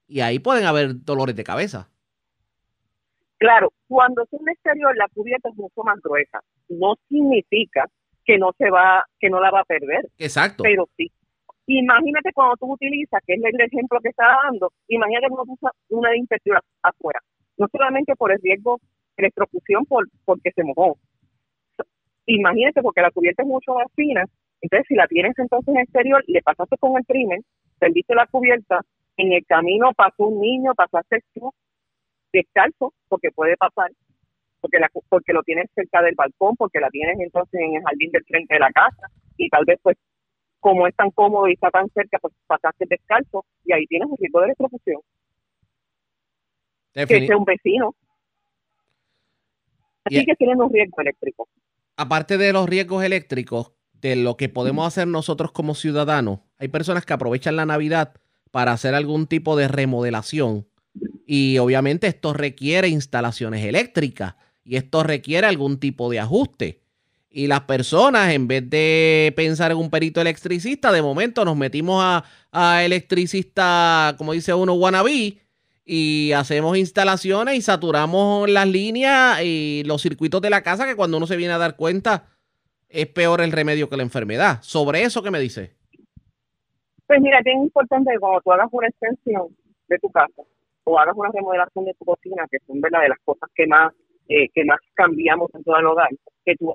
[0.07, 1.91] Y ahí pueden haber dolores de cabeza.
[3.39, 6.39] Claro, cuando es un exterior, la cubierta es mucho más gruesa.
[6.69, 7.91] No significa
[8.25, 10.09] que no se va, que no la va a perder.
[10.19, 10.63] Exacto.
[10.63, 11.11] Pero sí.
[11.71, 15.73] Imagínate cuando tú utilizas, que es el ejemplo que está dando, imagínate cuando tú usas
[15.91, 17.21] una interior afuera.
[17.59, 18.79] No solamente por el riesgo
[19.17, 20.97] de electrocución por, porque se mojó.
[22.25, 24.25] Imagínate porque la cubierta es mucho más fina.
[24.63, 27.41] Entonces, si la tienes entonces en exterior, le pasaste con el primer,
[27.79, 28.81] perdiste la cubierta,
[29.19, 31.53] en el camino pasó un niño, pasaste tú,
[32.33, 33.91] descalzo, porque puede pasar,
[34.63, 38.11] porque la, porque lo tienes cerca del balcón, porque la tienes entonces en el jardín
[38.11, 39.99] del frente de la casa, y tal vez pues
[40.61, 44.17] como es tan cómodo y está tan cerca, pues pasaste descalzo, y ahí tienes un
[44.19, 45.01] riesgo de electrocución,
[46.95, 47.95] que sea un vecino.
[50.05, 51.49] Así Y- que tienen un riesgo eléctrico.
[51.97, 57.05] aparte de los riesgos eléctricos, de lo que podemos hacer nosotros como ciudadanos, hay personas
[57.05, 58.15] que aprovechan la Navidad
[58.53, 60.67] para hacer algún tipo de remodelación.
[61.27, 66.81] Y obviamente esto requiere instalaciones eléctricas y esto requiere algún tipo de ajuste.
[67.31, 72.03] Y las personas, en vez de pensar en un perito electricista, de momento nos metimos
[72.03, 75.39] a, a electricista, como dice uno, wannabe,
[75.85, 81.17] y hacemos instalaciones y saturamos las líneas y los circuitos de la casa que cuando
[81.17, 82.27] uno se viene a dar cuenta
[82.89, 84.59] es peor el remedio que la enfermedad.
[84.63, 85.73] Sobre eso, ¿qué me dice?
[87.07, 89.57] Pues mira, es importante que cuando tú hagas una extensión
[89.89, 90.43] de tu casa
[90.85, 93.93] o hagas una remodelación de tu cocina, que son de las cosas que más
[94.29, 96.09] eh, que más cambiamos en todo el hogar,
[96.45, 96.75] que tú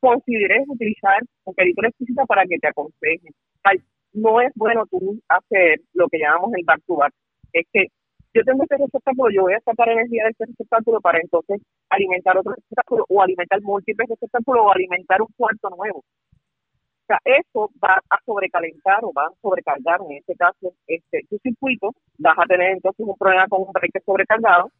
[0.00, 3.28] consideres utilizar un perito electricista para que te aconseje.
[3.64, 3.78] Ay,
[4.12, 7.12] No es bueno tú hacer lo que llamamos el back to back.
[7.52, 7.86] Es que
[8.34, 12.36] yo tengo este receptáculo, yo voy a sacar energía de este receptáculo para entonces alimentar
[12.36, 15.98] otro receptáculo o alimentar múltiples receptáculos o alimentar un cuarto nuevo.
[15.98, 21.38] O sea, eso va a sobrecalentar o va a sobrecargar, en este caso, este, tu
[21.38, 24.70] circuito, vas a tener entonces un problema con un breaker sobrecargado,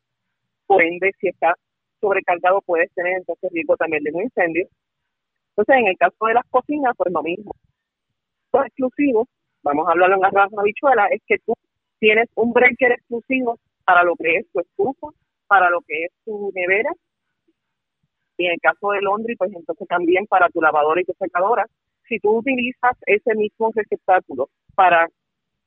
[0.66, 1.54] por ende, si está
[2.00, 4.66] sobrecargado puedes tener entonces riesgo también de un incendio.
[5.58, 7.50] Entonces, en el caso de las cocinas, pues lo mismo.
[8.52, 9.26] Los exclusivos,
[9.64, 11.52] vamos a hablarlo en arroz habichuela, es que tú
[11.98, 15.08] tienes un breaker exclusivo para lo que es tu estufa,
[15.48, 16.90] para lo que es tu nevera,
[18.36, 21.66] y en el caso de laundry, pues entonces también para tu lavadora y tu secadora.
[22.08, 25.08] Si tú utilizas ese mismo receptáculo para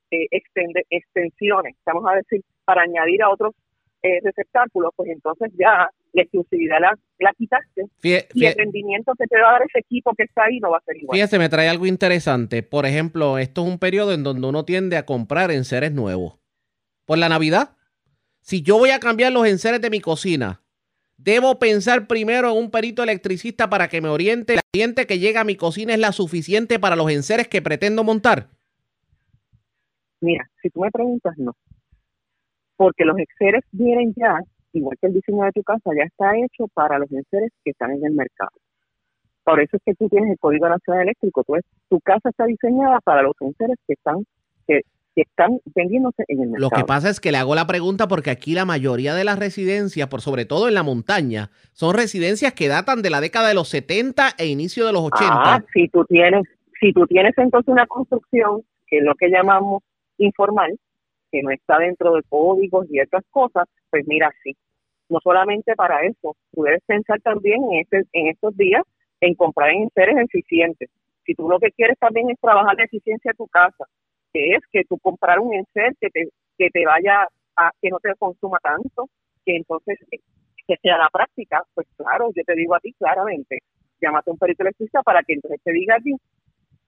[0.09, 3.53] eh, extende- extensiones, vamos a decir, para añadir a otros
[4.03, 9.40] eh, receptáculos, pues entonces ya la exclusividad la, la quitaste y el rendimiento que te
[9.40, 11.16] va a dar ese equipo que está ahí no va a ser igual.
[11.16, 12.64] Fíjese, me trae algo interesante.
[12.64, 16.40] Por ejemplo, esto es un periodo en donde uno tiende a comprar enseres nuevos.
[17.06, 17.76] Por la Navidad.
[18.42, 20.62] Si yo voy a cambiar los enseres de mi cocina,
[21.18, 24.56] debo pensar primero en un perito electricista para que me oriente.
[24.56, 28.04] La corriente que llega a mi cocina es la suficiente para los enseres que pretendo
[28.04, 28.50] montar.
[30.22, 31.56] Mira, si tú me preguntas, no.
[32.76, 34.40] Porque los enseres vienen ya,
[34.73, 37.91] igual que el diseño de tu casa, ya está hecho para los enseres que están
[37.91, 38.52] en el mercado.
[39.43, 41.43] Por eso es que tú tienes el Código Nacional Eléctrico.
[41.43, 41.53] Tu,
[41.89, 44.23] tu casa está diseñada para los enseres que están,
[44.68, 44.81] que,
[45.15, 46.69] que están vendiéndose en el mercado.
[46.69, 49.39] Lo que pasa es que le hago la pregunta porque aquí la mayoría de las
[49.39, 53.56] residencias, por sobre todo en la montaña, son residencias que datan de la década de
[53.56, 55.31] los 70 e inicio de los 80.
[55.34, 56.43] Ah, si tú tienes,
[56.80, 59.81] si tú tienes entonces una construcción que es lo que llamamos
[60.18, 60.77] informal,
[61.31, 64.55] que no está dentro de códigos y otras cosas, pues mira, sí.
[65.09, 68.84] No solamente para eso, debes pensar también en, este, en estos días
[69.19, 70.89] en comprar en seres eficientes.
[71.26, 73.85] Si tú lo que quieres también es trabajar la eficiencia de tu casa,
[74.34, 77.99] que es que tú comprar un enser que te, que te vaya a, que no
[77.99, 79.09] te consuma tanto,
[79.45, 79.99] que entonces
[80.68, 83.59] que sea la práctica, pues claro, yo te digo a ti claramente,
[84.01, 86.15] llámate a un perito electricista para que entonces te diga a ti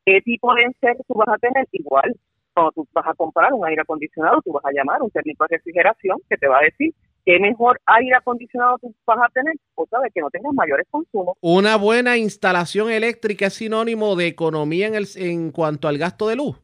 [0.05, 2.15] qué tipo de enser tú vas a tener igual.
[2.53, 5.45] Cuando tú vas a comprar un aire acondicionado, tú vas a llamar a un técnico
[5.49, 6.93] de refrigeración que te va a decir
[7.25, 11.37] qué mejor aire acondicionado tú vas a tener, cosa de que no tengas mayores consumos.
[11.41, 16.35] Una buena instalación eléctrica es sinónimo de economía en, el, en cuanto al gasto de
[16.35, 16.61] luz.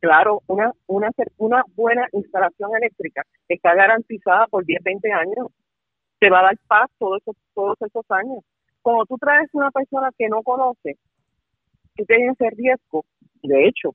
[0.00, 5.46] Claro, una, una, una buena instalación eléctrica está garantizada por 10, 20 años.
[6.18, 8.44] Te va a dar paz todos esos, todos esos años.
[8.82, 10.96] Cuando tú traes una persona que no conoce,
[11.96, 13.04] tú tienes ese riesgo.
[13.44, 13.94] De hecho,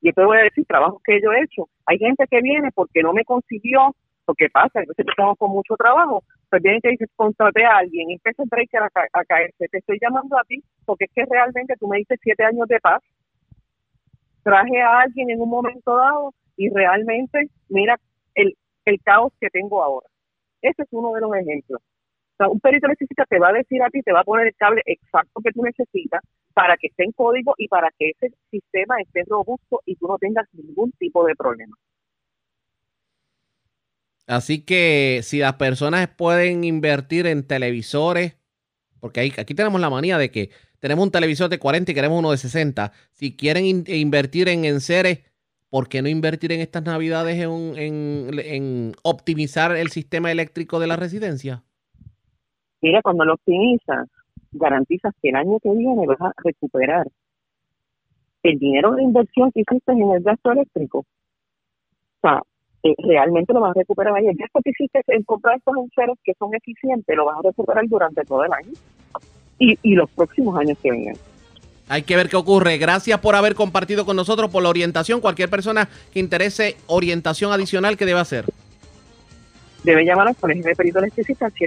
[0.00, 1.68] Yo te voy a decir trabajos que yo he hecho.
[1.86, 3.94] Hay gente que viene porque no me consiguió,
[4.24, 8.42] porque pasa, veces estamos con mucho trabajo, pues viene que dices, contraté a alguien, empieza
[8.42, 9.68] el breaker a, ca- a caerse.
[9.70, 12.80] Te estoy llamando a ti porque es que realmente tú me dices siete años de
[12.80, 13.02] paz.
[14.42, 17.98] Traje a alguien en un momento dado y realmente, mira
[18.34, 18.54] el,
[18.84, 20.06] el caos que tengo ahora.
[20.62, 21.82] Ese es uno de los ejemplos.
[22.40, 24.82] Un perito electricista te va a decir a ti, te va a poner el cable
[24.86, 26.22] exacto que tú necesitas
[26.56, 30.16] para que esté en código y para que ese sistema esté robusto y tú no
[30.16, 31.76] tengas ningún tipo de problema.
[34.26, 38.38] Así que si las personas pueden invertir en televisores,
[39.00, 40.50] porque aquí tenemos la manía de que
[40.80, 42.92] tenemos un televisor de 40 y queremos uno de 60.
[43.12, 45.20] Si quieren in- invertir en enseres,
[45.70, 50.86] ¿por qué no invertir en estas navidades en, en- en optimizar el sistema eléctrico de
[50.88, 51.64] la residencia?
[52.82, 54.08] Mira, cuando lo optimizas,
[54.58, 57.06] garantizas que el año que viene vas a recuperar
[58.42, 60.98] el dinero de inversión que hiciste en el gasto eléctrico.
[60.98, 62.40] O sea,
[62.82, 64.26] eh, realmente lo vas a recuperar ahí.
[64.26, 67.84] El gasto que hiciste en comprar estos enseres que son eficientes lo vas a recuperar
[67.88, 68.72] durante todo el año
[69.58, 71.16] y, y los próximos años que vengan.
[71.88, 72.78] Hay que ver qué ocurre.
[72.78, 75.20] Gracias por haber compartido con nosotros, por la orientación.
[75.20, 78.44] Cualquier persona que interese orientación adicional, ¿qué debe hacer?
[79.84, 81.58] Debe llamar al Colegio de Peritos Electricistas al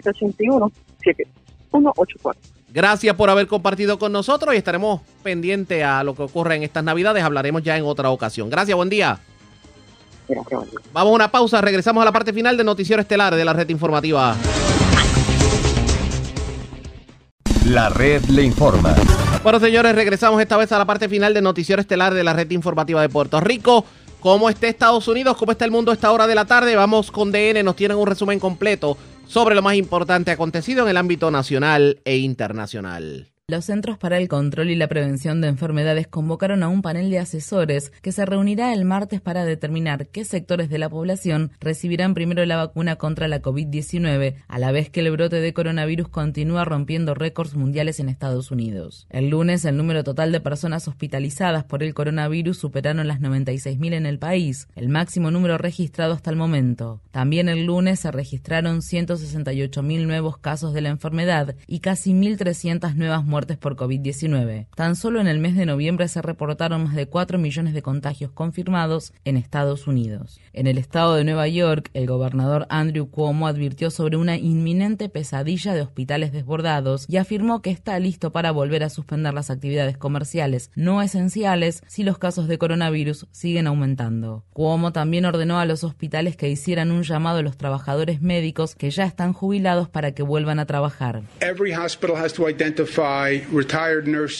[1.71, 2.35] 781-7184.
[2.71, 6.83] Gracias por haber compartido con nosotros y estaremos pendientes a lo que ocurre en estas
[6.83, 7.23] navidades.
[7.23, 8.49] Hablaremos ya en otra ocasión.
[8.49, 9.19] Gracias, buen día.
[10.93, 13.67] Vamos a una pausa, regresamos a la parte final del Noticiero Estelar de la red
[13.69, 14.35] informativa.
[17.65, 18.95] La red le informa.
[19.43, 22.49] Bueno, señores, regresamos esta vez a la parte final del Noticiero Estelar de la red
[22.51, 23.85] informativa de Puerto Rico.
[24.19, 25.37] ¿Cómo está Estados Unidos?
[25.37, 26.75] ¿Cómo está el mundo a esta hora de la tarde?
[26.75, 28.97] Vamos con DN, nos tienen un resumen completo
[29.29, 33.28] sobre lo más importante acontecido en el ámbito nacional e internacional.
[33.49, 37.17] Los Centros para el Control y la Prevención de Enfermedades convocaron a un panel de
[37.17, 42.45] asesores que se reunirá el martes para determinar qué sectores de la población recibirán primero
[42.45, 47.15] la vacuna contra la COVID-19, a la vez que el brote de coronavirus continúa rompiendo
[47.15, 49.07] récords mundiales en Estados Unidos.
[49.09, 54.05] El lunes, el número total de personas hospitalizadas por el coronavirus superaron las 96.000 en
[54.05, 57.01] el país, el máximo número registrado hasta el momento.
[57.09, 63.25] También el lunes se registraron 168.000 nuevos casos de la enfermedad y casi 1.300 nuevas
[63.25, 64.67] muertes por COVID-19.
[64.75, 68.31] Tan solo en el mes de noviembre se reportaron más de 4 millones de contagios
[68.31, 70.39] confirmados en Estados Unidos.
[70.53, 75.73] En el estado de Nueva York, el gobernador Andrew Cuomo advirtió sobre una inminente pesadilla
[75.73, 80.71] de hospitales desbordados y afirmó que está listo para volver a suspender las actividades comerciales
[80.75, 84.43] no esenciales si los casos de coronavirus siguen aumentando.
[84.53, 88.89] Cuomo también ordenó a los hospitales que hicieran un llamado a los trabajadores médicos que
[88.89, 91.21] ya están jubilados para que vuelvan a trabajar.
[91.39, 93.28] Every hospital has to identify.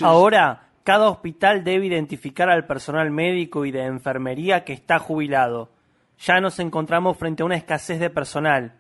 [0.06, 5.72] Ahora, cada hospital debe identificar al personal médico y de enfermería que está jubilado.
[6.20, 8.74] Ya nos encontramos frente a una escasez de personal.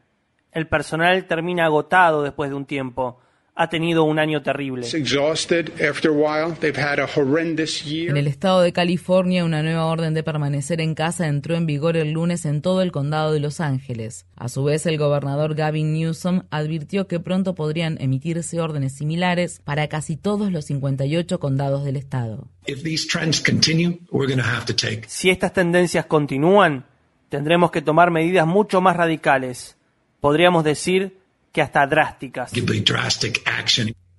[0.52, 3.19] El personal termina agotado después de un tiempo.
[3.61, 4.86] Ha tenido un año terrible.
[4.86, 6.56] It's exhausted after a while.
[6.61, 8.10] They've had a horrendous year.
[8.10, 11.98] En el estado de California, una nueva orden de permanecer en casa entró en vigor
[11.98, 14.26] el lunes en todo el condado de Los Ángeles.
[14.38, 19.90] A su vez, el gobernador Gavin Newsom advirtió que pronto podrían emitirse órdenes similares para
[19.90, 22.48] casi todos los 58 condados del estado.
[22.65, 26.86] If these trends continue, we're going to have to take Si estas tendencias continúan,
[27.27, 29.76] tendremos que tomar medidas mucho más radicales.
[30.22, 31.19] Podríamos decir
[31.52, 32.52] que hasta drásticas.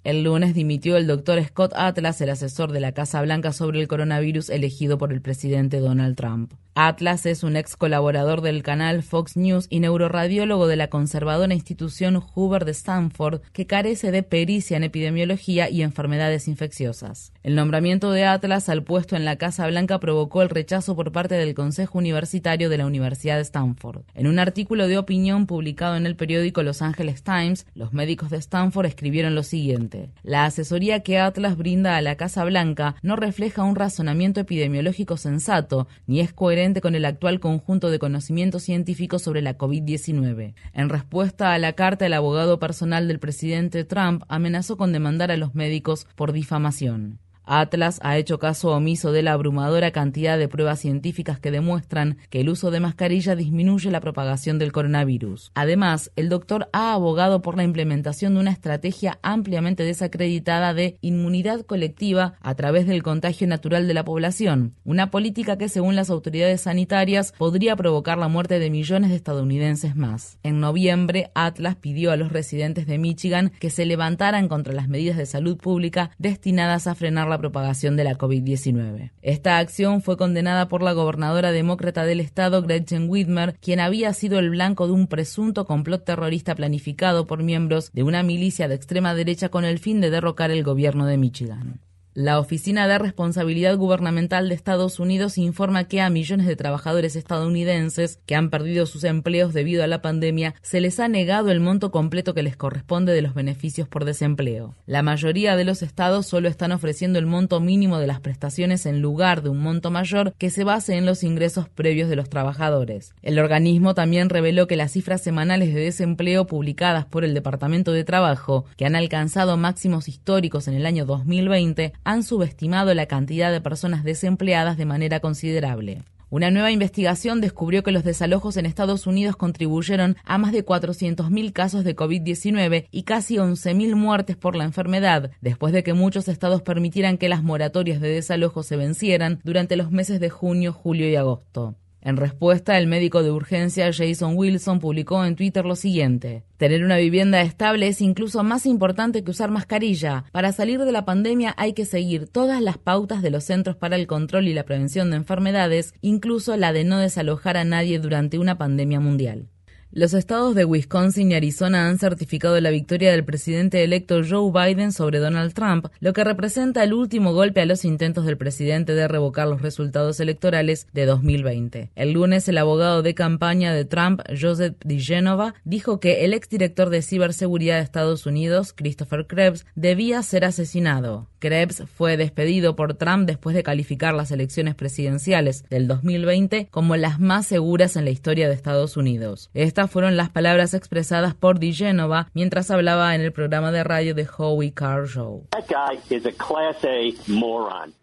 [0.02, 3.88] El lunes dimitió el doctor Scott Atlas, el asesor de la Casa Blanca sobre el
[3.88, 6.54] coronavirus elegido por el presidente Donald Trump.
[6.74, 12.18] Atlas es un ex colaborador del canal Fox News y neuroradiólogo de la conservadora institución
[12.20, 17.32] Hoover de Stanford, que carece de pericia en epidemiología y enfermedades infecciosas.
[17.42, 21.34] El nombramiento de Atlas al puesto en la Casa Blanca provocó el rechazo por parte
[21.34, 24.04] del Consejo Universitario de la Universidad de Stanford.
[24.14, 28.38] En un artículo de opinión publicado en el periódico Los Angeles Times, los médicos de
[28.38, 29.89] Stanford escribieron lo siguiente.
[30.22, 35.88] La asesoría que Atlas brinda a la Casa Blanca no refleja un razonamiento epidemiológico sensato,
[36.06, 40.54] ni es coherente con el actual conjunto de conocimientos científicos sobre la COVID-19.
[40.72, 45.36] En respuesta a la carta, el abogado personal del presidente Trump amenazó con demandar a
[45.36, 47.18] los médicos por difamación.
[47.52, 52.42] Atlas ha hecho caso omiso de la abrumadora cantidad de pruebas científicas que demuestran que
[52.42, 55.50] el uso de mascarilla disminuye la propagación del coronavirus.
[55.56, 61.62] Además, el doctor ha abogado por la implementación de una estrategia ampliamente desacreditada de inmunidad
[61.62, 66.60] colectiva a través del contagio natural de la población, una política que según las autoridades
[66.60, 70.38] sanitarias podría provocar la muerte de millones de estadounidenses más.
[70.44, 75.16] En noviembre, Atlas pidió a los residentes de Michigan que se levantaran contra las medidas
[75.16, 79.12] de salud pública destinadas a frenar la propagación de la COVID-19.
[79.22, 84.38] Esta acción fue condenada por la gobernadora demócrata del estado, Gretchen Whitmer, quien había sido
[84.38, 89.14] el blanco de un presunto complot terrorista planificado por miembros de una milicia de extrema
[89.14, 91.80] derecha con el fin de derrocar el gobierno de Michigan.
[92.12, 98.18] La Oficina de Responsabilidad Gubernamental de Estados Unidos informa que a millones de trabajadores estadounidenses
[98.26, 101.92] que han perdido sus empleos debido a la pandemia se les ha negado el monto
[101.92, 104.74] completo que les corresponde de los beneficios por desempleo.
[104.86, 109.00] La mayoría de los estados solo están ofreciendo el monto mínimo de las prestaciones en
[109.00, 113.14] lugar de un monto mayor que se base en los ingresos previos de los trabajadores.
[113.22, 118.02] El organismo también reveló que las cifras semanales de desempleo publicadas por el Departamento de
[118.02, 123.60] Trabajo, que han alcanzado máximos históricos en el año 2020, han subestimado la cantidad de
[123.60, 126.02] personas desempleadas de manera considerable.
[126.32, 131.52] Una nueva investigación descubrió que los desalojos en Estados Unidos contribuyeron a más de 400.000
[131.52, 136.62] casos de COVID-19 y casi 11.000 muertes por la enfermedad, después de que muchos estados
[136.62, 141.16] permitieran que las moratorias de desalojo se vencieran durante los meses de junio, julio y
[141.16, 141.74] agosto.
[142.02, 146.44] En respuesta, el médico de urgencia Jason Wilson publicó en Twitter lo siguiente.
[146.56, 150.24] Tener una vivienda estable es incluso más importante que usar mascarilla.
[150.32, 153.96] Para salir de la pandemia hay que seguir todas las pautas de los Centros para
[153.96, 158.38] el Control y la Prevención de Enfermedades, incluso la de no desalojar a nadie durante
[158.38, 159.48] una pandemia mundial.
[159.92, 164.92] Los estados de Wisconsin y Arizona han certificado la victoria del presidente electo Joe Biden
[164.92, 169.08] sobre Donald Trump, lo que representa el último golpe a los intentos del presidente de
[169.08, 171.90] revocar los resultados electorales de 2020.
[171.96, 177.02] El lunes, el abogado de campaña de Trump, Joseph DiGenova, dijo que el exdirector de
[177.02, 181.26] ciberseguridad de Estados Unidos, Christopher Krebs, debía ser asesinado.
[181.40, 187.18] Krebs fue despedido por Trump después de calificar las elecciones presidenciales del 2020 como las
[187.18, 189.50] más seguras en la historia de Estados Unidos.
[189.80, 194.28] Estas fueron las palabras expresadas por DiGenova mientras hablaba en el programa de radio de
[194.28, 195.48] Howie Carr Show.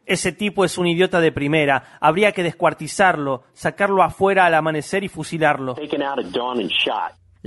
[0.08, 1.84] Ese tipo es un idiota de primera.
[2.02, 5.76] Habría que descuartizarlo, sacarlo afuera al amanecer y fusilarlo.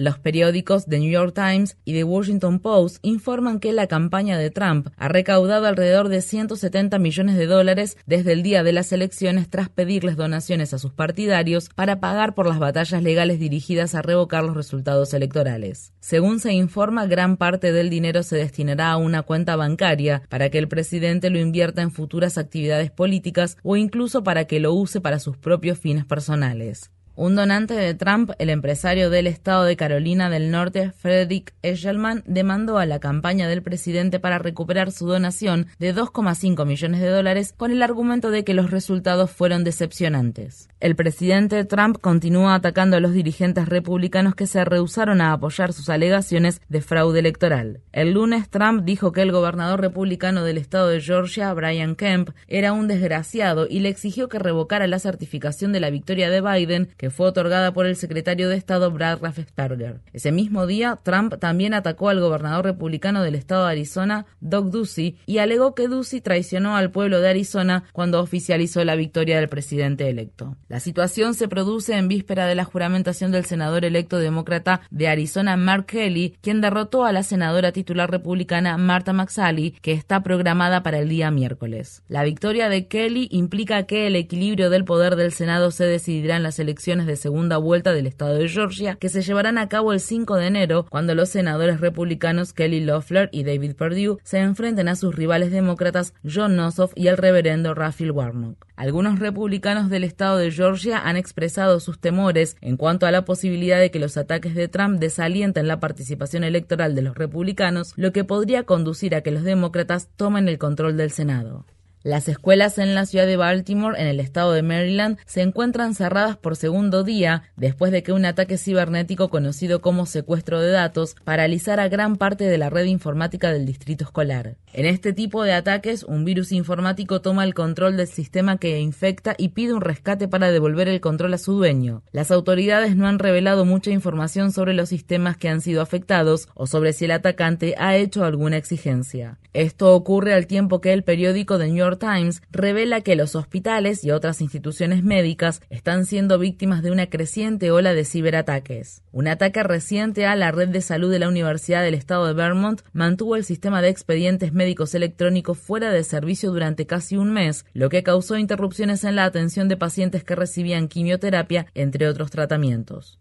[0.01, 4.48] Los periódicos The New York Times y The Washington Post informan que la campaña de
[4.48, 9.51] Trump ha recaudado alrededor de 170 millones de dólares desde el día de las elecciones
[9.51, 14.43] tras pedirles donaciones a sus partidarios para pagar por las batallas legales dirigidas a revocar
[14.43, 15.93] los resultados electorales.
[16.01, 20.56] Según se informa, gran parte del dinero se destinará a una cuenta bancaria para que
[20.56, 25.18] el presidente lo invierta en futuras actividades políticas o incluso para que lo use para
[25.18, 26.90] sus propios fines personales.
[27.20, 32.78] Un donante de Trump, el empresario del estado de Carolina del Norte, Frederick Eshelman, demandó
[32.78, 37.72] a la campaña del presidente para recuperar su donación de 2,5 millones de dólares con
[37.72, 40.70] el argumento de que los resultados fueron decepcionantes.
[40.80, 45.90] El presidente Trump continúa atacando a los dirigentes republicanos que se rehusaron a apoyar sus
[45.90, 47.82] alegaciones de fraude electoral.
[47.92, 52.72] El lunes, Trump dijo que el gobernador republicano del estado de Georgia, Brian Kemp, era
[52.72, 57.10] un desgraciado y le exigió que revocara la certificación de la victoria de Biden, que
[57.11, 60.01] fue otorgada por el secretario de Estado Brad Raffensperger.
[60.12, 65.19] Ese mismo día, Trump también atacó al gobernador republicano del estado de Arizona, Doug Ducey,
[65.27, 70.09] y alegó que Ducey traicionó al pueblo de Arizona cuando oficializó la victoria del presidente
[70.09, 70.57] electo.
[70.69, 75.57] La situación se produce en víspera de la juramentación del senador electo demócrata de Arizona,
[75.57, 80.99] Mark Kelly, quien derrotó a la senadora titular republicana Martha McSally, que está programada para
[80.99, 82.03] el día miércoles.
[82.09, 86.43] La victoria de Kelly implica que el equilibrio del poder del Senado se decidirá en
[86.43, 90.00] las elecciones de segunda vuelta del estado de Georgia, que se llevarán a cabo el
[90.00, 94.96] 5 de enero, cuando los senadores republicanos Kelly Loeffler y David Perdue se enfrenten a
[94.96, 98.66] sus rivales demócratas John Ossoff y el reverendo Raphael Warnock.
[98.74, 103.78] Algunos republicanos del estado de Georgia han expresado sus temores en cuanto a la posibilidad
[103.78, 108.24] de que los ataques de Trump desalienten la participación electoral de los republicanos, lo que
[108.24, 111.66] podría conducir a que los demócratas tomen el control del Senado.
[112.02, 116.39] Las escuelas en la ciudad de Baltimore, en el estado de Maryland, se encuentran cerradas
[116.39, 121.89] por segundo día después de que un ataque cibernético conocido como secuestro de datos paralizara
[121.89, 124.56] gran parte de la red informática del distrito escolar.
[124.72, 129.34] En este tipo de ataques, un virus informático toma el control del sistema que infecta
[129.36, 132.05] y pide un rescate para devolver el control a su dueño.
[132.12, 136.68] Las autoridades no han revelado mucha información sobre los sistemas que han sido afectados o
[136.68, 139.38] sobre si el atacante ha hecho alguna exigencia.
[139.52, 144.05] Esto ocurre al tiempo que el periódico The New York Times revela que los hospitales
[144.05, 149.02] y otras instituciones médicas están siendo víctimas de una creciente ola de ciberataques.
[149.10, 152.82] Un ataque reciente a la red de salud de la Universidad del Estado de Vermont
[152.92, 154.52] mantuvo el sistema de expedientes
[154.95, 159.69] electrónicos fuera de servicio durante casi un mes, lo que causó interrupciones en la atención
[159.69, 163.19] de pacientes que recibían quimioterapia, entre otros tratamientos.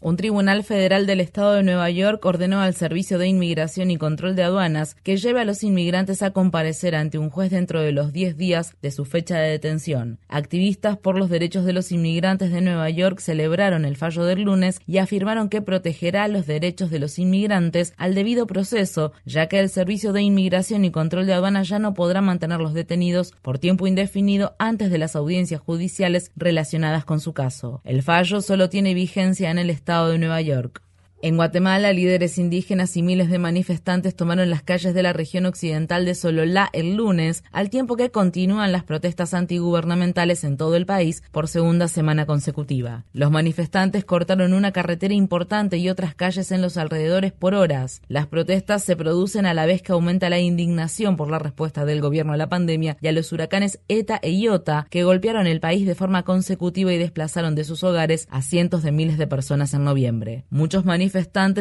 [0.00, 4.36] Un tribunal federal del estado de Nueva York ordenó al Servicio de Inmigración y Control
[4.36, 8.12] de Aduanas que lleve a los inmigrantes a comparecer ante un juez dentro de los
[8.12, 10.20] 10 días de su fecha de detención.
[10.28, 14.80] Activistas por los derechos de los inmigrantes de Nueva York celebraron el fallo del lunes
[14.86, 19.68] y afirmaron que protegerá los derechos de los inmigrantes al debido proceso, ya que el
[19.68, 24.54] Servicio de Inmigración y Control de Aduanas ya no podrá mantenerlos detenidos por tiempo indefinido
[24.60, 27.80] antes de las audiencias judiciales relacionadas con su caso.
[27.82, 30.82] El fallo solo tiene vigencia en el de Nueva York.
[31.20, 36.04] En Guatemala, líderes indígenas y miles de manifestantes tomaron las calles de la región occidental
[36.04, 41.24] de Sololá el lunes, al tiempo que continúan las protestas antigubernamentales en todo el país
[41.32, 43.04] por segunda semana consecutiva.
[43.12, 48.00] Los manifestantes cortaron una carretera importante y otras calles en los alrededores por horas.
[48.06, 52.00] Las protestas se producen a la vez que aumenta la indignación por la respuesta del
[52.00, 55.84] gobierno a la pandemia y a los huracanes ETA e IOTA que golpearon el país
[55.84, 59.82] de forma consecutiva y desplazaron de sus hogares a cientos de miles de personas en
[59.82, 60.44] noviembre.
[60.48, 61.07] Muchos manifestantes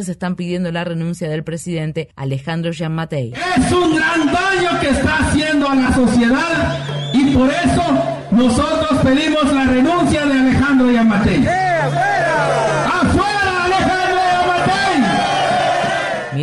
[0.10, 3.34] están pidiendo la renuncia del presidente Alejandro Giammattei.
[3.34, 7.84] Es un gran daño que está haciendo a la sociedad y por eso
[8.32, 11.67] nosotros pedimos la renuncia de Alejandro Giammattei.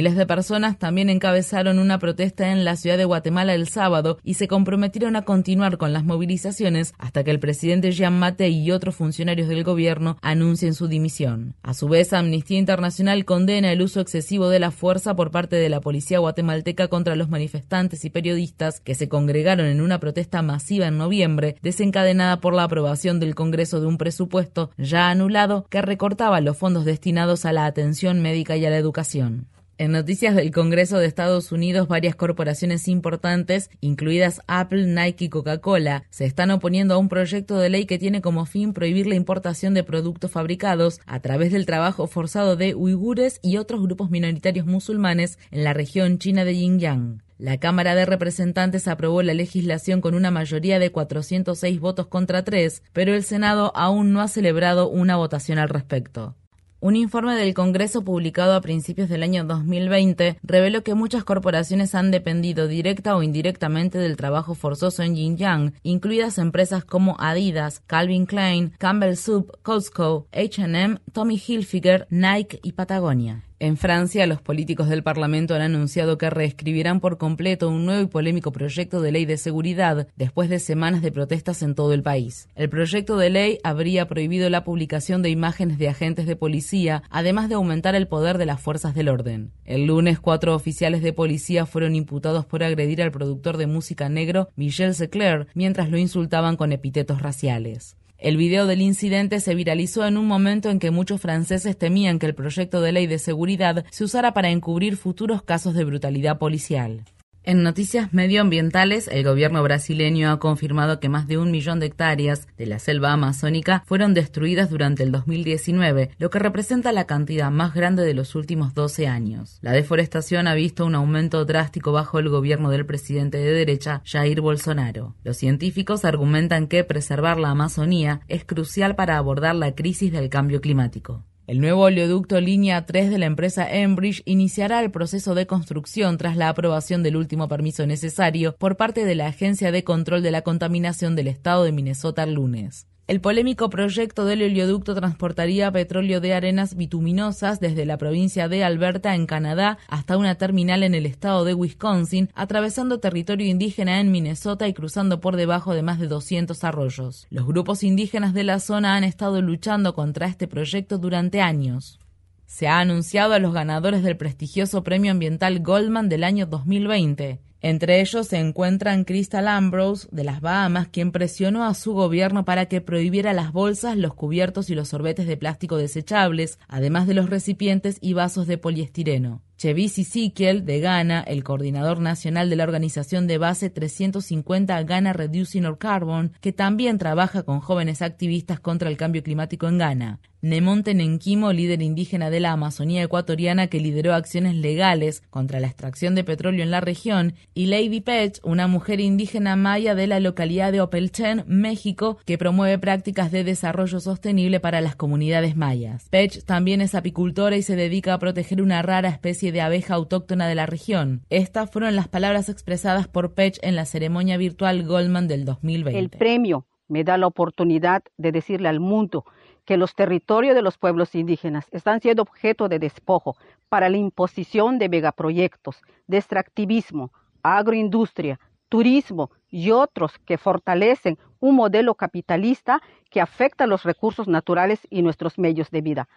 [0.05, 4.35] Miles de personas también encabezaron una protesta en la ciudad de Guatemala el sábado y
[4.35, 8.97] se comprometieron a continuar con las movilizaciones hasta que el presidente Jean Matei y otros
[8.97, 11.55] funcionarios del gobierno anuncien su dimisión.
[11.62, 15.70] A su vez, Amnistía Internacional condena el uso excesivo de la fuerza por parte de
[15.70, 20.86] la policía guatemalteca contra los manifestantes y periodistas que se congregaron en una protesta masiva
[20.86, 26.43] en noviembre, desencadenada por la aprobación del Congreso de un presupuesto ya anulado que recortaba
[26.43, 29.47] los fondos destinados a la atención médica y a la educación.
[29.76, 36.05] En noticias del Congreso de Estados Unidos, varias corporaciones importantes, incluidas Apple, Nike y Coca-Cola,
[36.10, 39.74] se están oponiendo a un proyecto de ley que tiene como fin prohibir la importación
[39.74, 45.40] de productos fabricados a través del trabajo forzado de uigures y otros grupos minoritarios musulmanes
[45.51, 47.24] en la región china de Xinjiang.
[47.38, 52.80] La Cámara de Representantes aprobó la legislación con una mayoría de 406 votos contra 3,
[52.92, 56.36] pero el Senado aún no ha celebrado una votación al respecto.
[56.85, 62.11] Un informe del Congreso publicado a principios del año 2020 reveló que muchas corporaciones han
[62.11, 68.74] dependido directa o indirectamente del trabajo forzoso en Xinjiang, incluidas empresas como Adidas, Calvin Klein,
[68.77, 73.44] Campbell Soup, Costco, H&M, Tommy Hilfiger, Nike y Patagonia.
[73.60, 78.06] En Francia, los políticos del Parlamento han anunciado que reescribirán por completo un nuevo y
[78.06, 82.48] polémico proyecto de ley de seguridad después de semanas de protestas en todo el país.
[82.56, 87.48] El proyecto de ley habría prohibido la publicación de imágenes de agentes de policía, además
[87.48, 89.52] de aumentar el poder de las fuerzas del orden.
[89.64, 94.48] El lunes, cuatro oficiales de policía fueron imputados por agredir al productor de música negro
[94.56, 97.97] Michel Secler mientras lo insultaban con epítetos raciales.
[98.24, 102.24] El video del incidente se viralizó en un momento en que muchos franceses temían que
[102.24, 107.05] el proyecto de ley de seguridad se usara para encubrir futuros casos de brutalidad policial.
[107.46, 112.48] En noticias medioambientales, el gobierno brasileño ha confirmado que más de un millón de hectáreas
[112.56, 117.74] de la selva amazónica fueron destruidas durante el 2019, lo que representa la cantidad más
[117.74, 119.58] grande de los últimos 12 años.
[119.60, 124.40] La deforestación ha visto un aumento drástico bajo el gobierno del presidente de derecha, Jair
[124.40, 125.14] Bolsonaro.
[125.22, 130.62] Los científicos argumentan que preservar la Amazonía es crucial para abordar la crisis del cambio
[130.62, 131.26] climático.
[131.46, 136.38] El nuevo oleoducto línea 3 de la empresa Enbridge iniciará el proceso de construcción tras
[136.38, 140.40] la aprobación del último permiso necesario por parte de la Agencia de Control de la
[140.40, 142.86] Contaminación del Estado de Minnesota el lunes.
[143.06, 149.14] El polémico proyecto del oleoducto transportaría petróleo de arenas bituminosas desde la provincia de Alberta
[149.14, 154.68] en Canadá hasta una terminal en el estado de Wisconsin, atravesando territorio indígena en Minnesota
[154.68, 157.26] y cruzando por debajo de más de 200 arroyos.
[157.28, 161.98] Los grupos indígenas de la zona han estado luchando contra este proyecto durante años.
[162.47, 167.39] Se ha anunciado a los ganadores del prestigioso Premio Ambiental Goldman del año 2020.
[167.64, 172.66] Entre ellos se encuentran Crystal Ambrose de las Bahamas, quien presionó a su gobierno para
[172.66, 177.30] que prohibiera las bolsas, los cubiertos y los sorbetes de plástico desechables, además de los
[177.30, 179.40] recipientes y vasos de poliestireno.
[179.56, 185.66] Chevisi Sikiel, de Ghana, el coordinador nacional de la organización de base 350 Ghana Reducing
[185.66, 190.20] Our Carbon, que también trabaja con jóvenes activistas contra el cambio climático en Ghana.
[190.44, 196.14] Nemonte Nenkimo, líder indígena de la Amazonía ecuatoriana que lideró acciones legales contra la extracción
[196.14, 200.70] de petróleo en la región, y Lady Pech, una mujer indígena maya de la localidad
[200.70, 206.09] de Opelchen, México, que promueve prácticas de desarrollo sostenible para las comunidades mayas.
[206.10, 209.09] Pech también es apicultora y se dedica a proteger una rara
[209.52, 211.22] de abeja autóctona de la región.
[211.30, 215.98] Estas fueron las palabras expresadas por Pech en la ceremonia virtual Goldman del 2020.
[215.98, 219.24] El premio me da la oportunidad de decirle al mundo
[219.64, 223.36] que los territorios de los pueblos indígenas están siendo objeto de despojo
[223.68, 227.12] para la imposición de megaproyectos, de extractivismo,
[227.42, 228.38] agroindustria,
[228.68, 232.80] turismo y otros que fortalecen un modelo capitalista
[233.10, 236.08] que afecta los recursos naturales y nuestros medios de vida.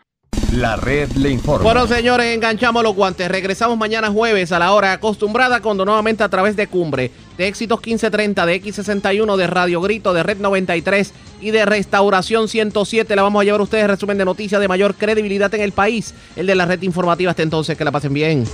[0.53, 1.63] La red le informa.
[1.63, 3.27] Bueno, señores, enganchamos los guantes.
[3.29, 7.79] Regresamos mañana jueves a la hora acostumbrada, cuando nuevamente a través de Cumbre, de Éxitos
[7.79, 13.41] 1530, de X61, de Radio Grito, de Red 93 y de Restauración 107, la vamos
[13.41, 16.55] a llevar a ustedes resumen de noticias de mayor credibilidad en el país, el de
[16.55, 17.31] la red informativa.
[17.31, 18.45] Hasta entonces, que la pasen bien.